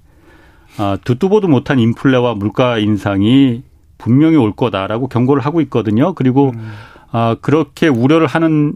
아, 0.78 0.98
듣도 1.04 1.30
보도 1.30 1.48
못한 1.48 1.80
인플레와 1.80 2.36
물가 2.36 2.78
인상이 2.78 3.64
분명히 3.98 4.38
올 4.38 4.56
거다라고 4.56 5.08
경고를 5.08 5.46
하고 5.46 5.62
있거든요. 5.62 6.14
그리고 6.14 6.52
음. 6.56 6.72
아, 7.12 7.36
그렇게 7.42 7.88
우려를 7.88 8.28
하는 8.28 8.74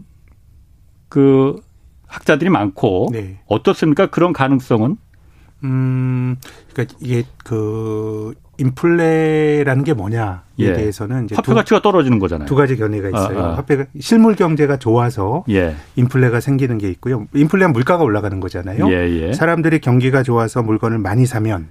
그 1.08 1.60
학자들이 2.06 2.50
많고 2.50 3.08
네. 3.12 3.40
어떻습니까? 3.46 4.06
그런 4.06 4.32
가능성은? 4.32 4.96
음, 5.64 6.36
그러니까 6.72 6.96
이게 7.00 7.24
그 7.42 8.34
인플레라는 8.58 9.84
게 9.84 9.92
뭐냐에 9.92 10.36
예. 10.58 10.72
대해서는 10.72 11.26
이제 11.26 11.34
화폐 11.34 11.46
두, 11.46 11.54
가치가 11.54 11.82
떨어지는 11.82 12.18
거잖아요. 12.18 12.46
두 12.46 12.54
가지 12.54 12.76
견해가 12.76 13.08
있어요. 13.08 13.38
아, 13.38 13.44
아. 13.48 13.56
화폐가 13.56 13.84
실물 14.00 14.34
경제가 14.34 14.78
좋아서 14.78 15.44
예. 15.50 15.74
인플레가 15.96 16.40
생기는 16.40 16.78
게 16.78 16.88
있고요. 16.90 17.26
인플레는 17.34 17.72
물가가 17.72 18.04
올라가는 18.04 18.38
거잖아요. 18.40 18.88
예, 18.90 19.08
예. 19.10 19.32
사람들이 19.32 19.80
경기가 19.80 20.22
좋아서 20.22 20.62
물건을 20.62 20.98
많이 20.98 21.26
사면 21.26 21.68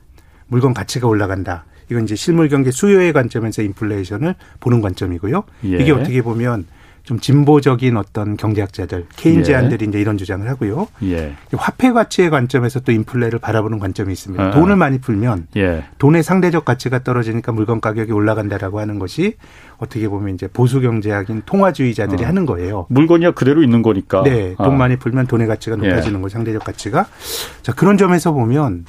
물건 0.48 0.74
가치가 0.74 1.08
올라간다. 1.08 1.66
이건 1.90 2.04
이제 2.04 2.16
실물 2.16 2.50
경제 2.50 2.72
수요의 2.72 3.14
관점에서 3.14 3.62
인플레이션을 3.62 4.36
보는 4.60 4.82
관점이고요. 4.82 5.44
예. 5.66 5.78
이게 5.78 5.92
어떻게 5.92 6.22
보면 6.22 6.66
좀 7.06 7.20
진보적인 7.20 7.98
어떤 7.98 8.36
경제학자들, 8.36 9.06
케인즈안들이 9.16 9.86
예. 9.86 9.90
이제 9.90 10.02
이런 10.02 10.18
주장을 10.18 10.48
하고요. 10.50 10.88
예. 11.04 11.36
화폐 11.54 11.92
가치의 11.92 12.32
관점에서 12.32 12.80
또 12.80 12.92
인플레를 12.92 13.38
바라보는 13.38 13.78
관점이 13.78 14.12
있습니다. 14.12 14.44
아. 14.44 14.52
돈을 14.52 14.76
많이 14.76 15.00
풀면 15.00 15.48
예. 15.56 15.86
돈의 16.00 16.24
상대적 16.24 16.66
가치가 16.66 17.04
떨어지니까 17.04 17.52
물건 17.52 17.80
가격이 17.80 18.12
올라간다라고 18.12 18.80
하는 18.80 18.98
것이 18.98 19.36
어떻게 19.78 20.08
보면 20.08 20.34
이제 20.34 20.48
보수 20.48 20.82
경제학인 20.82 21.44
통화주의자들이 21.46 22.24
어. 22.24 22.28
하는 22.28 22.48
거예요. 22.48 22.88
물건이 22.90 23.36
그대로 23.36 23.62
있는 23.62 23.84
거니까. 23.84 24.24
네, 24.24 24.56
돈 24.56 24.66
어. 24.66 24.72
많이 24.72 24.98
풀면 24.98 25.28
돈의 25.28 25.46
가치가 25.46 25.78
예. 25.84 25.88
높아지는 25.88 26.24
거 26.24 26.30
상대적 26.30 26.64
가치가. 26.64 27.06
자 27.62 27.72
그런 27.72 27.98
점에서 27.98 28.32
보면 28.32 28.86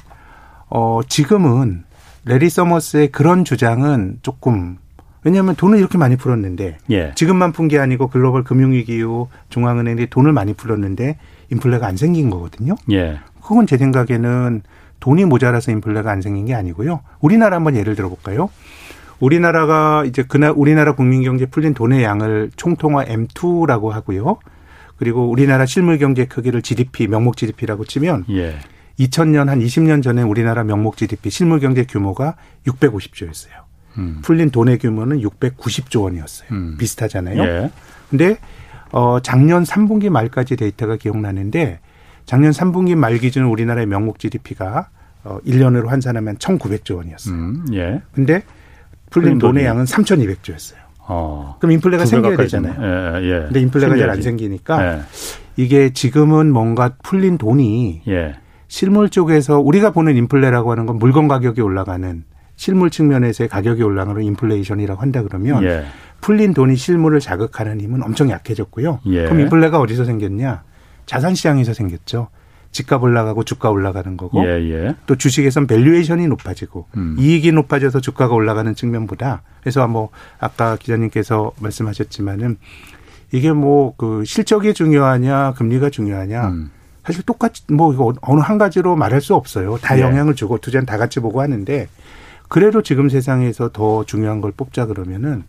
어 0.69 1.01
지금은 1.07 1.83
레리 2.25 2.49
서머스의 2.49 3.11
그런 3.11 3.45
주장은 3.45 4.17
조금 4.23 4.77
왜냐하면 5.23 5.55
돈을 5.55 5.79
이렇게 5.79 5.97
많이 5.97 6.15
풀었는데 6.15 6.77
예. 6.91 7.11
지금만 7.15 7.51
푼 7.51 7.67
게 7.67 7.79
아니고 7.79 8.07
글로벌 8.07 8.43
금융위기 8.43 8.95
이후 8.95 9.27
중앙은행이 9.49 10.07
돈을 10.07 10.31
많이 10.31 10.53
풀었는데 10.53 11.17
인플레가 11.51 11.85
안 11.87 11.97
생긴 11.97 12.29
거거든요. 12.29 12.75
예. 12.91 13.19
그건 13.41 13.67
제 13.67 13.77
생각에는 13.77 14.61
돈이 14.99 15.25
모자라서 15.25 15.71
인플레가 15.71 16.11
안 16.11 16.21
생긴 16.21 16.45
게 16.45 16.53
아니고요. 16.53 17.01
우리나라 17.19 17.55
한번 17.57 17.75
예를 17.75 17.95
들어볼까요? 17.95 18.49
우리나라가 19.19 20.03
이제 20.05 20.23
그날 20.23 20.53
우리나라 20.55 20.93
국민 20.95 21.23
경제 21.23 21.45
풀린 21.45 21.73
돈의 21.73 22.03
양을 22.03 22.51
총통화 22.55 23.05
M2라고 23.05 23.89
하고요. 23.89 24.37
그리고 24.97 25.29
우리나라 25.29 25.65
실물 25.65 25.97
경제 25.97 26.25
크기를 26.25 26.61
GDP 26.61 27.07
명목 27.07 27.37
GDP라고 27.37 27.85
치면 27.85 28.25
예. 28.29 28.57
2000년 28.99 29.47
한 29.47 29.59
20년 29.59 30.01
전에 30.01 30.23
우리나라 30.23 30.63
명목 30.63 30.97
GDP 30.97 31.29
실물 31.29 31.59
경제 31.59 31.83
규모가 31.83 32.35
650조였어요. 32.65 33.66
음. 33.97 34.19
풀린 34.21 34.49
돈의 34.51 34.77
규모는 34.79 35.19
690조 35.21 36.03
원이었어요. 36.03 36.47
음. 36.51 36.75
비슷하잖아요. 36.77 37.41
예. 37.43 37.71
근데 38.09 38.37
어 38.91 39.19
작년 39.21 39.63
3분기 39.63 40.09
말까지 40.09 40.55
데이터가 40.55 40.95
기억나는데 40.95 41.79
작년 42.25 42.51
3분기 42.51 42.95
말 42.95 43.17
기준 43.17 43.45
우리나라의 43.45 43.85
명목 43.87 44.19
GDP가 44.19 44.89
어 45.23 45.39
1년으로 45.45 45.87
환산하면 45.87 46.37
1,900조 46.37 46.97
원이었어요. 46.97 47.35
음. 47.35 47.65
예. 47.73 48.01
근데 48.13 48.43
풀린 49.09 49.39
돈의 49.39 49.65
양은 49.65 49.85
3,200조였어요. 49.85 50.77
어. 51.09 51.55
그럼 51.59 51.71
인플레가 51.71 52.05
생겨야 52.05 52.35
되잖아요. 52.35 53.21
예, 53.21 53.23
예. 53.23 53.39
근데 53.45 53.61
인플레가 53.61 53.95
잘 53.97 54.09
안 54.09 54.21
생기니까 54.21 54.85
예. 54.97 55.01
이게 55.55 55.91
지금은 55.93 56.51
뭔가 56.51 56.95
풀린 57.01 57.37
돈이 57.37 58.01
예. 58.09 58.35
실물 58.67 59.09
쪽에서 59.09 59.59
우리가 59.59 59.91
보는 59.91 60.17
인플레라고 60.17 60.71
하는 60.71 60.85
건 60.85 60.97
물건 60.99 61.29
가격이 61.29 61.61
올라가는 61.61 62.23
실물 62.57 62.89
측면에서의 62.89 63.47
가격이 63.47 63.81
올라가는 63.83 64.21
인플레이션이라고 64.21 65.01
한다 65.01 65.23
그러면 65.23 65.63
예. 65.63 65.85
풀린 66.19 66.53
돈이 66.53 66.75
실물을 66.75 67.19
자극하는 67.19 67.79
힘은 67.79 68.03
엄청 68.03 68.29
약해졌고요. 68.29 68.99
예. 69.05 69.23
그럼 69.23 69.39
인플레가 69.41 69.79
어디서 69.79 70.03
생겼냐? 70.03 70.63
자산 71.05 71.35
시장에서 71.35 71.73
생겼죠. 71.73 72.27
집값 72.71 73.01
올라가고 73.01 73.43
주가 73.43 73.69
올라가는 73.69 74.17
거고 74.17 74.43
예예. 74.43 74.73
예. 74.73 74.95
또 75.05 75.15
주식에선 75.15 75.67
valuation이 75.67 76.27
높아지고 76.27 76.87
음. 76.97 77.15
이익이 77.17 77.51
높아져서 77.53 78.01
주가가 78.01 78.33
올라가는 78.35 78.73
측면보다 78.75 79.41
그래서 79.61 79.87
뭐 79.87 80.09
아까 80.39 80.75
기자님께서 80.75 81.53
말씀하셨지만은 81.59 82.57
이게 83.31 83.51
뭐 83.53 83.93
그 83.97 84.23
실적이 84.25 84.73
중요하냐 84.73 85.53
금리가 85.53 85.89
중요하냐 85.89 86.47
음. 86.49 86.71
사실 87.05 87.23
똑같이 87.23 87.63
뭐 87.71 87.93
이거 87.93 88.13
어느 88.21 88.41
한 88.41 88.57
가지로 88.57 88.95
말할 88.97 89.21
수 89.21 89.33
없어요. 89.33 89.77
다 89.81 89.97
예. 89.97 90.01
영향을 90.01 90.35
주고 90.35 90.57
투자는 90.57 90.85
다 90.85 90.97
같이 90.97 91.19
보고 91.21 91.41
하는데 91.41 91.87
그래도 92.47 92.81
지금 92.81 93.09
세상에서 93.09 93.69
더 93.71 94.03
중요한 94.05 94.41
걸 94.41 94.51
뽑자 94.51 94.85
그러면은 94.85 95.43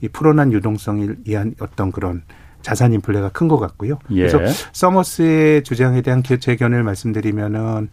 이 0.00 0.08
풀려난 0.08 0.52
유동성에 0.52 1.10
의한 1.26 1.54
어떤 1.60 1.90
그런 1.92 2.22
자산 2.62 2.92
인플레가 2.94 3.28
큰 3.30 3.48
것 3.48 3.58
같고요. 3.58 3.98
예. 4.10 4.26
그래서 4.26 4.38
서머스의 4.72 5.64
주장에 5.64 6.00
대한 6.02 6.22
제 6.22 6.56
견해를 6.56 6.82
말씀드리면은 6.82 7.90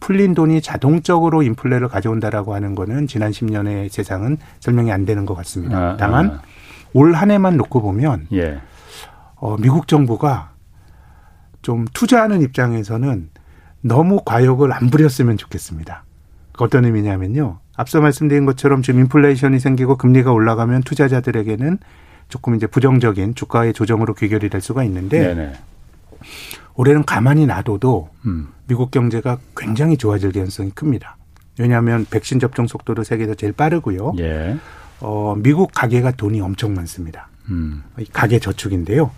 풀린 0.00 0.34
돈이 0.34 0.60
자동적으로 0.60 1.42
인플레를 1.42 1.88
가져온다라고 1.88 2.54
하는 2.54 2.74
거는 2.74 3.06
지난 3.06 3.30
10년의 3.30 3.90
세상은 3.90 4.38
설명이 4.60 4.90
안 4.92 5.04
되는 5.04 5.26
것 5.26 5.34
같습니다. 5.34 5.78
아, 5.78 5.96
다만 5.98 6.30
아. 6.30 6.42
올한 6.92 7.30
해만 7.30 7.56
놓고 7.56 7.82
보면 7.82 8.28
예. 8.32 8.60
어, 9.36 9.56
미국 9.58 9.88
정부가 9.88 10.52
좀 11.62 11.86
투자하는 11.92 12.42
입장에서는 12.42 13.30
너무 13.82 14.20
과욕을 14.24 14.72
안 14.72 14.88
부렸으면 14.90 15.36
좋겠습니다. 15.36 16.04
어떤 16.58 16.84
의미냐면요. 16.84 17.58
앞서 17.76 18.00
말씀드린 18.00 18.46
것처럼 18.46 18.82
지금 18.82 19.00
인플레이션이 19.00 19.58
생기고 19.58 19.96
금리가 19.96 20.32
올라가면 20.32 20.82
투자자들에게는 20.82 21.78
조금 22.28 22.54
이제 22.54 22.66
부정적인 22.66 23.34
주가의 23.34 23.72
조정으로 23.72 24.14
귀결이 24.14 24.48
될 24.48 24.60
수가 24.60 24.84
있는데 24.84 25.34
네네. 25.34 25.52
올해는 26.74 27.04
가만히 27.04 27.46
놔둬도 27.46 28.08
음. 28.26 28.48
미국 28.66 28.90
경제가 28.90 29.38
굉장히 29.56 29.96
좋아질 29.96 30.32
가능성이 30.32 30.70
큽니다. 30.70 31.16
왜냐하면 31.58 32.06
백신 32.08 32.40
접종 32.40 32.66
속도도 32.66 33.04
세계에서 33.04 33.34
제일 33.34 33.52
빠르고요. 33.52 34.14
예. 34.18 34.56
어, 35.00 35.34
미국 35.36 35.70
가계가 35.72 36.12
돈이 36.12 36.40
엄청 36.40 36.74
많습니다. 36.74 37.28
음. 37.50 37.82
가계 38.12 38.38
저축인데요. 38.38 39.10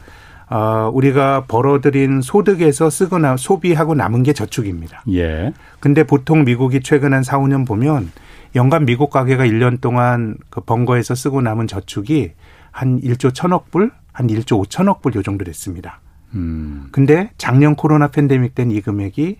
어, 0.48 0.90
우리가 0.92 1.44
벌어들인 1.46 2.20
소득에서 2.20 2.88
쓰거나 2.88 3.36
소비하고 3.36 3.94
남은 3.94 4.22
게 4.22 4.32
저축입니다. 4.32 5.02
예. 5.12 5.52
근데 5.80 6.04
보통 6.04 6.44
미국이 6.44 6.80
최근 6.80 7.12
한 7.12 7.22
4, 7.22 7.38
5년 7.38 7.66
보면 7.66 8.10
연간 8.54 8.86
미국 8.86 9.10
가계가 9.10 9.44
1년 9.44 9.80
동안 9.80 10.36
그 10.50 10.60
번거에서 10.60 11.14
쓰고 11.14 11.40
남은 11.42 11.66
저축이 11.66 12.32
한 12.70 13.00
1조 13.00 13.32
1천억 13.32 13.70
불, 13.70 13.90
한 14.12 14.28
1조 14.28 14.64
5천억 14.66 15.02
불 15.02 15.16
요 15.16 15.22
정도 15.22 15.44
됐습니다. 15.44 16.00
음. 16.34 16.88
근데 16.92 17.30
작년 17.38 17.74
코로나 17.74 18.08
팬데믹 18.08 18.54
땐이 18.54 18.80
금액이 18.82 19.38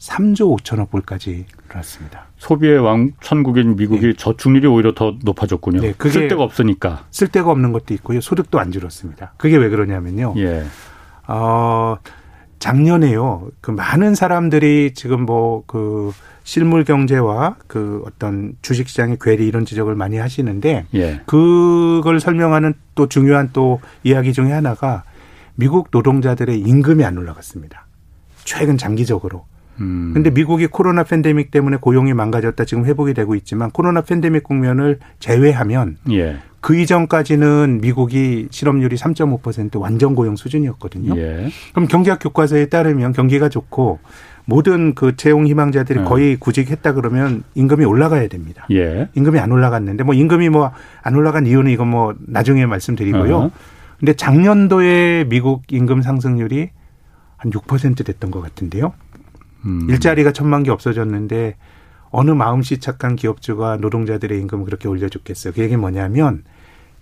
3조 0.00 0.58
5천억 0.58 0.90
불까지 0.90 1.46
올랐습니다. 1.70 2.26
소비의 2.38 2.78
왕 2.78 3.12
천국인 3.20 3.76
미국이 3.76 4.06
네. 4.06 4.12
저축률이 4.14 4.66
오히려 4.66 4.92
더 4.94 5.14
높아졌군요. 5.22 5.80
네, 5.80 5.92
그게 5.96 6.10
쓸 6.10 6.28
데가 6.28 6.42
없으니까. 6.42 7.04
쓸 7.10 7.28
데가 7.28 7.50
없는 7.50 7.72
것도 7.72 7.94
있고요. 7.94 8.20
소득도 8.20 8.58
안 8.58 8.72
줄었습니다. 8.72 9.34
그게 9.36 9.56
왜 9.56 9.68
그러냐면요. 9.68 10.34
예. 10.38 10.64
어, 11.28 11.98
작년에요. 12.58 13.50
그 13.60 13.70
많은 13.70 14.14
사람들이 14.14 14.94
지금 14.94 15.26
뭐 15.26 15.64
그 15.66 16.12
실물 16.42 16.84
경제와 16.84 17.56
그 17.66 18.02
어떤 18.06 18.54
주식 18.62 18.88
시장의 18.88 19.18
괴리 19.20 19.46
이런 19.46 19.64
지적을 19.64 19.94
많이 19.94 20.16
하시는데 20.16 20.86
예. 20.94 21.20
그걸 21.26 22.18
설명하는 22.18 22.74
또 22.94 23.08
중요한 23.08 23.50
또 23.52 23.80
이야기 24.02 24.32
중에 24.32 24.50
하나가 24.50 25.04
미국 25.54 25.88
노동자들의 25.92 26.58
임금이 26.58 27.04
안 27.04 27.18
올라갔습니다. 27.18 27.86
최근 28.44 28.78
장기적으로. 28.78 29.44
음. 29.80 30.10
근데 30.14 30.30
미국이 30.30 30.66
코로나 30.66 31.04
팬데믹 31.04 31.50
때문에 31.50 31.78
고용이 31.78 32.12
망가졌다 32.14 32.64
지금 32.64 32.84
회복이 32.84 33.14
되고 33.14 33.34
있지만 33.34 33.70
코로나 33.70 34.02
팬데믹 34.02 34.42
국면을 34.44 34.98
제외하면 35.18 35.96
예. 36.12 36.38
그 36.60 36.76
이전까지는 36.76 37.80
미국이 37.80 38.48
실업률이 38.50 38.96
3.5% 38.96 39.80
완전 39.80 40.14
고용 40.14 40.36
수준이었거든요. 40.36 41.16
예. 41.16 41.48
그럼 41.72 41.88
경제학 41.88 42.18
교과서에 42.20 42.66
따르면 42.66 43.12
경기가 43.12 43.48
좋고 43.48 43.98
모든 44.44 44.94
그 44.94 45.16
채용 45.16 45.46
희망자들이 45.46 46.00
네. 46.00 46.04
거의 46.04 46.36
구직했다 46.36 46.92
그러면 46.92 47.44
임금이 47.54 47.84
올라가야 47.84 48.28
됩니다. 48.28 48.66
예. 48.72 49.08
임금이 49.14 49.38
안 49.38 49.52
올라갔는데 49.52 50.04
뭐 50.04 50.14
임금이 50.14 50.48
뭐 50.50 50.72
안 51.02 51.14
올라간 51.14 51.46
이유는 51.46 51.70
이건 51.72 51.88
뭐 51.88 52.14
나중에 52.18 52.66
말씀드리고요. 52.66 53.36
어 53.36 53.50
근데 53.98 54.12
작년도에 54.14 55.24
미국 55.28 55.62
임금 55.70 56.02
상승률이 56.02 56.70
한 57.36 57.50
6% 57.50 58.04
됐던 58.04 58.30
것 58.30 58.40
같은데요. 58.40 58.92
음. 59.64 59.86
일자리가 59.88 60.32
천만 60.32 60.62
개 60.62 60.70
없어졌는데 60.70 61.56
어느 62.10 62.30
마음씨 62.30 62.78
착한 62.78 63.16
기업주가 63.16 63.76
노동자들의 63.76 64.38
임금을 64.40 64.64
그렇게 64.64 64.88
올려줬겠어요. 64.88 65.52
그 65.52 65.60
얘기 65.62 65.76
뭐냐면 65.76 66.42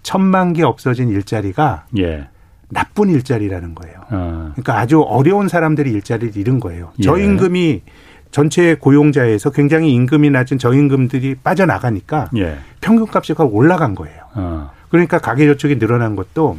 천만 0.03 0.53
개 0.53 0.63
없어진 0.63 1.09
일자리가 1.09 1.87
예. 1.99 2.29
나쁜 2.71 3.09
일자리라는 3.09 3.75
거예요. 3.75 3.97
어. 4.11 4.51
그러니까 4.53 4.79
아주 4.79 5.01
어려운 5.01 5.49
사람들이 5.49 5.91
일자리를 5.91 6.37
잃은 6.37 6.61
거예요. 6.61 6.93
예. 6.99 7.03
저임금이 7.03 7.83
전체 8.31 8.75
고용자에서 8.75 9.51
굉장히 9.51 9.93
임금이 9.95 10.31
낮은 10.31 10.59
저임금들이 10.59 11.37
빠져나가니까 11.37 12.29
예. 12.37 12.59
평균값이 12.83 13.35
올라간 13.39 13.95
거예요. 13.95 14.23
어. 14.35 14.71
그러니까 14.91 15.19
가계저축이 15.19 15.79
늘어난 15.79 16.15
것도 16.17 16.59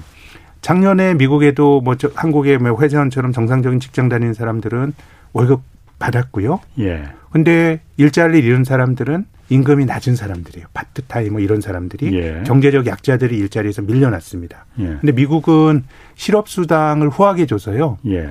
작년에 0.62 1.14
미국에도 1.14 1.82
뭐 1.82 1.96
한국의 2.16 2.58
뭐 2.58 2.80
회사원처럼 2.82 3.32
정상적인 3.32 3.80
직장 3.80 4.10
다니는 4.10 4.34
사람들은 4.34 4.94
월급 5.34 5.62
받았고요. 6.00 6.60
예. 6.80 7.04
근데 7.32 7.82
일자리를 7.98 8.44
잃은 8.48 8.64
사람들은 8.64 9.26
임금이 9.50 9.86
낮은 9.86 10.16
사람들이에요. 10.16 10.68
파트타임 10.74 11.34
뭐 11.34 11.42
이런 11.42 11.60
사람들이 11.62 12.14
예. 12.18 12.44
경제적 12.46 12.86
약자들이 12.88 13.38
일자리에서 13.38 13.82
밀려났습니다. 13.82 14.66
예. 14.80 14.86
근데 15.02 15.12
미국은 15.12 15.84
실업수당을 16.16 17.10
후하게 17.10 17.46
줘서요. 17.46 17.98
예. 18.08 18.30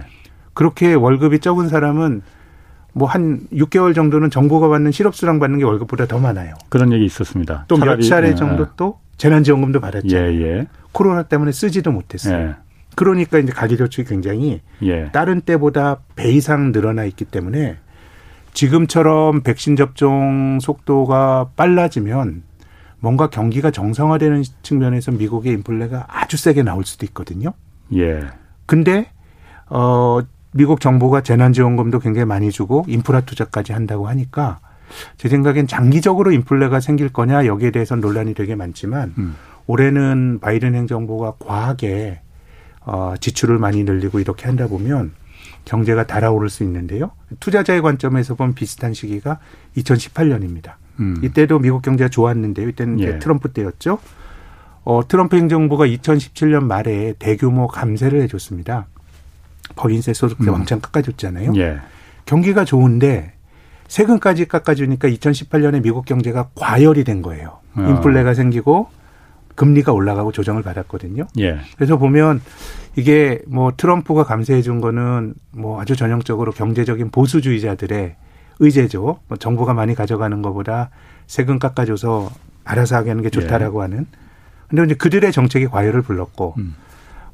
그렇게 0.55 0.95
월급이 0.95 1.41
적은 1.41 1.69
사람은 1.69 2.23
뭐 2.95 3.07
한 3.09 3.41
6개월 3.53 3.95
정도는 3.95 4.31
정부가 4.31 4.69
받는 4.69 4.91
실업수당 4.93 5.39
받는 5.39 5.59
게 5.59 5.65
월급보다 5.65 6.07
더 6.07 6.19
많아요. 6.19 6.55
그런 6.69 6.93
얘기 6.93 7.05
있었습니다. 7.05 7.65
또 7.69 7.77
몇 7.77 8.01
차례 8.01 8.29
예. 8.31 8.35
정도 8.35 8.67
또 8.77 8.99
재난지원금도 9.19 9.81
받았죠. 9.81 10.17
예, 10.17 10.21
예. 10.41 10.67
코로나 10.93 11.23
때문에 11.25 11.53
쓰지도 11.53 11.93
못했어요. 11.93 12.55
예. 12.99 13.05
그러니까 13.05 13.39
이제 13.39 13.53
가계저축이 13.53 14.09
굉장히 14.09 14.61
다른 15.13 15.41
때보다 15.41 15.99
배 16.17 16.33
이상 16.33 16.73
늘어나 16.73 17.05
있기 17.05 17.25
때문에 17.25 17.77
지금처럼 18.53 19.43
백신 19.43 19.77
접종 19.77 20.59
속도가 20.61 21.51
빨라지면 21.55 22.43
뭔가 23.01 23.31
경기가 23.31 23.71
정상화되는 23.71 24.43
측면에서 24.63 25.13
미국의 25.13 25.53
인플레가 25.53 26.07
아주 26.09 26.37
세게 26.37 26.65
나올 26.65 26.85
수도 26.85 27.07
있거든요. 27.07 27.53
예. 27.95 28.21
근데 28.67 29.11
어 29.67 30.21
미국 30.53 30.81
정부가 30.81 31.23
재난지원금도 31.23 32.01
굉장히 32.01 32.25
많이 32.25 32.51
주고 32.51 32.85
인프라 32.89 33.21
투자까지 33.21 33.73
한다고 33.73 34.09
하니까 34.09 34.59
제 35.17 35.29
생각엔 35.29 35.67
장기적으로 35.67 36.33
인플레가 36.33 36.81
생길 36.81 37.11
거냐 37.11 37.47
여기에 37.47 37.71
대해서 37.71 37.95
논란이 37.95 38.35
되게 38.35 38.57
많지만 38.57 39.15
음. 39.19 39.37
올해는 39.67 40.41
바이든 40.41 40.75
행정부가 40.75 41.35
과하게 41.39 42.23
어 42.81 43.15
지출을 43.21 43.59
많이 43.59 43.85
늘리고 43.85 44.21
이렇게 44.21 44.47
한다 44.47 44.67
보면 44.67 45.13
경제가 45.65 46.07
달아오를 46.07 46.49
수 46.49 46.65
있는데요. 46.65 47.11
투자자의 47.41 47.83
관점에서 47.83 48.35
보면 48.35 48.55
비슷한 48.55 48.95
시기가 48.95 49.39
2018년입니다. 49.77 50.75
음. 51.01 51.21
이때도 51.23 51.59
미국 51.59 51.83
경제가 51.83 52.09
좋았는데요. 52.09 52.69
이때는 52.69 53.01
예. 53.01 53.19
트럼프 53.19 53.53
때였죠. 53.53 53.99
어, 54.85 55.07
트럼프 55.07 55.37
행정부가 55.37 55.87
2017년 55.87 56.65
말에 56.65 57.13
대규모 57.19 57.69
감세를 57.69 58.23
해줬습니다. 58.23 58.87
법인세 59.77 60.15
소득세 60.15 60.49
음. 60.49 60.55
왕창 60.55 60.81
깎아줬잖아요. 60.81 61.53
예. 61.57 61.79
경기가 62.25 62.65
좋은데 62.65 63.35
세금까지 63.89 64.47
깎아주니까 64.47 65.09
2018년에 65.09 65.83
미국 65.83 66.05
경제가 66.07 66.51
과열이 66.55 67.05
된 67.05 67.23
거예요. 67.23 67.59
어. 67.75 67.83
인플레가 67.83 68.35
생기고 68.35 68.89
금리가 69.59 69.93
올라가고 69.93 70.31
조정을 70.31 70.63
받았거든요. 70.63 71.27
예. 71.41 71.59
그래서 71.75 71.99
보면 71.99 72.41
이게 72.95 73.43
뭐 73.49 73.73
트럼프가 73.77 74.23
감세해 74.23 74.63
준 74.63 74.81
거는 74.81 75.35
뭐 75.51 75.81
아주 75.81 75.97
전형적으로 75.97 76.53
경제적인 76.53 77.11
보수주의자들의 77.11 78.15
의제죠. 78.61 79.19
뭐 79.27 79.37
정부가 79.37 79.75
많이 79.75 79.97
가져가는 79.97 80.41
것보다 80.43 80.91
세금 81.27 81.59
깎아줘서 81.59 82.31
알아서 82.65 82.97
하게 82.97 83.11
하는 83.11 83.23
게 83.25 83.31
좋다라고 83.31 83.81
예. 83.81 83.83
하는. 83.83 84.07
근데 84.69 84.85
이제 84.85 84.95
그들의 84.95 85.33
정책이 85.33 85.67
과열을 85.67 86.03
불렀고 86.03 86.55
음. 86.59 86.77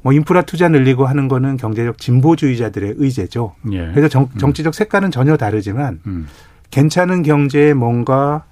뭐 0.01 0.11
인프라 0.11 0.41
투자 0.41 0.67
늘리고 0.67 1.05
하는 1.05 1.27
거는 1.27 1.57
경제적 1.57 1.99
진보주의자들의 1.99 2.95
의제죠. 2.97 3.53
예. 3.71 3.91
그래서 3.91 4.07
정, 4.07 4.23
음. 4.33 4.37
정치적 4.39 4.73
색깔은 4.73 5.11
전혀 5.11 5.37
다르지만 5.37 5.99
음. 6.07 6.27
괜찮은 6.71 7.21
경제에 7.21 7.75
뭔가 7.75 8.45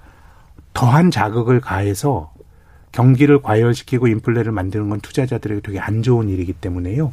더한 0.74 1.10
자극을 1.10 1.60
가해서 1.60 2.33
경기를 2.94 3.42
과열시키고 3.42 4.06
인플레를 4.06 4.52
만드는 4.52 4.88
건 4.88 5.00
투자자들에게 5.00 5.60
되게 5.62 5.80
안 5.80 6.02
좋은 6.02 6.28
일이기 6.28 6.52
때문에요. 6.52 7.12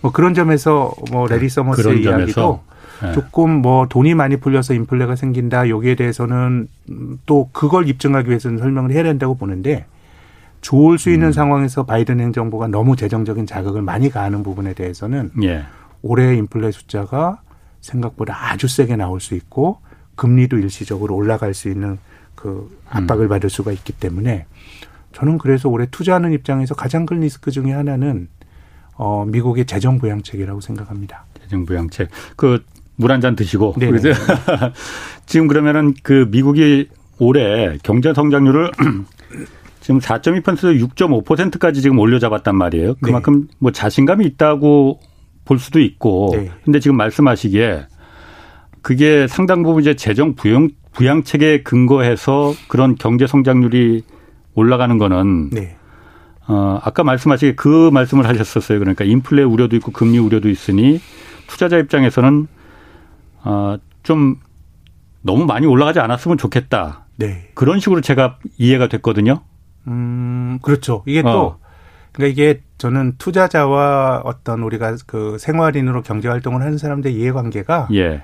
뭐 0.00 0.12
그런 0.12 0.32
점에서 0.32 0.92
뭐 1.10 1.26
레리 1.26 1.48
서머스의 1.48 2.02
이야기도 2.02 2.62
네. 3.02 3.12
조금 3.12 3.50
뭐 3.50 3.86
돈이 3.88 4.14
많이 4.14 4.36
풀려서 4.36 4.74
인플레가 4.74 5.16
생긴다. 5.16 5.68
여기에 5.68 5.96
대해서는 5.96 6.68
또 7.26 7.48
그걸 7.52 7.88
입증하기 7.88 8.28
위해서는 8.28 8.58
설명을 8.58 8.92
해야 8.92 9.02
된다고 9.02 9.36
보는데 9.36 9.86
좋을 10.60 10.98
수 10.98 11.10
있는 11.10 11.28
음. 11.28 11.32
상황에서 11.32 11.84
바이든 11.84 12.20
행정부가 12.20 12.68
너무 12.68 12.94
재정적인 12.94 13.46
자극을 13.46 13.82
많이 13.82 14.10
가하는 14.10 14.44
부분에 14.44 14.72
대해서는 14.74 15.30
예. 15.42 15.64
올해 16.02 16.36
인플레 16.36 16.70
숫자가 16.70 17.40
생각보다 17.80 18.50
아주 18.50 18.68
세게 18.68 18.96
나올 18.96 19.20
수 19.20 19.34
있고 19.34 19.78
금리도 20.14 20.58
일시적으로 20.58 21.14
올라갈 21.16 21.54
수 21.54 21.68
있는 21.68 21.98
그 22.34 22.70
압박을 22.88 23.26
음. 23.26 23.28
받을 23.28 23.50
수가 23.50 23.72
있기 23.72 23.92
때문에 23.92 24.46
저는 25.12 25.38
그래서 25.38 25.68
올해 25.68 25.86
투자하는 25.90 26.32
입장에서 26.32 26.74
가장 26.74 27.06
큰 27.06 27.20
리스크 27.20 27.50
중에 27.50 27.72
하나는 27.72 28.28
어, 28.94 29.24
미국의 29.26 29.66
재정 29.66 29.98
부양책이라고 29.98 30.60
생각합니다. 30.60 31.24
재정 31.42 31.64
부양책. 31.64 32.08
그 32.36 32.62
물 32.98 33.12
한 33.12 33.20
잔 33.20 33.36
드시고. 33.36 33.74
네. 33.78 33.90
지금 35.26 35.46
그러면은 35.46 35.94
그 36.02 36.26
미국이 36.30 36.88
올해 37.18 37.78
경제 37.82 38.12
성장률을 38.12 38.70
지금 39.80 40.00
4.2%에서 40.00 40.68
6.5%까지 40.68 41.80
지금 41.80 41.98
올려잡았단 41.98 42.56
말이에요. 42.56 42.88
네. 42.88 42.94
그만큼 43.00 43.42
네. 43.42 43.54
뭐 43.60 43.70
자신감이 43.72 44.26
있다고 44.26 45.00
볼 45.44 45.58
수도 45.58 45.80
있고. 45.80 46.30
네. 46.32 46.50
근데 46.64 46.80
지금 46.80 46.96
말씀하시기에 46.96 47.86
그게 48.82 49.26
상당 49.28 49.62
부분 49.62 49.80
이제 49.82 49.94
재정 49.94 50.34
부양 50.34 50.68
부양책에 50.92 51.62
근거해서 51.62 52.52
그런 52.66 52.96
경제 52.96 53.26
성장률이 53.28 54.02
올라가는 54.54 54.96
거는 54.98 55.50
네. 55.50 55.76
어, 56.46 56.80
아까 56.82 57.04
말씀하시기 57.04 57.56
그 57.56 57.90
말씀을 57.92 58.26
하셨었어요. 58.26 58.78
그러니까 58.78 59.04
인플레 59.04 59.42
우려도 59.42 59.76
있고 59.76 59.92
금리 59.92 60.18
우려도 60.18 60.48
있으니 60.48 61.00
투자자 61.46 61.78
입장에서는 61.78 62.48
어, 63.44 63.76
좀 64.02 64.36
너무 65.22 65.44
많이 65.44 65.66
올라가지 65.66 66.00
않았으면 66.00 66.38
좋겠다. 66.38 67.06
네. 67.16 67.50
그런 67.54 67.80
식으로 67.80 68.00
제가 68.00 68.38
이해가 68.56 68.88
됐거든요. 68.88 69.42
음, 69.88 70.58
그렇죠. 70.62 71.02
이게 71.06 71.22
또 71.22 71.28
어. 71.28 71.58
그러니까 72.12 72.32
이게 72.32 72.62
저는 72.78 73.14
투자자와 73.18 74.22
어떤 74.24 74.62
우리가 74.62 74.96
그 75.06 75.36
생활인으로 75.38 76.02
경제 76.02 76.28
활동을 76.28 76.62
하는 76.62 76.78
사람들의 76.78 77.14
이해관계가 77.14 77.88
예. 77.92 78.22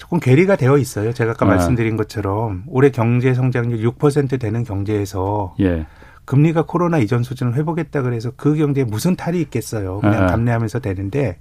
조금 0.00 0.18
괴리가 0.18 0.56
되어 0.56 0.78
있어요. 0.78 1.12
제가 1.12 1.32
아까 1.32 1.44
아. 1.44 1.50
말씀드린 1.50 1.96
것처럼 1.98 2.64
올해 2.66 2.90
경제 2.90 3.34
성장률 3.34 3.86
6% 3.92 4.40
되는 4.40 4.64
경제에서 4.64 5.54
예. 5.60 5.86
금리가 6.24 6.62
코로나 6.62 6.98
이전 6.98 7.22
수준을 7.22 7.54
회복했다 7.54 8.00
그래서 8.02 8.32
그 8.34 8.56
경제에 8.56 8.84
무슨 8.84 9.14
탈이 9.14 9.38
있겠어요. 9.42 10.00
그냥 10.00 10.24
아. 10.24 10.26
감내하면서 10.28 10.80
되는데 10.80 11.38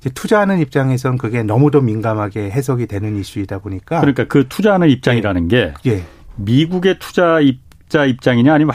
이제 0.00 0.10
투자하는 0.10 0.58
입장에선 0.58 1.16
그게 1.16 1.42
너무도 1.42 1.80
민감하게 1.80 2.50
해석이 2.50 2.86
되는 2.86 3.16
이슈이다 3.16 3.60
보니까 3.60 4.00
그러니까 4.00 4.24
그 4.24 4.48
투자하는 4.48 4.90
입장이라는 4.90 5.48
게 5.48 5.72
예. 5.86 6.02
미국의 6.36 6.98
투자 6.98 7.40
입자 7.40 8.04
입장이냐 8.04 8.52
아니면 8.52 8.74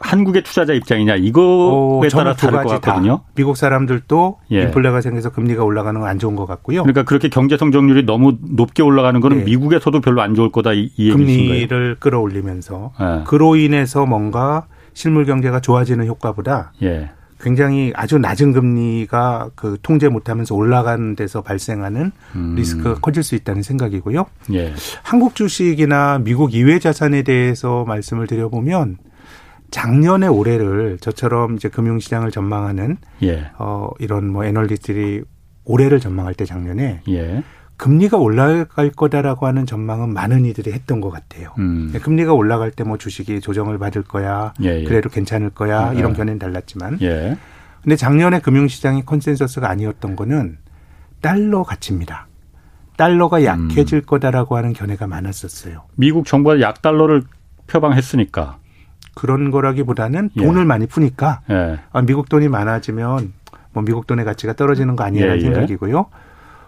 한국의 0.00 0.42
투자자 0.42 0.72
입장이냐 0.72 1.16
이거에 1.16 2.06
어, 2.06 2.08
따라 2.10 2.34
다를 2.34 2.62
것 2.62 2.80
같거든요. 2.80 3.20
미국 3.34 3.56
사람들도 3.56 4.38
예. 4.52 4.62
인플레가 4.62 5.00
생겨서 5.00 5.30
금리가 5.30 5.62
올라가는 5.62 6.00
건 6.00 6.06
안 6.06 6.18
좋은 6.18 6.36
것 6.36 6.46
같고요. 6.46 6.82
그러니까 6.82 7.02
그렇게 7.02 7.28
경제 7.28 7.56
성장률이 7.56 8.06
너무 8.06 8.36
높게 8.40 8.82
올라가는 8.82 9.20
거는 9.20 9.40
예. 9.40 9.44
미국에서도 9.44 10.00
별로 10.00 10.22
안 10.22 10.34
좋을 10.34 10.52
거다 10.52 10.72
이, 10.72 10.90
이 10.96 11.10
금리를 11.10 11.68
거예요. 11.68 11.94
끌어올리면서 11.98 12.92
예. 13.00 13.24
그로 13.26 13.56
인해서 13.56 14.06
뭔가 14.06 14.66
실물 14.94 15.26
경제가 15.26 15.60
좋아지는 15.60 16.06
효과보다 16.06 16.72
예. 16.82 17.10
굉장히 17.38 17.92
아주 17.94 18.18
낮은 18.18 18.52
금리가 18.52 19.50
그 19.54 19.76
통제 19.82 20.08
못하면서 20.08 20.54
올라가는 20.54 21.14
데서 21.16 21.42
발생하는 21.42 22.12
음. 22.34 22.54
리스크가 22.56 22.94
커질 23.00 23.22
수 23.22 23.34
있다는 23.34 23.62
생각이고요. 23.62 24.24
예. 24.54 24.72
한국 25.02 25.34
주식이나 25.34 26.20
미국 26.24 26.54
이외 26.54 26.78
자산에 26.78 27.22
대해서 27.22 27.84
말씀을 27.86 28.26
드려보면 28.26 28.96
작년에 29.70 30.26
올해를 30.26 30.98
저처럼 31.00 31.56
이제 31.56 31.68
금융시장을 31.68 32.30
전망하는 32.30 32.96
예. 33.22 33.50
어 33.58 33.90
이런 33.98 34.28
뭐 34.28 34.44
애널리스트들이 34.44 35.22
올해를 35.64 36.00
전망할 36.00 36.34
때 36.34 36.44
작년에 36.44 37.02
예. 37.08 37.42
금리가 37.76 38.16
올라갈 38.16 38.90
거다라고 38.90 39.46
하는 39.46 39.66
전망은 39.66 40.14
많은 40.14 40.46
이들이 40.46 40.72
했던 40.72 41.00
것 41.02 41.10
같아요. 41.10 41.52
음. 41.58 41.92
금리가 42.02 42.32
올라갈 42.32 42.70
때 42.70 42.84
뭐 42.84 42.96
주식이 42.96 43.40
조정을 43.40 43.78
받을 43.78 44.02
거야, 44.02 44.54
예, 44.62 44.80
예. 44.80 44.84
그래도 44.84 45.08
괜찮을 45.10 45.50
거야 45.50 45.92
예. 45.94 45.98
이런 45.98 46.14
견해는 46.14 46.38
달랐지만, 46.38 46.98
예. 47.02 47.36
근데 47.82 47.96
작년에 47.96 48.40
금융시장의 48.40 49.04
컨센서스가 49.04 49.68
아니었던 49.68 50.16
거는 50.16 50.56
달러 51.20 51.64
가치입니다. 51.64 52.28
달러가 52.96 53.44
약해질 53.44 53.98
음. 53.98 54.02
거다라고 54.06 54.56
하는 54.56 54.72
견해가 54.72 55.06
많았었어요. 55.06 55.82
미국 55.96 56.24
정부가 56.26 56.60
약달러를 56.60 57.24
표방했으니까 57.66 58.58
그런 59.16 59.50
거라기보다는 59.50 60.30
예. 60.36 60.44
돈을 60.44 60.64
많이 60.66 60.86
푸니까 60.86 61.40
예. 61.50 61.80
아, 61.90 62.02
미국 62.02 62.28
돈이 62.28 62.48
많아지면 62.48 63.32
뭐 63.72 63.82
미국 63.82 64.06
돈의 64.06 64.24
가치가 64.24 64.52
떨어지는 64.52 64.94
거 64.94 65.02
아니냐는 65.04 65.32
예, 65.34 65.38
예. 65.38 65.40
생각이고요. 65.40 66.06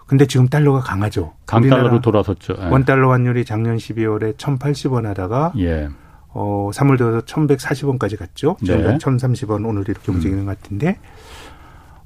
근데 0.07 0.25
지금 0.25 0.49
달러가 0.49 0.79
강하죠. 0.79 1.33
강달러로 1.45 2.01
돌아섰죠. 2.01 2.55
예. 2.59 2.65
원달러 2.65 3.11
환율이 3.11 3.45
작년 3.45 3.77
12월에 3.77 4.35
1,080원 4.35 5.03
하다가 5.05 5.53
예. 5.59 5.87
어 6.29 6.71
3월 6.73 6.97
들어서 6.97 7.21
1,140원까지 7.25 8.17
갔죠. 8.17 8.57
지금 8.63 8.81
네. 8.83 8.97
1,030원 8.97 9.67
오늘 9.67 9.83
이렇게 9.87 10.11
움직이는 10.11 10.43
음. 10.43 10.45
것 10.47 10.61
같은데 10.61 10.97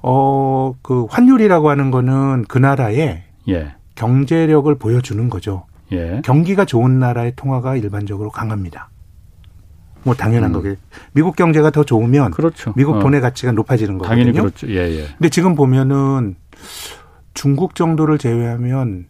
어 0.02 0.74
그 0.82 1.06
환율이라고 1.08 1.70
하는 1.70 1.90
거는 1.90 2.44
그 2.48 2.58
나라의 2.58 3.22
예. 3.48 3.74
경제력을 3.94 4.74
보여주는 4.74 5.28
거죠. 5.30 5.64
예. 5.92 6.20
경기가 6.24 6.64
좋은 6.64 6.98
나라의 6.98 7.32
통화가 7.36 7.76
일반적으로 7.76 8.30
강합니다. 8.30 8.88
뭐 10.04 10.14
당연한 10.14 10.50
음. 10.50 10.52
거게 10.54 10.76
미국 11.12 11.36
경제가 11.36 11.70
더 11.70 11.84
좋으면 11.84 12.30
그렇죠. 12.30 12.72
미국 12.76 12.96
어. 12.96 12.98
돈의 13.00 13.20
가치가 13.20 13.52
높아지는 13.52 13.98
거거든요. 13.98 14.24
당연히 14.24 14.38
그렇죠. 14.38 14.68
예, 14.68 14.76
예. 14.98 15.06
근데 15.18 15.28
지금 15.28 15.54
보면은 15.54 16.36
중국 17.32 17.74
정도를 17.74 18.18
제외하면 18.18 19.06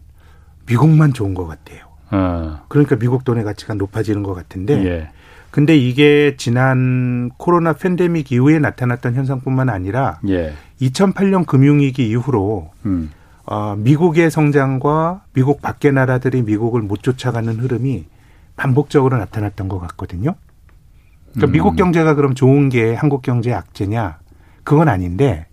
미국만 0.65 1.13
좋은 1.13 1.33
것 1.33 1.45
같아요. 1.45 1.81
어. 2.11 2.61
그러니까 2.69 2.95
미국 2.95 3.23
돈의 3.23 3.43
가치가 3.43 3.73
높아지는 3.73 4.23
것 4.23 4.33
같은데. 4.33 4.83
예. 4.85 5.09
근데 5.51 5.77
이게 5.77 6.35
지난 6.37 7.29
코로나 7.37 7.71
팬데믹 7.71 8.31
이후에 8.31 8.59
나타났던 8.59 9.15
현상뿐만 9.15 9.69
아니라 9.69 10.19
예. 10.27 10.53
2008년 10.81 11.45
금융위기 11.45 12.09
이후로 12.09 12.71
음. 12.85 13.11
어, 13.45 13.75
미국의 13.77 14.31
성장과 14.31 15.21
미국 15.33 15.61
밖의 15.61 15.93
나라들이 15.93 16.41
미국을 16.41 16.81
못 16.81 17.03
쫓아가는 17.03 17.53
흐름이 17.53 18.05
반복적으로 18.57 19.17
나타났던 19.17 19.69
것 19.69 19.79
같거든요. 19.79 20.35
그러니까 21.35 21.47
음. 21.47 21.51
미국 21.51 21.75
경제가 21.75 22.15
그럼 22.15 22.33
좋은 22.33 22.69
게 22.69 22.93
한국 22.93 23.21
경제의 23.21 23.55
악재냐? 23.55 24.19
그건 24.63 24.89
아닌데 24.89 25.45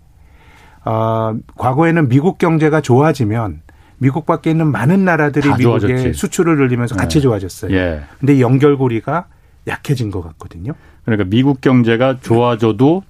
어, 0.85 1.35
과거에는 1.57 2.09
미국 2.09 2.37
경제가 2.37 2.81
좋아지면 2.81 3.61
미국 3.97 4.25
밖에 4.25 4.51
있는 4.51 4.67
많은 4.71 5.05
나라들이 5.05 5.47
미국의 5.47 5.79
좋아졌지. 5.79 6.13
수출을 6.13 6.57
늘리면서 6.57 6.95
같이 6.95 7.19
네. 7.19 7.21
좋아졌어요. 7.21 7.75
예. 7.75 8.01
근데 8.19 8.39
연결고리가 8.39 9.27
약해진 9.67 10.11
것 10.11 10.21
같거든요. 10.21 10.73
그러니까 11.05 11.29
미국 11.29 11.61
경제가 11.61 12.17
좋아져도 12.19 13.03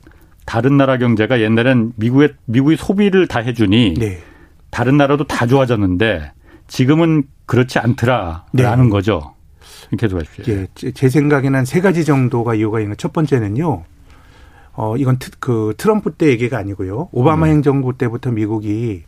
다른 0.46 0.78
나라 0.78 0.98
경제가 0.98 1.40
옛날엔 1.42 1.94
미국의 1.96 2.34
미국이 2.46 2.76
소비를 2.76 3.28
다 3.28 3.40
해주니 3.40 3.96
네. 3.98 4.20
다른 4.70 4.98
나라도 4.98 5.26
다 5.26 5.48
좋아졌는데 5.48 6.32
지금은 6.68 7.24
그렇지 7.46 7.80
않더라라는 7.80 8.86
네. 8.86 8.90
거죠. 8.90 9.33
계속 9.98 10.20
하십시오. 10.20 10.54
예, 10.54 10.68
제 10.94 11.10
생각에는 11.10 11.60
한 11.60 11.66
세 11.66 11.82
가지 11.82 12.06
정도가 12.06 12.56
이유가 12.56 12.80
있는 12.80 12.96
첫 12.98 13.14
번째는요. 13.14 13.84
어, 14.76 14.98
이건 14.98 15.18
트, 15.20 15.30
그 15.40 15.74
트럼프 15.78 16.12
때 16.14 16.28
얘기가 16.28 16.58
아니고요. 16.58 17.10
오바마 17.12 17.46
음. 17.48 17.52
행정부 17.52 17.98
때부터 17.98 18.32
미국이 18.32 19.04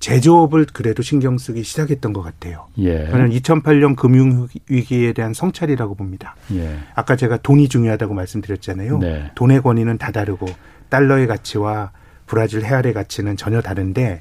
제조업을 0.00 0.66
그래도 0.72 1.02
신경 1.02 1.38
쓰기 1.38 1.62
시작했던 1.62 2.12
것 2.12 2.22
같아요. 2.22 2.66
예. 2.78 3.08
저는 3.08 3.30
2008년 3.30 3.96
금융 3.96 4.46
위기에 4.68 5.12
대한 5.14 5.32
성찰이라고 5.32 5.94
봅니다. 5.94 6.36
예. 6.54 6.78
아까 6.94 7.16
제가 7.16 7.38
돈이 7.38 7.68
중요하다고 7.68 8.12
말씀드렸잖아요. 8.14 8.98
네. 8.98 9.30
돈의 9.34 9.62
권위는 9.62 9.96
다 9.98 10.12
다르고 10.12 10.46
달러의 10.90 11.26
가치와 11.26 11.92
브라질 12.26 12.64
헤알의 12.64 12.92
가치는 12.92 13.36
전혀 13.36 13.60
다른데 13.62 14.20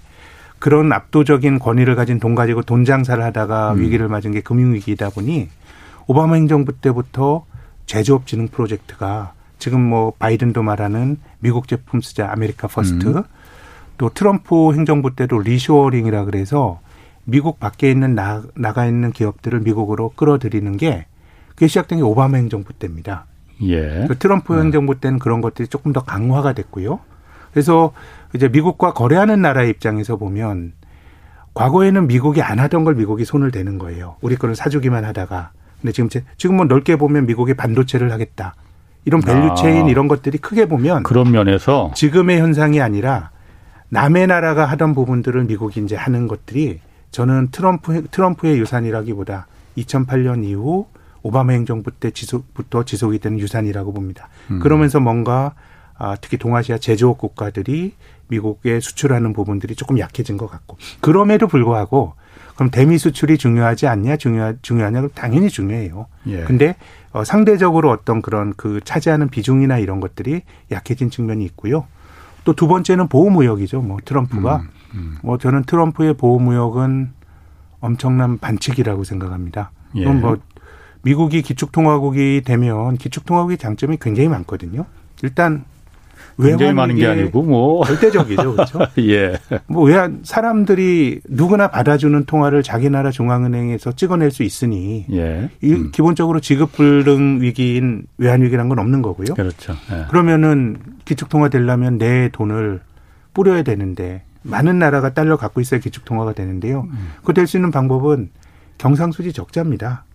그런 0.59 0.91
압도적인 0.93 1.59
권위를 1.59 1.95
가진 1.95 2.19
돈 2.19 2.35
가지고 2.35 2.61
돈 2.61 2.85
장사를 2.85 3.21
하다가 3.21 3.73
음. 3.73 3.81
위기를 3.81 4.07
맞은 4.07 4.31
게 4.31 4.41
금융 4.41 4.73
위기이다 4.73 5.09
보니 5.09 5.49
오바마 6.07 6.35
행정부 6.35 6.73
때부터 6.73 7.45
제조업 7.85 8.27
진흥 8.27 8.47
프로젝트가 8.49 9.33
지금 9.57 9.81
뭐 9.81 10.11
바이든도 10.19 10.63
말하는 10.63 11.17
미국 11.39 11.67
제품 11.67 12.01
쓰자 12.01 12.31
America 12.31 12.67
First 12.67 13.07
음. 13.07 13.23
또 13.97 14.09
트럼프 14.13 14.73
행정부 14.73 15.15
때도 15.15 15.39
reshoring이라 15.39 16.25
그래서 16.25 16.79
미국 17.23 17.59
밖에 17.59 17.89
있는 17.89 18.13
나, 18.13 18.43
나가 18.55 18.85
있는 18.85 19.11
기업들을 19.11 19.61
미국으로 19.61 20.11
끌어들이는 20.15 20.77
게 20.77 21.05
그게 21.49 21.67
시작된 21.67 21.99
게 21.99 22.03
오바마 22.03 22.37
행정부 22.37 22.73
때입니다. 22.73 23.25
예. 23.63 24.05
그 24.07 24.17
트럼프 24.17 24.53
네. 24.53 24.63
행정부 24.63 24.99
때는 24.99 25.17
그런 25.17 25.41
것들이 25.41 25.67
조금 25.67 25.93
더 25.93 26.03
강화가 26.03 26.53
됐고요. 26.53 26.99
그래서 27.51 27.93
이제 28.35 28.49
미국과 28.49 28.93
거래하는 28.93 29.41
나라의 29.41 29.69
입장에서 29.69 30.17
보면 30.17 30.73
과거에는 31.53 32.07
미국이 32.07 32.41
안 32.41 32.59
하던 32.59 32.83
걸 32.83 32.95
미국이 32.95 33.23
손을 33.23 33.49
대는 33.49 33.77
거예요. 33.77 34.17
우리 34.21 34.35
거를 34.35 34.55
사주기만 34.55 35.05
하다가. 35.05 35.51
근데 35.85 35.91
지금 35.91 36.09
지금 36.37 36.55
뭐 36.57 36.65
넓게 36.65 36.95
보면 36.95 37.27
미국이 37.27 37.53
반도체를 37.53 38.11
하겠다. 38.11 38.55
이런 39.05 39.21
value 39.21 39.53
chain 39.53 39.85
아. 39.85 39.89
이런 39.89 40.07
것들이 40.07 40.39
크게 40.39 40.65
보면 40.65 41.03
그런 41.03 41.31
면에서 41.31 41.91
지금의 41.93 42.39
현상이 42.39 42.81
아니라 42.81 43.29
남의 43.89 44.25
나라가 44.25 44.65
하던 44.65 44.95
부분들을 44.95 45.43
미국이 45.43 45.81
이제 45.81 45.95
하는 45.95 46.27
것들이 46.27 46.79
저는 47.11 47.49
트럼프 47.51 48.07
트럼프의 48.09 48.57
유산이라기보다 48.57 49.45
2008년 49.77 50.43
이후 50.43 50.87
오바마 51.21 51.53
행정부 51.53 51.91
때 51.91 52.09
지속부터 52.09 52.83
지속이 52.83 53.19
되는 53.19 53.37
유산이라고 53.37 53.93
봅니다. 53.93 54.29
음. 54.49 54.59
그러면서 54.59 54.99
뭔가 54.99 55.53
아, 55.99 56.17
특히 56.19 56.37
동아시아 56.37 56.79
제조업 56.79 57.19
국가들이 57.19 57.93
미국에 58.27 58.79
수출하는 58.79 59.33
부분들이 59.33 59.75
조금 59.75 59.99
약해진 59.99 60.35
것 60.35 60.49
같고 60.49 60.77
그럼에도 60.99 61.47
불구하고 61.47 62.15
그럼 62.55 62.69
대미 62.71 62.97
수출이 62.97 63.37
중요하지 63.37 63.87
않냐 63.87 64.17
중요하 64.17 64.53
중요하냐 64.61 65.09
당연히 65.13 65.49
중요해요. 65.49 66.07
예. 66.27 66.43
근데 66.43 66.75
어, 67.11 67.23
상대적으로 67.23 67.91
어떤 67.91 68.21
그런 68.21 68.53
그 68.55 68.79
차지하는 68.83 69.29
비중이나 69.29 69.77
이런 69.77 69.99
것들이 69.99 70.41
약해진 70.71 71.09
측면이 71.09 71.43
있고요. 71.45 71.85
또 72.45 72.53
두 72.53 72.67
번째는 72.67 73.07
보호무역이죠. 73.07 73.81
뭐 73.81 73.97
트럼프가 74.05 74.57
음, 74.57 74.69
음. 74.93 75.17
뭐 75.23 75.37
저는 75.37 75.63
트럼프의 75.63 76.13
보호무역은 76.15 77.11
엄청난 77.79 78.37
반칙이라고 78.37 79.03
생각합니다. 79.03 79.71
예. 79.95 80.03
그럼 80.03 80.21
뭐 80.21 80.37
미국이 81.01 81.41
기축통화국이 81.41 82.41
되면 82.45 82.97
기축통화국의 82.97 83.57
장점이 83.57 83.97
굉장히 83.99 84.29
많거든요. 84.29 84.85
일단 85.23 85.65
굉장히 86.41 86.73
많은 86.73 86.95
게 86.95 87.07
아니고 87.07 87.43
뭐 87.43 87.85
절대적이죠, 87.85 88.53
그렇죠? 88.53 88.79
예. 88.99 89.37
뭐 89.67 89.83
외환 89.83 90.19
사람들이 90.23 91.21
누구나 91.29 91.69
받아주는 91.69 92.25
통화를 92.25 92.63
자기 92.63 92.89
나라 92.89 93.11
중앙은행에서 93.11 93.93
찍어낼 93.93 94.31
수 94.31 94.43
있으니 94.43 95.05
예. 95.11 95.49
음. 95.63 95.91
기본적으로 95.91 96.39
지급 96.39 96.73
불능 96.73 97.41
위기인 97.41 98.05
외환 98.17 98.41
위기란 98.41 98.69
건 98.69 98.79
없는 98.79 99.01
거고요. 99.01 99.33
그렇죠. 99.35 99.73
예. 99.91 100.05
그러면은 100.09 100.77
기축 101.05 101.29
통화 101.29 101.49
되려면 101.49 101.97
내 101.97 102.29
돈을 102.29 102.81
뿌려야 103.33 103.63
되는데 103.63 104.23
많은 104.41 104.79
나라가 104.79 105.13
달러 105.13 105.37
갖고 105.37 105.61
있어야 105.61 105.79
기축 105.79 106.05
통화가 106.05 106.33
되는데요. 106.33 106.87
음. 106.91 107.11
그될 107.23 107.47
수 107.47 107.57
있는 107.57 107.71
방법은 107.71 108.29
경상수지 108.77 109.33
적자입니다. 109.33 110.05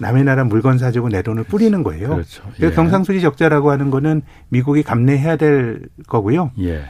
남의 0.00 0.24
나라 0.24 0.44
물건 0.44 0.78
사주고 0.78 1.08
내 1.08 1.22
돈을 1.22 1.44
뿌리는 1.44 1.82
거예요. 1.82 2.08
그렇죠. 2.08 2.42
예. 2.60 2.70
경상수지 2.70 3.20
적자라고 3.20 3.70
하는 3.70 3.90
거는 3.90 4.22
미국이 4.48 4.82
감내해야 4.82 5.36
될 5.36 5.82
거고요. 6.06 6.52
예. 6.60 6.84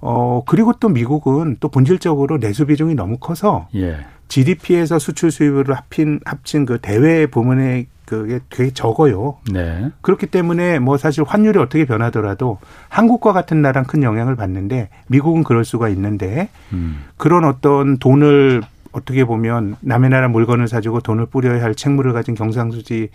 어, 0.00 0.42
그리고 0.46 0.72
또 0.74 0.88
미국은 0.88 1.56
또 1.60 1.68
본질적으로 1.68 2.38
내수 2.38 2.66
비중이 2.66 2.94
너무 2.94 3.18
커서 3.18 3.68
예. 3.74 3.98
GDP에서 4.28 4.98
수출 4.98 5.30
수입으로 5.30 5.74
합친, 5.74 6.20
합친 6.24 6.66
그 6.66 6.78
대외 6.80 7.26
부문의 7.26 7.86
그게 8.04 8.40
되게 8.50 8.70
적어요. 8.70 9.38
네. 9.50 9.90
그렇기 10.02 10.26
때문에 10.26 10.78
뭐 10.78 10.98
사실 10.98 11.24
환율이 11.26 11.58
어떻게 11.58 11.86
변하더라도 11.86 12.58
한국과 12.88 13.32
같은 13.32 13.62
나라는 13.62 13.86
큰 13.86 14.02
영향을 14.02 14.36
받는데 14.36 14.90
미국은 15.08 15.42
그럴 15.42 15.64
수가 15.64 15.88
있는데 15.88 16.48
음. 16.72 17.04
그런 17.16 17.44
어떤 17.44 17.96
돈을 17.96 18.62
어떻게 18.94 19.24
보면 19.24 19.76
남의 19.80 20.10
나라 20.10 20.28
물건을 20.28 20.68
사주고 20.68 21.00
돈을 21.00 21.26
뿌려야 21.26 21.62
할 21.62 21.74
책무를 21.74 22.12
가진 22.12 22.34
경상수지 22.36 23.10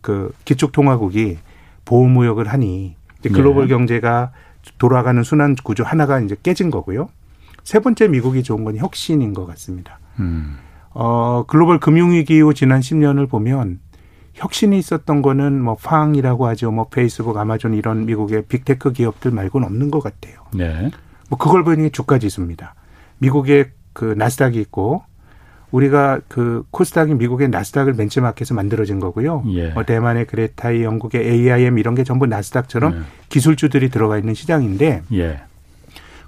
그 0.00 0.32
기축통화국이 0.44 1.38
보호무역을 1.84 2.46
하니 2.46 2.94
글로벌 3.22 3.66
네. 3.66 3.74
경제가 3.74 4.30
돌아가는 4.78 5.20
순환 5.24 5.56
구조 5.56 5.82
하나가 5.82 6.20
이제 6.20 6.36
깨진 6.42 6.70
거고요. 6.70 7.08
세 7.64 7.80
번째 7.80 8.06
미국이 8.08 8.44
좋은 8.44 8.62
건 8.62 8.76
혁신인 8.76 9.34
것 9.34 9.44
같습니다. 9.46 9.98
음. 10.20 10.56
어, 10.90 11.44
글로벌 11.48 11.80
금융위기 11.80 12.36
이후 12.36 12.54
지난 12.54 12.80
10년을 12.80 13.28
보면 13.28 13.80
혁신이 14.34 14.78
있었던 14.78 15.20
거는 15.20 15.60
뭐 15.60 15.74
FANG이라고 15.74 16.46
하죠. 16.46 16.70
뭐 16.70 16.88
페이스북, 16.88 17.36
아마존 17.36 17.74
이런 17.74 18.06
미국의 18.06 18.44
big 18.46 18.66
tech 18.66 18.92
기업들 18.92 19.32
말고는 19.32 19.66
없는 19.66 19.90
것 19.90 20.00
같아요. 20.00 20.42
네. 20.54 20.90
뭐 21.28 21.38
그런 21.38 21.64
게 21.76 21.88
주가 21.90 22.20
지수입니다. 22.20 22.74
미국의 23.18 23.72
그 23.92 24.14
나스닥이 24.16 24.60
있고 24.60 25.02
우리가 25.70 26.20
그 26.28 26.64
코스닥이 26.70 27.14
미국의 27.14 27.48
나스닥을 27.50 27.94
benchmark해서 27.94 28.54
만들어진 28.54 29.00
거고요. 29.00 29.44
예. 29.48 29.68
뭐 29.68 29.84
대만의 29.84 30.26
그레타이, 30.26 30.82
영국의 30.82 31.26
AIM 31.26 31.78
이런 31.78 31.94
게 31.94 32.04
전부 32.04 32.26
나스닥처럼 32.26 32.94
예. 32.94 33.00
기술주들이 33.28 33.90
들어가 33.90 34.16
있는 34.18 34.34
시장인데 34.34 35.02
예. 35.12 35.40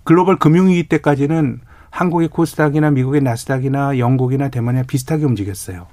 글로벌 0.05 0.39
금융위기 0.39 0.89
때까지는 0.89 1.61
한국의 1.91 2.29
코스닥이나 2.29 2.91
미국의 2.91 3.23
나스닥이나 3.23 3.99
영국이나 3.99 4.49
대만이나 4.49 4.85
비슷하게 4.87 5.25
움직였어요. 5.25 5.87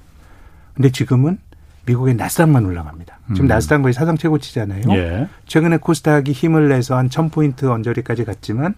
근데 0.73 0.91
지금은 0.91 1.39
미국의 1.85 2.15
나스닥만 2.15 2.65
올라갑니다. 2.65 3.17
지금 3.29 3.45
음. 3.45 3.47
나스닥 3.47 3.81
거의 3.81 3.93
사상 3.93 4.17
최고치잖아요. 4.17 4.83
예. 4.89 5.27
최근에 5.45 5.77
코스닥이 5.77 6.33
힘을 6.33 6.67
내서 6.67 6.97
한 6.97 7.09
1000포인트 7.09 7.63
언저리까지 7.63 8.25
갔지만 8.25 8.75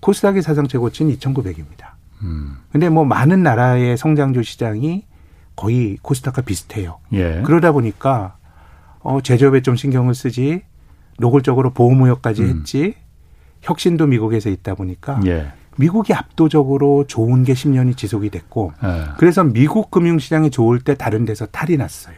코스닥의 0.00 0.42
사상 0.42 0.68
최고치는 0.68 1.16
2900입니다. 1.16 1.93
음. 2.24 2.56
근데 2.72 2.88
뭐 2.88 3.04
많은 3.04 3.42
나라의 3.42 3.96
성장주 3.96 4.42
시장이 4.42 5.04
거의 5.56 5.98
코스닥과 6.02 6.42
비슷해요. 6.42 6.98
예. 7.12 7.42
그러다 7.44 7.72
보니까 7.72 8.36
어 9.00 9.20
제조업에 9.20 9.62
좀 9.62 9.76
신경을 9.76 10.14
쓰지 10.14 10.62
노골적으로 11.18 11.70
보호무역까지 11.70 12.42
음. 12.42 12.48
했지 12.48 12.94
혁신도 13.62 14.06
미국에서 14.08 14.50
있다 14.50 14.74
보니까 14.74 15.20
예. 15.26 15.52
미국이 15.76 16.14
압도적으로 16.14 17.04
좋은 17.06 17.44
게 17.44 17.52
10년이 17.52 17.96
지속이 17.96 18.30
됐고 18.30 18.72
예. 18.82 19.04
그래서 19.18 19.44
미국 19.44 19.90
금융시장이 19.90 20.50
좋을 20.50 20.80
때 20.80 20.94
다른 20.94 21.24
데서 21.24 21.46
탈이 21.46 21.76
났어요. 21.76 22.16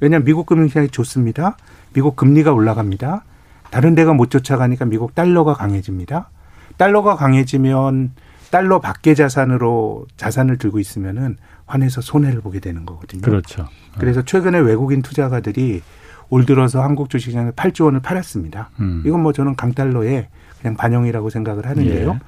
왜냐하면 0.00 0.24
미국 0.24 0.46
금융시장이 0.46 0.88
좋습니다. 0.88 1.56
미국 1.92 2.16
금리가 2.16 2.52
올라갑니다. 2.52 3.24
다른 3.70 3.94
데가 3.94 4.12
못 4.12 4.30
쫓아가니까 4.30 4.84
미국 4.84 5.14
달러가 5.14 5.54
강해집니다. 5.54 6.30
달러가 6.76 7.16
강해지면 7.16 8.12
달러 8.56 8.80
밖의 8.80 9.14
자산으로 9.16 10.06
자산을 10.16 10.56
들고 10.56 10.78
있으면은 10.78 11.36
환해서 11.66 12.00
손해를 12.00 12.40
보게 12.40 12.58
되는 12.58 12.86
거거든요. 12.86 13.20
그렇죠. 13.20 13.68
그래서 13.98 14.22
최근에 14.22 14.60
외국인 14.60 15.02
투자가들이 15.02 15.82
올 16.30 16.46
들어서 16.46 16.82
한국 16.82 17.10
주식시장에 17.10 17.50
8조 17.50 17.84
원을 17.84 18.00
팔았습니다. 18.00 18.70
음. 18.80 19.02
이건 19.04 19.20
뭐 19.20 19.34
저는 19.34 19.56
강달러의 19.56 20.28
그냥 20.62 20.74
반영이라고 20.74 21.28
생각을 21.28 21.66
하는데요. 21.66 22.08
예. 22.08 22.18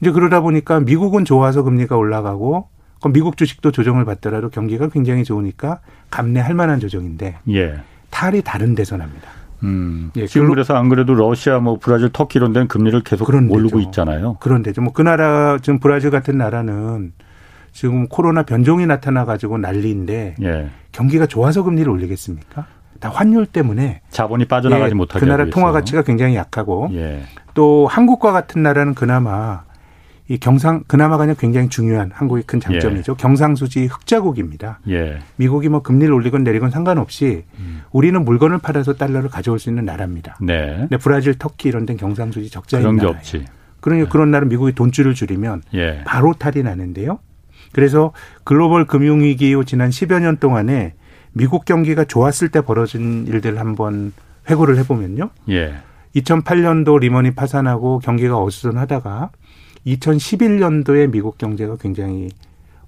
이제 0.00 0.10
그러다 0.10 0.40
보니까 0.40 0.80
미국은 0.80 1.24
좋아서 1.24 1.62
금리가 1.62 1.96
올라가고 1.96 2.66
그럼 2.98 3.12
미국 3.12 3.36
주식도 3.36 3.70
조정을 3.70 4.04
받더라도 4.04 4.50
경기가 4.50 4.88
굉장히 4.88 5.22
좋으니까 5.22 5.78
감내할 6.10 6.52
만한 6.52 6.80
조정인데 6.80 7.38
예. 7.48 7.80
탈이 8.10 8.42
다른 8.42 8.74
데서 8.74 8.96
납니다. 8.96 9.30
음. 9.62 10.10
예, 10.16 10.26
지금 10.26 10.48
그래서 10.48 10.74
안 10.74 10.88
그래도 10.88 11.14
러시아, 11.14 11.58
뭐 11.58 11.78
브라질, 11.80 12.08
터키 12.10 12.38
이런 12.38 12.52
데는 12.52 12.68
금리를 12.68 13.00
계속 13.02 13.24
그런데죠. 13.26 13.54
오르고 13.58 13.80
있잖아요. 13.80 14.36
그런데죠. 14.40 14.80
뭐 14.82 14.92
그 14.92 15.02
나라 15.02 15.58
지금 15.60 15.78
브라질 15.78 16.10
같은 16.10 16.38
나라는 16.38 17.12
지금 17.72 18.08
코로나 18.08 18.42
변종이 18.42 18.86
나타나 18.86 19.24
가지고 19.24 19.58
난리인데 19.58 20.36
예. 20.42 20.70
경기가 20.92 21.26
좋아서 21.26 21.62
금리를 21.62 21.90
올리겠습니까? 21.90 22.66
다 22.98 23.08
환율 23.08 23.46
때문에 23.46 24.02
자본이 24.10 24.44
빠져나가지 24.46 24.90
예, 24.90 24.94
못하게 24.94 25.20
그 25.20 25.30
나라 25.30 25.46
통화 25.46 25.72
가치가 25.72 26.02
굉장히 26.02 26.36
약하고 26.36 26.90
예. 26.92 27.22
또 27.54 27.86
한국과 27.86 28.32
같은 28.32 28.62
나라는 28.62 28.94
그나마 28.94 29.62
이 30.30 30.38
경상 30.38 30.84
그나마가 30.86 31.26
굉장히 31.34 31.68
중요한 31.68 32.12
한국의 32.14 32.44
큰 32.46 32.60
장점이죠. 32.60 33.12
예. 33.12 33.16
경상수지 33.20 33.86
흑자국입니다. 33.86 34.78
예. 34.88 35.18
미국이 35.34 35.68
뭐 35.68 35.82
금리를 35.82 36.14
올리건 36.14 36.44
내리건 36.44 36.70
상관없이 36.70 37.42
음. 37.58 37.82
우리는 37.90 38.24
물건을 38.24 38.58
팔아서 38.58 38.94
달러를 38.94 39.28
가져올 39.28 39.58
수 39.58 39.70
있는 39.70 39.84
나라입니다. 39.84 40.38
네. 40.40 40.76
근데 40.82 40.98
브라질, 40.98 41.34
터키 41.36 41.66
이런 41.66 41.84
데는 41.84 41.98
경상수지 41.98 42.48
적자인 42.48 42.82
그런 42.84 42.94
게 42.94 43.02
나라예요. 43.02 43.18
없지. 43.18 43.44
그러니 43.80 44.04
네. 44.04 44.08
그런 44.08 44.30
나라 44.30 44.46
미국이 44.46 44.72
돈줄을 44.72 45.14
줄이면 45.14 45.62
예. 45.74 46.04
바로 46.04 46.32
탈이 46.32 46.62
나는데요. 46.62 47.18
그래서 47.72 48.12
글로벌 48.44 48.84
금융위기 48.84 49.50
이후 49.50 49.64
지난 49.64 49.90
10여 49.90 50.20
년 50.20 50.36
동안에 50.36 50.94
미국 51.32 51.64
경기가 51.64 52.04
좋았을 52.04 52.50
때 52.50 52.60
벌어진 52.60 53.26
일들 53.26 53.58
한번 53.58 54.12
회고를 54.48 54.78
해보면요. 54.78 55.30
예. 55.48 55.74
2008년도 56.14 57.00
리먼이 57.00 57.32
파산하고 57.32 57.98
경기가 57.98 58.40
어수선하다가 58.40 59.30
2011년도에 59.86 61.10
미국 61.10 61.38
경제가 61.38 61.76
굉장히 61.76 62.28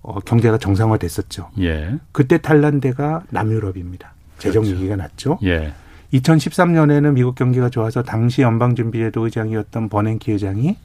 어, 0.03 0.19
경제가 0.21 0.59
정상화됐었죠. 0.59 1.51
예. 1.61 1.97
그때 2.11 2.39
탈난 2.39 2.81
데가 2.81 3.23
남유럽입니다. 3.31 4.15
재정 4.39 4.63
그렇죠. 4.63 4.77
위기가 4.77 4.97
났죠. 4.97 5.39
예. 5.45 5.73
2013년에는 6.13 7.13
미국 7.13 7.35
경기가 7.37 7.71
좋아서 7.71 8.03
당시 8.03 8.43
연방준비제도 8.43 9.25
의장이었던 9.25 9.89
버냉키 9.89 10.33
의장이 10.33 10.77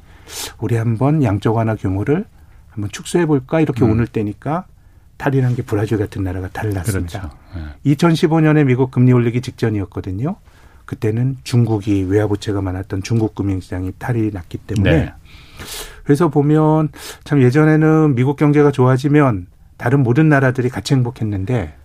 우리 0.60 0.76
한번 0.76 1.24
양적 1.24 1.56
완화 1.56 1.76
규모를 1.76 2.26
한번 2.70 2.92
축소해 2.92 3.26
볼까 3.26 3.60
이렇게 3.60 3.84
음. 3.84 3.92
오늘 3.92 4.08
때니까 4.08 4.66
탈이란 5.18 5.56
게 5.56 5.64
브라질 5.64 5.98
같은 5.98 6.24
나라가 6.24 6.48
탈을 6.50 6.74
났습니다. 6.74 7.20
그렇죠. 7.20 7.38
예. 7.86 7.94
2015년에 7.94 8.66
미국 8.66 8.92
금리 8.92 9.12
올리기 9.12 9.42
직전이었거든요. 9.42 10.36
그때는 10.86 11.38
중국이 11.44 12.04
외화 12.04 12.28
부채가 12.28 12.62
많았던 12.62 13.04
중국 13.04 13.36
금융시장이 13.36 13.94
탈이 13.98 14.30
났기 14.32 14.60
때문에 14.60 14.92
네. 14.92 15.14
그래서 16.08 16.30
보면 16.30 16.88
참 17.26 17.42
예전에는 17.42 18.16
미국 18.16 18.38
경제가 18.38 18.72
좋아지면 18.72 19.48
다른 19.76 20.04
모든 20.04 20.30
나라들이 20.30 20.70
같이 20.70 20.94
행복했는데 20.94 21.76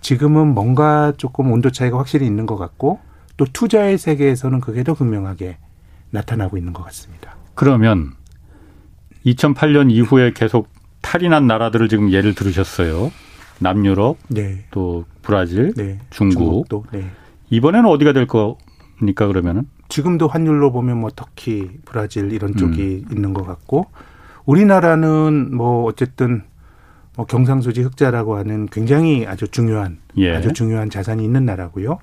지금은 0.00 0.54
뭔가 0.54 1.12
조금 1.18 1.52
온도 1.52 1.70
차이가 1.70 1.98
확실히 1.98 2.24
있는 2.24 2.46
것 2.46 2.56
같고 2.56 2.98
또 3.36 3.44
투자의 3.52 3.98
세계에서는 3.98 4.60
그게 4.60 4.82
더 4.84 4.94
분명하게 4.94 5.58
나타나고 6.08 6.56
있는 6.56 6.72
것 6.72 6.82
같습니다. 6.84 7.36
그러면 7.54 8.14
2008년 9.26 9.90
이후에 9.90 10.32
계속 10.32 10.70
탈이 11.02 11.28
난 11.28 11.46
나라들을 11.46 11.90
지금 11.90 12.10
예를 12.10 12.34
들으셨어요. 12.34 13.12
남유럽, 13.58 14.16
네. 14.28 14.64
또 14.70 15.04
브라질, 15.20 15.74
네. 15.74 15.98
중국. 16.08 16.70
도 16.70 16.84
네. 16.90 17.04
이번에는 17.50 17.86
어디가 17.86 18.14
될 18.14 18.26
겁니까 18.26 19.26
그러면은? 19.26 19.68
지금도 19.88 20.28
환율로 20.28 20.72
보면 20.72 20.98
뭐 20.98 21.10
터키, 21.14 21.70
브라질 21.84 22.32
이런 22.32 22.56
쪽이 22.56 23.06
음. 23.08 23.16
있는 23.16 23.34
것 23.34 23.46
같고 23.46 23.86
우리나라는 24.44 25.54
뭐 25.54 25.84
어쨌든 25.84 26.42
뭐 27.16 27.26
경상수지 27.26 27.82
흑자라고 27.82 28.36
하는 28.36 28.66
굉장히 28.66 29.26
아주 29.26 29.48
중요한 29.48 29.98
예. 30.16 30.34
아주 30.34 30.52
중요한 30.52 30.88
자산이 30.88 31.24
있는 31.24 31.44
나라고요. 31.44 31.98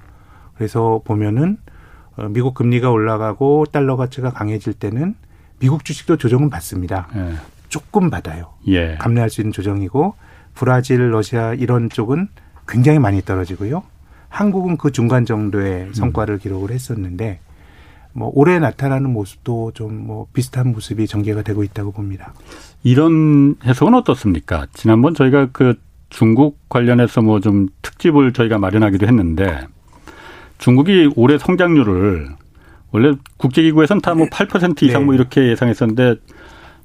그래서 0.56 1.02
보면은 1.06 1.58
어, 2.18 2.28
미국 2.30 2.54
금리가 2.54 2.90
올라가고 2.90 3.66
달러 3.72 3.96
가치가 3.96 4.32
강해질 4.32 4.74
때는 4.74 5.16
미국 5.60 5.86
주식도 5.86 6.18
조정은 6.18 6.50
받습니다. 6.50 7.08
예. 7.16 7.34
조금 7.70 8.10
받아요. 8.10 8.54
예. 8.68 8.96
감내할 8.96 9.30
수 9.30 9.42
있는 9.42 9.52
조정이고 9.52 10.16
브라질, 10.54 11.12
러시아 11.12 11.54
이런 11.54 11.90
쪽은 11.90 12.28
굉장히 12.68 13.00
많이 13.00 13.22
떨어지고요. 13.22 13.84
한국은 14.30 14.78
그 14.78 14.92
중간 14.92 15.26
정도의 15.26 15.94
성과를 15.94 16.36
음. 16.36 16.40
기록을 16.40 16.72
했었는데 16.72 17.40
뭐 18.16 18.32
올해 18.34 18.60
나타나는 18.60 19.12
모습도 19.12 19.72
좀 19.74 20.06
뭐 20.06 20.28
비슷한 20.34 20.72
모습이 20.72 21.08
전개가 21.08 21.42
되고 21.42 21.64
있다고 21.64 21.92
봅니다. 21.92 22.34
이런 22.84 23.56
해석은 23.66 23.94
어떻습니까? 23.96 24.68
지난번 24.74 25.14
저희가 25.16 25.50
그 25.52 25.76
중국 26.10 26.60
관련해서 26.70 27.22
뭐 27.22 27.40
좀 27.40 27.68
특집을 27.82 28.32
저희가 28.34 28.58
마련하기도 28.60 29.06
했는데 29.08 29.68
중국이 30.60 31.12
올해 31.16 31.38
성장률을 31.38 32.30
원래 32.92 33.14
국제기구에서는 33.38 34.02
다 34.02 34.14
뭐 34.14 34.28
8% 34.28 34.82
이상 34.84 35.06
뭐 35.06 35.14
네. 35.14 35.18
이렇게 35.20 35.50
예상했었는데 35.50 36.16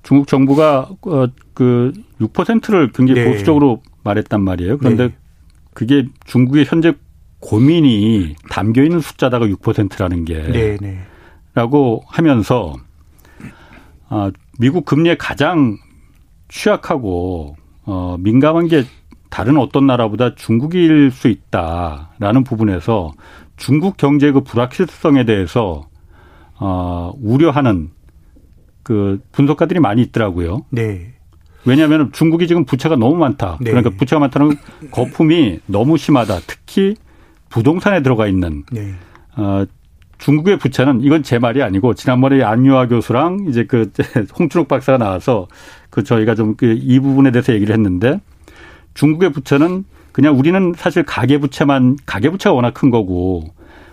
중국 0.02 0.26
정부가 0.26 0.88
어그 1.02 1.92
6%를 2.20 2.90
굉장히 2.92 3.20
네. 3.22 3.30
보수적으로 3.30 3.82
말했단 4.02 4.40
말이에요. 4.42 4.78
그런데 4.78 5.08
네. 5.08 5.14
그게 5.74 6.06
중국의 6.24 6.64
현재 6.66 6.94
고민이 7.40 8.34
담겨 8.50 8.82
있는 8.82 9.00
숫자다가 9.00 9.46
6%라는 9.46 10.24
게 10.24 10.42
네, 10.42 10.76
네. 10.80 10.98
라고 11.54 12.02
하면서 12.06 12.74
아, 14.08 14.30
미국 14.58 14.84
금리에 14.84 15.16
가장 15.16 15.78
취약하고 16.48 17.56
어, 17.84 18.16
민감한 18.18 18.68
게 18.68 18.84
다른 19.30 19.56
어떤 19.56 19.86
나라보다 19.86 20.34
중국일 20.34 21.10
수 21.10 21.28
있다라는 21.28 22.44
부분에서 22.44 23.12
중국 23.56 23.96
경제 23.96 24.32
그 24.32 24.40
불확실성에 24.40 25.24
대해서 25.24 25.88
어, 26.58 27.12
우려하는 27.20 27.90
그 28.82 29.20
분석가들이 29.32 29.80
많이 29.80 30.02
있더라고요. 30.02 30.64
네. 30.70 31.14
왜냐하면 31.64 32.10
중국이 32.12 32.48
지금 32.48 32.64
부채가 32.64 32.96
너무 32.96 33.16
많다. 33.16 33.58
네. 33.60 33.70
그러니까 33.70 33.90
부채가 33.96 34.18
많다는 34.18 34.56
거품이 34.90 35.60
너무 35.66 35.96
심하다. 35.96 36.40
특히 36.46 36.96
부동산에 37.48 38.02
들어가 38.02 38.26
있는 38.26 38.64
네. 38.72 38.94
어, 39.36 39.64
중국의 40.20 40.58
부채는 40.58 41.00
이건 41.02 41.22
제 41.22 41.38
말이 41.38 41.62
아니고 41.62 41.94
지난번에 41.94 42.42
안유아 42.42 42.86
교수랑 42.88 43.46
이제 43.48 43.64
그 43.64 43.90
홍춘욱 44.38 44.68
박사가 44.68 44.98
나와서 44.98 45.48
그 45.90 46.04
저희가 46.04 46.34
좀 46.34 46.54
이 46.62 47.00
부분에 47.00 47.30
대해서 47.30 47.52
얘기를 47.54 47.74
했는데 47.74 48.20
중국의 48.94 49.32
부채는 49.32 49.84
그냥 50.12 50.38
우리는 50.38 50.74
사실 50.76 51.02
가계 51.04 51.38
부채만 51.38 51.96
가계 52.06 52.30
부채가 52.30 52.54
워낙 52.54 52.74
큰 52.74 52.90
거고 52.90 53.44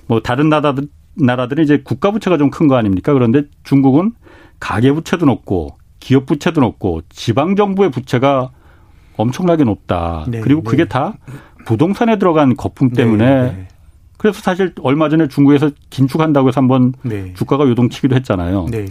뭐 0.08 0.22
다른 0.22 0.50
나라들 0.50 0.88
나라들은 1.16 1.64
이제 1.64 1.82
국가 1.84 2.12
부채가 2.12 2.38
좀 2.38 2.50
큰 2.52 2.68
거 2.68 2.76
아닙니까? 2.76 3.14
그런데 3.14 3.44
중국은 3.64 4.12
가계 4.60 4.92
부채도 4.92 5.26
높고 5.26 5.78
기업 6.00 6.26
부채도 6.26 6.62
높고 6.62 7.02
지방 7.10 7.56
정부의 7.56 7.90
부채가 7.92 8.52
엄청나게 9.16 9.64
높다. 9.64 10.26
네, 10.28 10.42
그리고 10.42 10.62
그게 10.62 10.84
네. 10.84 10.90
다 10.90 11.14
부동산에 11.66 12.18
들어간 12.20 12.56
거품 12.56 12.90
때문에 12.92 13.26
네, 13.26 13.42
네. 13.52 13.68
그래서 14.18 14.42
사실 14.42 14.74
얼마 14.82 15.10
전에 15.10 15.28
중국에서 15.28 15.72
긴축한다고 15.90 16.48
해서 16.50 16.60
한번 16.60 16.94
네. 17.04 17.34
주가가 17.36 17.68
요동치기도 17.68 18.16
했잖아요. 18.16 18.66
네. 18.72 18.86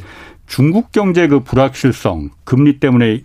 중국 0.46 0.92
경제 0.92 1.26
그 1.26 1.40
불확실성, 1.40 2.30
금리 2.44 2.78
때문에 2.78 3.22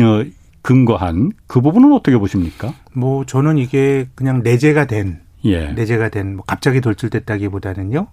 어, 0.00 0.24
근거한 0.62 1.32
그 1.46 1.60
부분은 1.60 1.92
어떻게 1.92 2.18
보십니까? 2.18 2.74
뭐 2.92 3.24
저는 3.24 3.56
이게 3.58 4.08
그냥 4.14 4.42
내재가 4.42 4.86
된 4.86 5.20
예. 5.44 5.72
내재가 5.72 6.10
된 6.10 6.36
뭐 6.36 6.44
갑자기 6.46 6.80
돌출됐다기보다는요. 6.82 8.06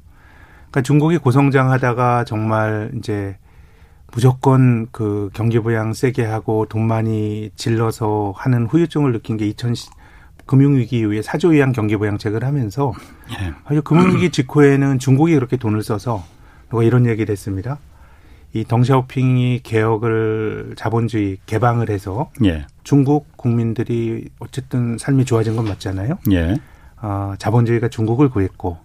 그러니까 0.70 0.82
중국이 0.82 1.18
고성장하다가 1.18 2.24
정말 2.24 2.92
이제 2.98 3.38
무조건 4.14 4.88
그 4.92 5.30
경기 5.34 5.60
부양 5.60 5.94
세게 5.94 6.24
하고 6.26 6.66
돈 6.70 6.88
많이 6.88 7.50
질러서 7.56 8.34
하는 8.38 8.66
후유증을 8.66 9.12
느낀 9.12 9.36
게 9.38 9.46
2010, 9.48 9.92
금융위기 10.48 11.00
이후에 11.00 11.22
사조 11.22 11.54
이상 11.54 11.72
경기 11.74 11.96
부양책을 11.96 12.44
하면서 12.44 12.94
예. 13.32 13.54
사실 13.66 13.82
금융위기 13.82 14.32
직후에는 14.32 14.98
중국이 14.98 15.36
그렇게 15.36 15.58
돈을 15.58 15.84
써서 15.84 16.24
누가 16.70 16.84
이런 16.84 17.06
얘기를 17.06 17.32
했습니다. 17.32 17.78
이 18.54 18.64
덩샤오핑이 18.64 19.60
개혁을 19.62 20.74
자본주의 20.78 21.38
개방을 21.46 21.90
해서 21.90 22.32
예. 22.46 22.66
중국 22.84 23.38
국민들이 23.38 24.30
어쨌든 24.40 24.98
삶이 24.98 25.26
좋아진 25.26 25.56
건 25.56 25.66
맞잖아요. 25.66 26.18
예. 26.32 26.56
어, 27.02 27.36
자본주의가 27.38 27.90
중국을 27.90 28.30
구했고 28.30 28.78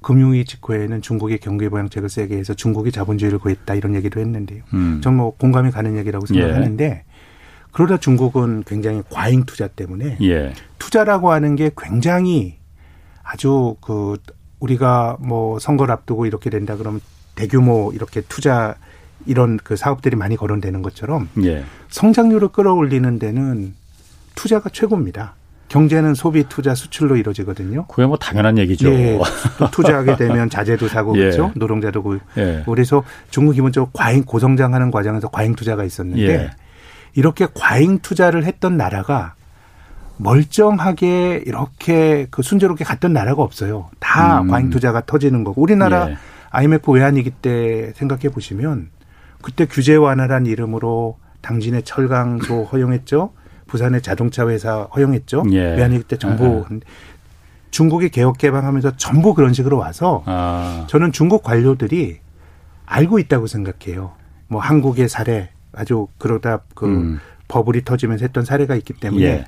금융위 0.00 0.44
직후에는 0.44 1.02
중국이 1.02 1.38
경기 1.38 1.68
부양책을 1.68 2.08
세게 2.08 2.36
해서 2.38 2.54
중국이 2.54 2.92
자본주의를 2.92 3.40
구했다 3.40 3.74
이런 3.74 3.96
얘기도 3.96 4.20
했는데요. 4.20 4.62
음. 4.72 5.00
전뭐 5.02 5.32
공감이 5.36 5.72
가는 5.72 5.96
얘기라고 5.98 6.24
생각하는데 6.26 6.84
예. 6.84 7.04
그러다 7.72 7.98
중국은 7.98 8.62
굉장히 8.66 9.02
과잉 9.10 9.44
투자 9.44 9.66
때문에 9.66 10.16
예. 10.22 10.52
투자라고 10.88 11.32
하는 11.32 11.54
게 11.54 11.70
굉장히 11.76 12.56
아주 13.22 13.76
그 13.82 14.16
우리가 14.58 15.18
뭐 15.20 15.58
선거를 15.58 15.92
앞두고 15.92 16.24
이렇게 16.24 16.48
된다 16.48 16.76
그러면 16.76 17.00
대규모 17.34 17.92
이렇게 17.94 18.22
투자 18.22 18.74
이런 19.26 19.58
그 19.62 19.76
사업들이 19.76 20.16
많이 20.16 20.34
거론되는 20.36 20.80
것처럼 20.80 21.28
예. 21.44 21.64
성장률을 21.90 22.48
끌어올리는 22.48 23.18
데는 23.18 23.74
투자가 24.34 24.70
최고입니다. 24.70 25.34
경제는 25.68 26.14
소비, 26.14 26.44
투자, 26.48 26.74
수출로 26.74 27.16
이루어지거든요. 27.16 27.86
그게 27.88 28.06
뭐 28.06 28.16
당연한 28.16 28.56
얘기죠. 28.56 28.88
예, 28.90 29.18
투자하게 29.70 30.16
되면 30.16 30.48
자재도 30.48 30.88
사고 30.88 31.14
예. 31.18 31.24
그렇죠. 31.24 31.52
노동자도 31.54 32.02
구. 32.02 32.18
예. 32.38 32.62
그래서 32.64 33.04
중국 33.28 33.52
기본적으로 33.52 33.90
과잉 33.92 34.24
고성장하는 34.24 34.90
과정에서 34.90 35.28
과잉 35.28 35.54
투자가 35.54 35.84
있었는데 35.84 36.32
예. 36.32 36.50
이렇게 37.12 37.46
과잉 37.52 37.98
투자를 37.98 38.44
했던 38.44 38.78
나라가 38.78 39.34
멀쩡하게 40.18 41.42
이렇게 41.46 42.26
그 42.30 42.42
순조롭게 42.42 42.84
갔던 42.84 43.12
나라가 43.12 43.42
없어요. 43.42 43.88
다 43.98 44.40
음. 44.40 44.48
과잉 44.48 44.70
투자가 44.70 45.02
터지는 45.06 45.44
거고 45.44 45.62
우리나라 45.62 46.08
IMF 46.50 46.90
예. 46.90 47.00
외환위기 47.00 47.30
때 47.30 47.92
생각해 47.94 48.28
보시면 48.28 48.90
그때 49.42 49.66
규제 49.66 49.94
완화란 49.94 50.46
이름으로 50.46 51.18
당진의 51.40 51.84
철강소 51.84 52.64
허용했죠. 52.72 53.32
부산의 53.66 54.02
자동차 54.02 54.48
회사 54.48 54.82
허용했죠. 54.94 55.44
예. 55.52 55.76
외환위기 55.76 56.04
때 56.04 56.16
전부 56.16 56.64
아. 56.68 56.74
중국이 57.70 58.08
개혁 58.08 58.38
개방하면서 58.38 58.96
전부 58.96 59.34
그런 59.34 59.52
식으로 59.52 59.78
와서 59.78 60.22
아. 60.26 60.86
저는 60.88 61.12
중국 61.12 61.42
관료들이 61.42 62.18
알고 62.86 63.18
있다고 63.18 63.46
생각해요. 63.46 64.12
뭐 64.48 64.60
한국의 64.60 65.08
사례 65.08 65.50
아주 65.72 66.08
그러다 66.16 66.60
그 66.74 66.86
음. 66.86 67.20
버블이 67.48 67.84
터지면서 67.84 68.24
했던 68.24 68.44
사례가 68.44 68.74
있기 68.76 68.94
때문에 68.94 69.24
예. 69.24 69.44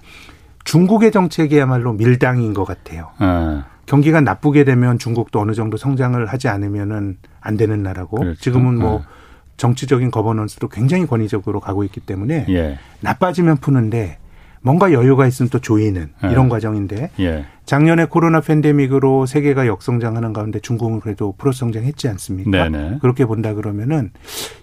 중국의 0.64 1.12
정책이야말로 1.12 1.92
밀당인 1.92 2.54
것 2.54 2.64
같아요. 2.64 3.10
아. 3.18 3.66
경기가 3.86 4.20
나쁘게 4.20 4.64
되면 4.64 4.98
중국도 4.98 5.40
어느 5.40 5.52
정도 5.52 5.76
성장을 5.76 6.24
하지 6.26 6.48
않으면은 6.48 7.16
안 7.40 7.56
되는 7.56 7.82
나라고 7.82 8.18
그렇죠. 8.18 8.40
지금은 8.40 8.78
뭐 8.78 9.00
아. 9.00 9.20
정치적인 9.56 10.10
거버넌스도 10.10 10.68
굉장히 10.68 11.06
권위적으로 11.06 11.60
가고 11.60 11.84
있기 11.84 12.00
때문에 12.00 12.46
예. 12.48 12.78
나빠지면 13.00 13.58
푸는데 13.58 14.18
뭔가 14.62 14.92
여유가 14.92 15.26
있으면 15.26 15.50
또 15.50 15.58
조이는 15.58 16.12
예. 16.24 16.28
이런 16.30 16.48
과정인데 16.48 17.10
예. 17.20 17.44
작년에 17.66 18.06
코로나 18.06 18.40
팬데믹으로 18.40 19.26
세계가 19.26 19.66
역성장하는 19.66 20.32
가운데 20.32 20.60
중국은 20.60 21.00
그래도 21.00 21.34
플러스 21.36 21.60
성장했지 21.60 22.08
않습니까? 22.08 22.50
네네. 22.50 22.98
그렇게 23.00 23.26
본다 23.26 23.54
그러면은 23.54 24.12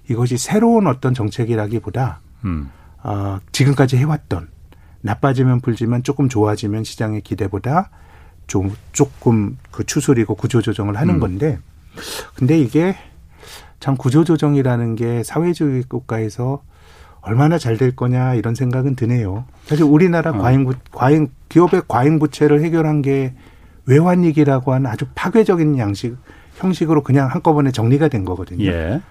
이것이 0.09 0.37
새로운 0.37 0.87
어떤 0.87 1.13
정책이라기보다 1.13 2.21
음. 2.45 2.69
어, 3.03 3.39
지금까지 3.51 3.97
해왔던 3.97 4.47
나빠지면 5.07 5.61
풀지만 5.61 6.03
조금 6.03 6.27
좋아지면 6.27 6.83
시장의 6.83 7.21
기대보다 7.21 7.89
좀 8.45 8.73
조금 8.91 9.57
그 9.71 9.85
추스리고 9.85 10.35
구조 10.35 10.61
조정을 10.61 10.97
하는 10.97 11.15
음. 11.15 11.19
건데 11.19 11.59
근데 12.35 12.59
이게 12.59 12.95
참 13.79 13.95
구조조정이라는 13.95 14.95
게 14.95 15.23
사회주의 15.23 15.83
국가에서 15.83 16.61
얼마나 17.21 17.57
잘 17.57 17.77
될 17.77 17.95
거냐 17.95 18.35
이런 18.35 18.55
생각은 18.55 18.95
드네요. 18.95 19.45
사실 19.65 19.83
우리나라 19.85 20.31
어. 20.31 20.37
과잉 20.37 20.71
과잉 20.91 21.29
기업의 21.49 21.83
과잉 21.87 22.19
부채를 22.19 22.63
해결한 22.63 23.01
게 23.01 23.33
외환위기라고 23.85 24.73
하는 24.73 24.89
아주 24.89 25.05
파괴적인 25.15 25.77
양식 25.77 26.17
형식으로 26.55 27.03
그냥 27.03 27.27
한꺼번에 27.29 27.71
정리가 27.71 28.07
된 28.09 28.25
거거든요. 28.25 28.65
예. 28.65 29.01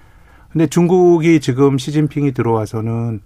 근데 0.51 0.66
중국이 0.66 1.40
지금 1.40 1.78
시진핑이 1.78 2.32
들어와서는 2.32 3.20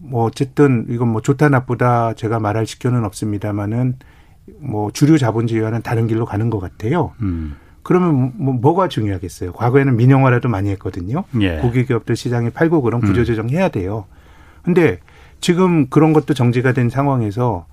뭐 0.00 0.24
어쨌든 0.24 0.86
이건 0.88 1.08
뭐 1.08 1.22
좋다 1.22 1.48
나쁘다 1.48 2.14
제가 2.14 2.38
말할 2.38 2.66
시켜는 2.66 3.04
없습니다만은 3.04 3.96
뭐 4.60 4.90
주류 4.90 5.18
자본주의와는 5.18 5.82
다른 5.82 6.06
길로 6.06 6.24
가는 6.24 6.50
것 6.50 6.60
같아요. 6.60 7.12
음. 7.20 7.56
그러면 7.82 8.32
뭐, 8.36 8.52
뭐가 8.52 8.88
중요하겠어요? 8.88 9.52
과거에는 9.52 9.96
민영화라도 9.96 10.48
많이 10.48 10.70
했거든요. 10.70 11.24
예. 11.40 11.58
고기기업들 11.58 12.16
시장에 12.16 12.50
팔고 12.50 12.82
그런 12.82 13.02
음. 13.02 13.06
구조조정 13.06 13.50
해야 13.50 13.68
돼요. 13.68 14.06
근데 14.62 14.98
지금 15.40 15.88
그런 15.88 16.12
것도 16.12 16.34
정지가 16.34 16.72
된 16.72 16.90
상황에서 16.90 17.66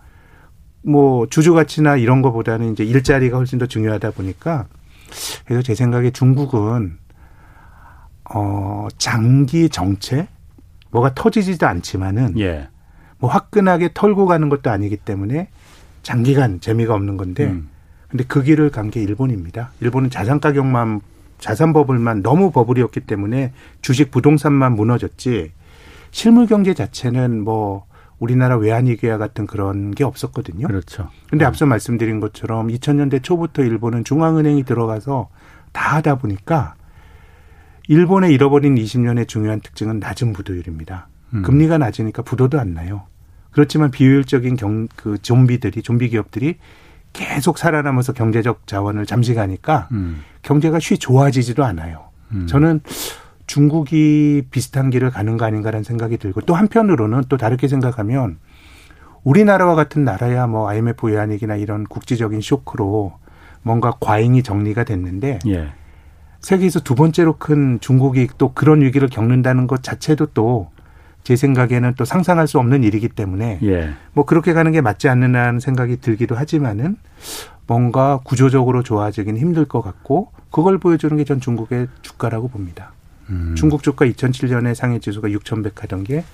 뭐 0.84 1.28
주주 1.28 1.53
가치나 1.53 1.97
이런 1.97 2.21
거보다는 2.21 2.74
이제 2.74 2.84
일자리가 2.84 3.38
훨씬 3.38 3.57
더 3.57 3.65
중요하다 3.65 4.11
보니까 4.11 4.67
그래서 5.45 5.61
제 5.63 5.76
생각에 5.76 6.11
중국은 6.11 6.97
어 8.34 8.88
장기 8.97 9.69
정책 9.69 10.28
뭐가 10.94 11.14
터지지도 11.14 11.68
않지만은 11.68 12.39
예. 12.39 12.70
뭐 13.18 13.30
화끈하게 13.30 13.89
털고 13.94 14.26
가는 14.28 14.48
것도 14.50 14.70
아니기 14.70 14.96
때문에 14.98 15.50
장기간 16.04 16.60
재미가 16.62 16.94
없는 16.94 17.18
건데 17.18 17.46
음. 17.46 17.70
근데 18.10 18.24
그 18.28 18.44
길을 18.44 18.70
간 18.70 18.91
게 18.91 19.02
일본입니다. 19.02 19.72
일본은 19.82 20.10
자산 20.10 20.39
가격만 20.39 21.02
자산 21.39 21.74
버블만 21.74 22.22
너무 22.22 22.52
버블이었기 22.52 23.02
때문에 23.02 23.52
주식 23.82 24.12
부동산만 24.12 24.76
무너졌지 24.76 25.52
실물 26.12 26.46
경제 26.46 26.74
자체는 26.74 27.44
뭐 27.44 27.86
우리나라 28.20 28.56
외환위기와 28.58 29.18
같은 29.18 29.48
그런 29.48 29.91
게 29.91 30.04
없었거든요. 30.04 30.68
그렇죠. 30.68 31.10
근데 31.30 31.44
음. 31.44 31.48
앞서 31.48 31.66
말씀드린 31.66 32.20
것처럼 32.20 32.68
2000년대 32.68 33.24
초부터 33.24 33.64
일본은 33.64 34.04
중앙은행이 34.04 34.64
들어가서 34.64 35.30
다 35.72 35.96
하다 35.96 36.16
보니까 36.20 36.76
일본의 37.88 38.34
잃어버린 38.34 38.76
20년의 38.76 39.28
중요한 39.28 39.60
특징은 39.60 40.00
낮은 40.00 40.34
부도율입니다. 40.34 41.08
음. 41.34 41.42
금리가 41.42 41.78
낮으니까 41.78 42.22
부도도 42.22 42.60
안 42.60 42.74
나요. 42.74 43.04
그렇지만 43.52 43.92
비효율적인 43.92 44.56
경, 44.56 44.88
그 44.96 45.18
좀비들이, 45.22 45.82
좀비 45.82 46.10
기업들이 46.10 46.56
계속 47.12 47.58
살아남아서 47.58 48.14
경제적 48.14 48.66
자원을 48.66 49.06
잠식하니까 49.06 49.90
음. 49.92 50.24
경제가 50.42 50.80
쉬 50.80 50.98
좋아지지도 50.98 51.64
않아요. 51.64 52.10
음. 52.32 52.48
저는 52.48 52.82
중국이 53.46 54.44
비슷한 54.50 54.90
길을 54.90 55.12
가는 55.12 55.38
거 55.38 55.46
아닌가라는 55.46 55.84
생각이 55.84 56.18
들고 56.18 56.42
또 56.42 56.56
한편으로는 56.56 57.26
또 57.30 57.38
다르게 57.38 57.68
생각하면 57.68 58.40
우리나라와 59.24 59.76
같은 59.76 60.04
나라야 60.04 60.48
뭐 60.48 60.68
IMF 60.70 61.06
외환위기나 61.06 61.56
이런 61.56 61.84
국제적인 61.84 62.42
쇼크로 62.42 63.14
뭔가 63.62 63.94
과잉이 64.00 64.44
정리가 64.44 64.84
됐는데 64.84 65.40
예. 65.48 65.74
세계에서 66.44 66.82
두 66.82 66.94
번째로 66.94 67.38
큰 67.38 67.80
중국이 67.82 68.28
또 68.38 68.54
그런 68.54 68.82
위기를 68.82 69.10
겪는다는 69.10 69.66
것 69.68 69.82
자체도 69.82 70.28
또 70.28 70.72
제 71.24 71.38
생각에는 71.38 71.94
또 71.98 72.04
상상할 72.04 72.48
수 72.48 72.60
없는 72.60 72.84
일이기 72.84 73.08
때문에 73.08 73.60
예. 73.64 73.94
뭐 74.12 74.26
그렇게 74.26 74.52
가는 74.52 74.70
게 74.74 74.82
맞지 74.82 75.08
않느냐는 75.08 75.62
생각이 75.62 76.02
들기도 76.02 76.36
하지만은 76.36 76.98
뭔가 77.66 78.20
구조적으로 78.26 78.84
좋아지긴 78.84 79.38
힘들 79.38 79.64
것 79.66 79.82
같고 79.82 80.32
그걸 80.52 80.78
보여주는 80.80 81.16
게 81.16 81.24
전 81.24 81.39
중국의 81.39 81.88
주가라고 82.02 82.50
봅니다. 82.50 82.91
음. 83.30 83.56
중국 83.58 83.84
주가 83.84 84.06
2007년에 84.06 84.76
상해 84.76 85.00
지수가 85.00 85.32
6,100 85.32 85.82
하던 85.84 86.04
게 86.04 86.26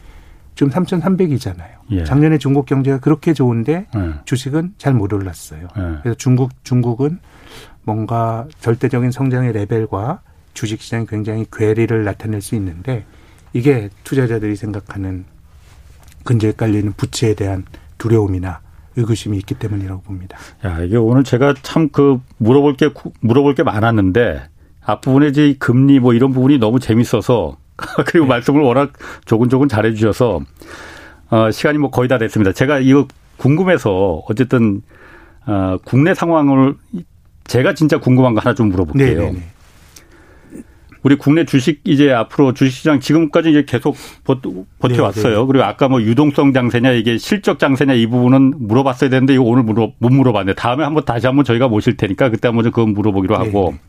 지금 0.55 0.71
3,300이잖아요. 0.71 1.67
예. 1.91 2.03
작년에 2.03 2.39
중국 2.39 2.65
경제가 2.65 2.99
그렇게 2.99 3.33
좋은데 3.33 3.85
예. 3.95 4.13
주식은 4.25 4.73
잘 4.79 4.93
못 4.95 5.13
올랐어요. 5.13 5.67
예. 5.77 5.81
그래서 6.01 6.17
중국 6.17 6.49
중국은 6.63 7.19
뭔가 7.83 8.47
절대적인 8.59 9.11
성장의 9.11 9.53
레벨과 9.53 10.21
주식 10.53 10.81
시장이 10.81 11.05
굉장히 11.07 11.45
괴리를 11.51 12.03
나타낼 12.03 12.41
수 12.41 12.55
있는데 12.55 13.05
이게 13.53 13.89
투자자들이 14.03 14.55
생각하는 14.55 15.25
근저에 16.23 16.51
깔리는 16.51 16.93
부채에 16.93 17.33
대한 17.33 17.65
두려움이나 17.97 18.61
의구심이 18.95 19.37
있기 19.37 19.55
때문이라고 19.55 20.01
봅니다. 20.01 20.37
야, 20.65 20.81
이게 20.81 20.97
오늘 20.97 21.23
제가 21.23 21.53
참 21.61 21.89
그 21.91 22.19
물어볼 22.37 22.75
게 22.75 22.89
물어볼 23.21 23.55
게 23.55 23.63
많았는데 23.63 24.41
앞부분에 24.83 25.27
이제 25.27 25.55
금리 25.59 25.99
뭐 25.99 26.13
이런 26.13 26.33
부분이 26.33 26.57
너무 26.57 26.79
재밌어서 26.79 27.57
그리고 28.05 28.25
네. 28.25 28.29
말씀을 28.29 28.61
워낙 28.61 28.93
조근조근 29.25 29.69
잘해 29.69 29.93
주셔서 29.93 30.41
어, 31.29 31.51
시간이 31.51 31.77
뭐 31.77 31.89
거의 31.91 32.09
다 32.09 32.17
됐습니다. 32.17 32.51
제가 32.51 32.79
이거 32.79 33.07
궁금해서 33.37 34.23
어쨌든 34.27 34.81
어, 35.45 35.77
국내 35.85 36.13
상황을 36.13 36.75
제가 37.49 37.73
진짜 37.73 37.99
궁금한 37.99 38.35
거 38.35 38.41
하나 38.41 38.53
좀 38.53 38.69
물어볼게요. 38.69 39.07
네네네. 39.07 39.31
네, 39.31 39.39
네. 39.39 40.63
우리 41.01 41.15
국내 41.15 41.45
주식 41.45 41.81
이제 41.85 42.11
앞으로 42.11 42.53
주식시장 42.53 42.99
지금까지 42.99 43.49
이제 43.49 43.63
계속 43.65 43.95
버텨왔어요. 44.23 45.47
그리고 45.47 45.63
아까 45.63 45.87
뭐 45.87 46.01
유동성 46.01 46.53
장세냐 46.53 46.91
이게 46.91 47.17
실적 47.17 47.57
장세냐 47.57 47.93
이 47.93 48.05
부분은 48.05 48.55
물어봤어야 48.59 49.09
되는데 49.09 49.33
이거 49.33 49.43
오늘 49.43 49.63
물어 49.63 49.93
못 49.97 50.11
물어봤네. 50.11 50.53
다음에 50.53 50.83
한번 50.83 51.05
다시 51.05 51.25
한번 51.25 51.45
저희가 51.45 51.69
모실 51.69 51.97
테니까 51.97 52.29
그때 52.29 52.49
한번 52.49 52.65
그건 52.65 52.93
물어보기로 52.93 53.35
하고. 53.35 53.65
네네. 53.71 53.79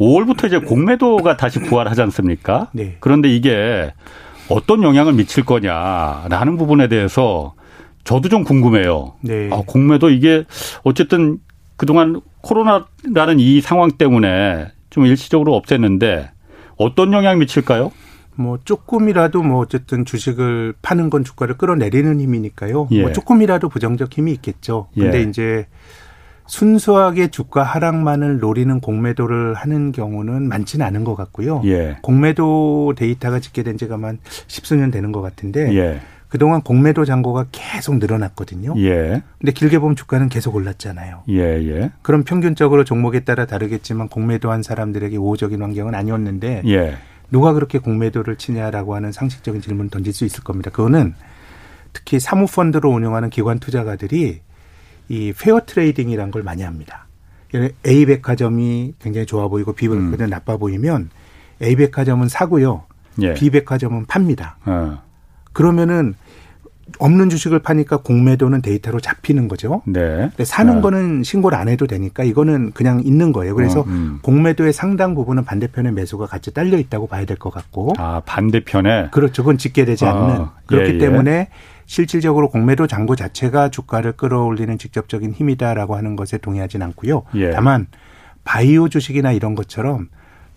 5월부터 0.00 0.48
이제 0.48 0.58
공매도가 0.58 1.36
다시 1.36 1.60
부활하지 1.60 2.02
않습니까? 2.02 2.68
네. 2.72 2.96
그런데 2.98 3.28
이게 3.28 3.92
어떤 4.48 4.82
영향을 4.82 5.12
미칠 5.12 5.44
거냐라는 5.44 6.56
부분에 6.58 6.88
대해서 6.88 7.54
저도 8.02 8.28
좀 8.28 8.42
궁금해요. 8.42 9.14
네. 9.20 9.48
아, 9.52 9.62
공매도 9.64 10.10
이게 10.10 10.44
어쨌든 10.82 11.38
그동안 11.76 12.20
코로나라는 12.44 13.40
이 13.40 13.60
상황 13.60 13.90
때문에 13.90 14.68
좀 14.90 15.06
일시적으로 15.06 15.60
없앴는데 15.60 16.28
어떤 16.76 17.12
영향 17.12 17.38
미칠까요? 17.38 17.90
뭐 18.36 18.58
조금이라도 18.64 19.42
뭐 19.42 19.60
어쨌든 19.60 20.04
주식을 20.04 20.74
파는 20.82 21.10
건 21.10 21.24
주가를 21.24 21.56
끌어내리는 21.56 22.20
힘이니까요. 22.20 22.74
뭐 22.74 22.88
예. 22.90 23.02
뭐 23.02 23.12
조금이라도 23.12 23.68
부정적 23.68 24.12
힘이 24.12 24.32
있겠죠. 24.32 24.88
근데 24.94 25.18
예. 25.18 25.22
이제 25.22 25.66
순수하게 26.46 27.28
주가 27.28 27.62
하락만을 27.62 28.38
노리는 28.38 28.80
공매도를 28.80 29.54
하는 29.54 29.92
경우는 29.92 30.48
많지는 30.48 30.84
않은 30.84 31.04
것 31.04 31.14
같고요. 31.14 31.62
예. 31.64 31.96
공매도 32.02 32.94
데이터가 32.96 33.40
집계된 33.40 33.78
지가 33.78 33.96
만 33.96 34.18
십수년 34.46 34.90
되는 34.90 35.12
것 35.12 35.22
같은데 35.22 35.74
예. 35.74 36.00
그동안 36.34 36.62
공매도 36.62 37.04
잔고가 37.04 37.46
계속 37.52 37.98
늘어났거든요. 37.98 38.74
예. 38.78 39.22
근데 39.38 39.52
길게 39.52 39.78
보면 39.78 39.94
주가는 39.94 40.28
계속 40.28 40.56
올랐잖아요. 40.56 41.22
예, 41.28 41.38
예. 41.38 41.92
그럼 42.02 42.24
평균적으로 42.24 42.82
종목에 42.82 43.20
따라 43.20 43.46
다르겠지만 43.46 44.08
공매도한 44.08 44.64
사람들에게 44.64 45.16
우호적인 45.16 45.62
환경은 45.62 45.94
아니었는데 45.94 46.62
예. 46.66 46.96
누가 47.30 47.52
그렇게 47.52 47.78
공매도를 47.78 48.34
치냐라고 48.34 48.96
하는 48.96 49.12
상식적인 49.12 49.60
질문 49.60 49.86
을 49.86 49.90
던질 49.90 50.12
수 50.12 50.24
있을 50.24 50.42
겁니다. 50.42 50.72
그거는 50.72 51.14
특히 51.92 52.18
사모 52.18 52.46
펀드로 52.46 52.90
운영하는 52.90 53.30
기관 53.30 53.60
투자가들이 53.60 54.40
이 55.10 55.32
pair 55.40 55.60
trading이란 55.64 56.32
걸 56.32 56.42
많이 56.42 56.64
합니다. 56.64 57.06
A 57.86 58.06
백화점이 58.06 58.94
굉장히 58.98 59.24
좋아 59.24 59.46
보이고 59.46 59.72
B 59.72 59.86
백화점이 59.86 60.24
음. 60.24 60.30
나빠 60.30 60.56
보이면 60.56 61.10
A 61.62 61.76
백화점은 61.76 62.26
사고요. 62.26 62.86
예. 63.22 63.34
B 63.34 63.50
백화점은 63.50 64.06
팝니다. 64.06 64.56
어. 64.66 64.98
그러면은 65.54 66.14
없는 66.98 67.28
주식을 67.30 67.58
파니까 67.60 67.98
공매도는 67.98 68.62
데이터로 68.62 69.00
잡히는 69.00 69.48
거죠. 69.48 69.82
네. 69.86 70.00
근데 70.30 70.44
사는 70.44 70.76
네. 70.76 70.80
거는 70.80 71.22
신고를 71.22 71.56
안 71.58 71.68
해도 71.68 71.86
되니까 71.86 72.24
이거는 72.24 72.72
그냥 72.72 73.00
있는 73.04 73.32
거예요. 73.32 73.54
그래서 73.54 73.80
어, 73.80 73.84
음. 73.86 74.18
공매도의 74.22 74.72
상당 74.72 75.14
부분은 75.14 75.44
반대편에 75.44 75.90
매수가 75.92 76.26
같이 76.26 76.52
딸려 76.52 76.78
있다고 76.78 77.06
봐야 77.06 77.24
될 77.24 77.36
것 77.36 77.50
같고. 77.52 77.94
아 77.98 78.20
반대편에. 78.24 79.08
그렇죠. 79.10 79.42
그건 79.42 79.58
집계되지 79.58 80.04
않는. 80.04 80.40
어, 80.40 80.52
그렇기 80.66 80.90
예, 80.90 80.94
예. 80.94 80.98
때문에 80.98 81.48
실질적으로 81.86 82.48
공매도 82.48 82.86
잔고 82.86 83.16
자체가 83.16 83.68
주가를 83.70 84.12
끌어올리는 84.12 84.78
직접적인 84.78 85.32
힘이다라고 85.32 85.96
하는 85.96 86.16
것에 86.16 86.38
동의하지는 86.38 86.86
않고요. 86.86 87.22
예. 87.34 87.50
다만 87.50 87.86
바이오 88.44 88.88
주식이나 88.88 89.32
이런 89.32 89.54
것처럼 89.54 90.08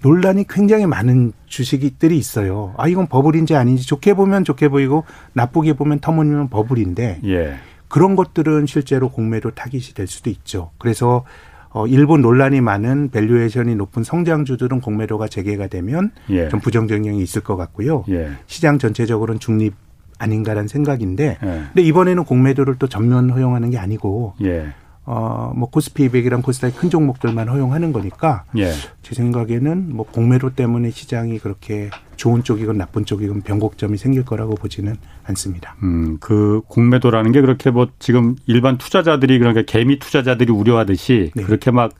논란이 0.02 0.45
굉장히 0.48 0.86
많은 0.86 1.34
주식들이 1.45 2.18
있어요. 2.18 2.74
아 2.78 2.88
이건 2.88 3.08
버블인지 3.08 3.56
아닌지 3.56 3.86
좋게 3.88 4.14
보면 4.14 4.43
좋게 4.43 4.70
보이고 4.70 5.04
나쁘게 5.34 5.74
보면 5.74 6.00
터무니면 6.00 6.50
버블인데 6.50 7.22
예. 7.26 7.56
그런 7.88 8.16
것들은 8.16 8.66
실제로 8.66 9.10
공매도 9.10 9.52
타깃이 9.52 9.93
될 9.95 10.08
수도 10.08 10.30
있죠. 10.30 10.72
그래서 10.78 11.24
어 11.70 11.88
일부 11.88 12.22
논란이 12.22 12.62
많은 12.62 13.10
valuation이 13.12 13.76
높은 13.76 14.04
성장주들은 14.04 14.82
공매도가 14.82 15.28
재개가 15.28 15.68
되면 15.68 16.12
예. 16.30 16.50
좀 16.50 16.60
부정적 16.60 16.98
영향이 16.98 17.22
있을 17.22 17.41
것 17.41 17.56
같고요. 17.58 18.04
예. 18.10 18.32
시장 18.45 18.80
전체적으로는 18.80 19.39
중립 19.39 19.74
아닌가라는 20.20 20.68
생각인데, 20.68 21.38
예. 21.43 21.64
근데 21.74 21.82
이번에는 21.84 22.24
공매도를 22.24 22.76
또 22.80 22.88
전면 22.88 23.30
허용하는 23.30 23.70
게 23.70 23.78
아니고, 23.78 24.34
예. 24.43 24.74
어, 25.10 25.53
뭐 25.55 25.70
코스피 25.70 26.10
200이랑 26.10 26.43
코스닥 26.43 26.76
큰 26.76 26.89
종목들만 26.89 27.47
허용하는 27.47 27.93
거니까, 27.93 28.43
예. 28.58 28.74
제 29.01 29.16
생각에는 29.16 29.95
뭐 29.95 30.05
공매도 30.05 30.49
때문에 30.53 30.89
시장이 30.91 31.39
그렇게 31.39 31.89
좋은 32.18 32.43
쪽이건 32.43 32.78
나쁜 32.78 33.05
쪽이건 33.05 33.41
변곡점이 33.43 33.97
생길 33.97 34.26
거라고 34.26 34.55
보지는 34.55 34.97
않습니다. 35.24 35.78
음, 35.82 36.18
그 36.20 36.60
공매도라는 36.68 37.32
게 37.32 37.39
그렇게 37.39 37.72
뭐 37.72 37.88
지금 37.99 38.36
일반 38.47 38.78
투자자들이 38.78 39.39
그러니까 39.39 39.62
개미 39.62 39.97
투자자들이 39.97 40.51
우려하듯이 40.51 41.32
네. 41.36 41.43
그렇게 41.43 41.72
막 41.72 41.93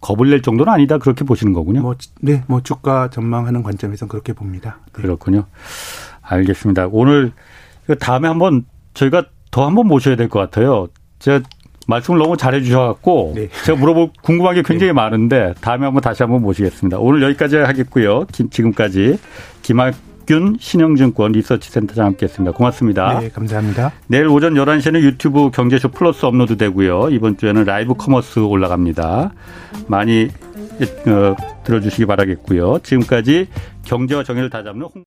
겁을 0.00 0.30
낼 0.30 0.40
정도는 0.42 0.72
아니다 0.72 0.98
그렇게 0.98 1.24
보시는 1.24 1.52
거군요. 1.54 1.80
뭐, 1.82 1.96
네, 2.20 2.44
뭐 2.46 2.62
주가 2.62 3.10
전망하는 3.10 3.64
관점에서 3.64 4.06
그렇게 4.06 4.32
봅니다. 4.32 4.78
네. 4.94 5.02
그렇군요. 5.02 5.46
알겠습니다. 6.22 6.86
오늘 6.92 7.32
그 7.86 7.98
다음에 7.98 8.28
한번 8.28 8.64
저희가 8.94 9.24
더 9.50 9.66
한번 9.66 9.88
모셔야 9.88 10.14
될 10.14 10.28
것 10.28 10.38
같아요. 10.38 10.86
제가 11.18 11.40
말씀을 11.88 12.18
너무 12.18 12.36
잘해 12.36 12.60
주셔갖고 12.62 13.32
네. 13.34 13.48
제가 13.64 13.78
물어볼 13.78 14.10
궁금한 14.22 14.54
게 14.54 14.62
굉장히 14.62 14.90
네. 14.90 14.92
많은데 14.92 15.54
다음에 15.60 15.86
한번 15.86 16.02
다시 16.02 16.22
한번 16.22 16.42
모시겠습니다. 16.42 16.98
오늘 16.98 17.22
여기까지 17.22 17.56
하겠고요. 17.56 18.26
지금까지 18.50 19.18
김학균 19.62 20.58
신영증권 20.60 21.32
리서치센터장 21.32 22.06
함께했습니다. 22.06 22.56
고맙습니다. 22.56 23.20
네, 23.20 23.30
감사합니다. 23.30 23.92
내일 24.06 24.28
오전 24.28 24.54
11시에는 24.54 25.00
유튜브 25.00 25.50
경제쇼 25.50 25.88
플러스 25.88 26.26
업로드 26.26 26.58
되고요. 26.58 27.08
이번 27.10 27.38
주에는 27.38 27.64
live 27.64 27.94
commerce 27.94 28.40
올라갑니다. 28.40 29.32
많이 29.86 30.28
어, 31.06 31.34
들어주시기 31.64 32.04
바라겠고요. 32.06 32.80
지금까지 32.82 33.48
경제와 33.84 34.22
정의를 34.22 34.50
다잡는 34.50 34.86
홍 34.94 35.04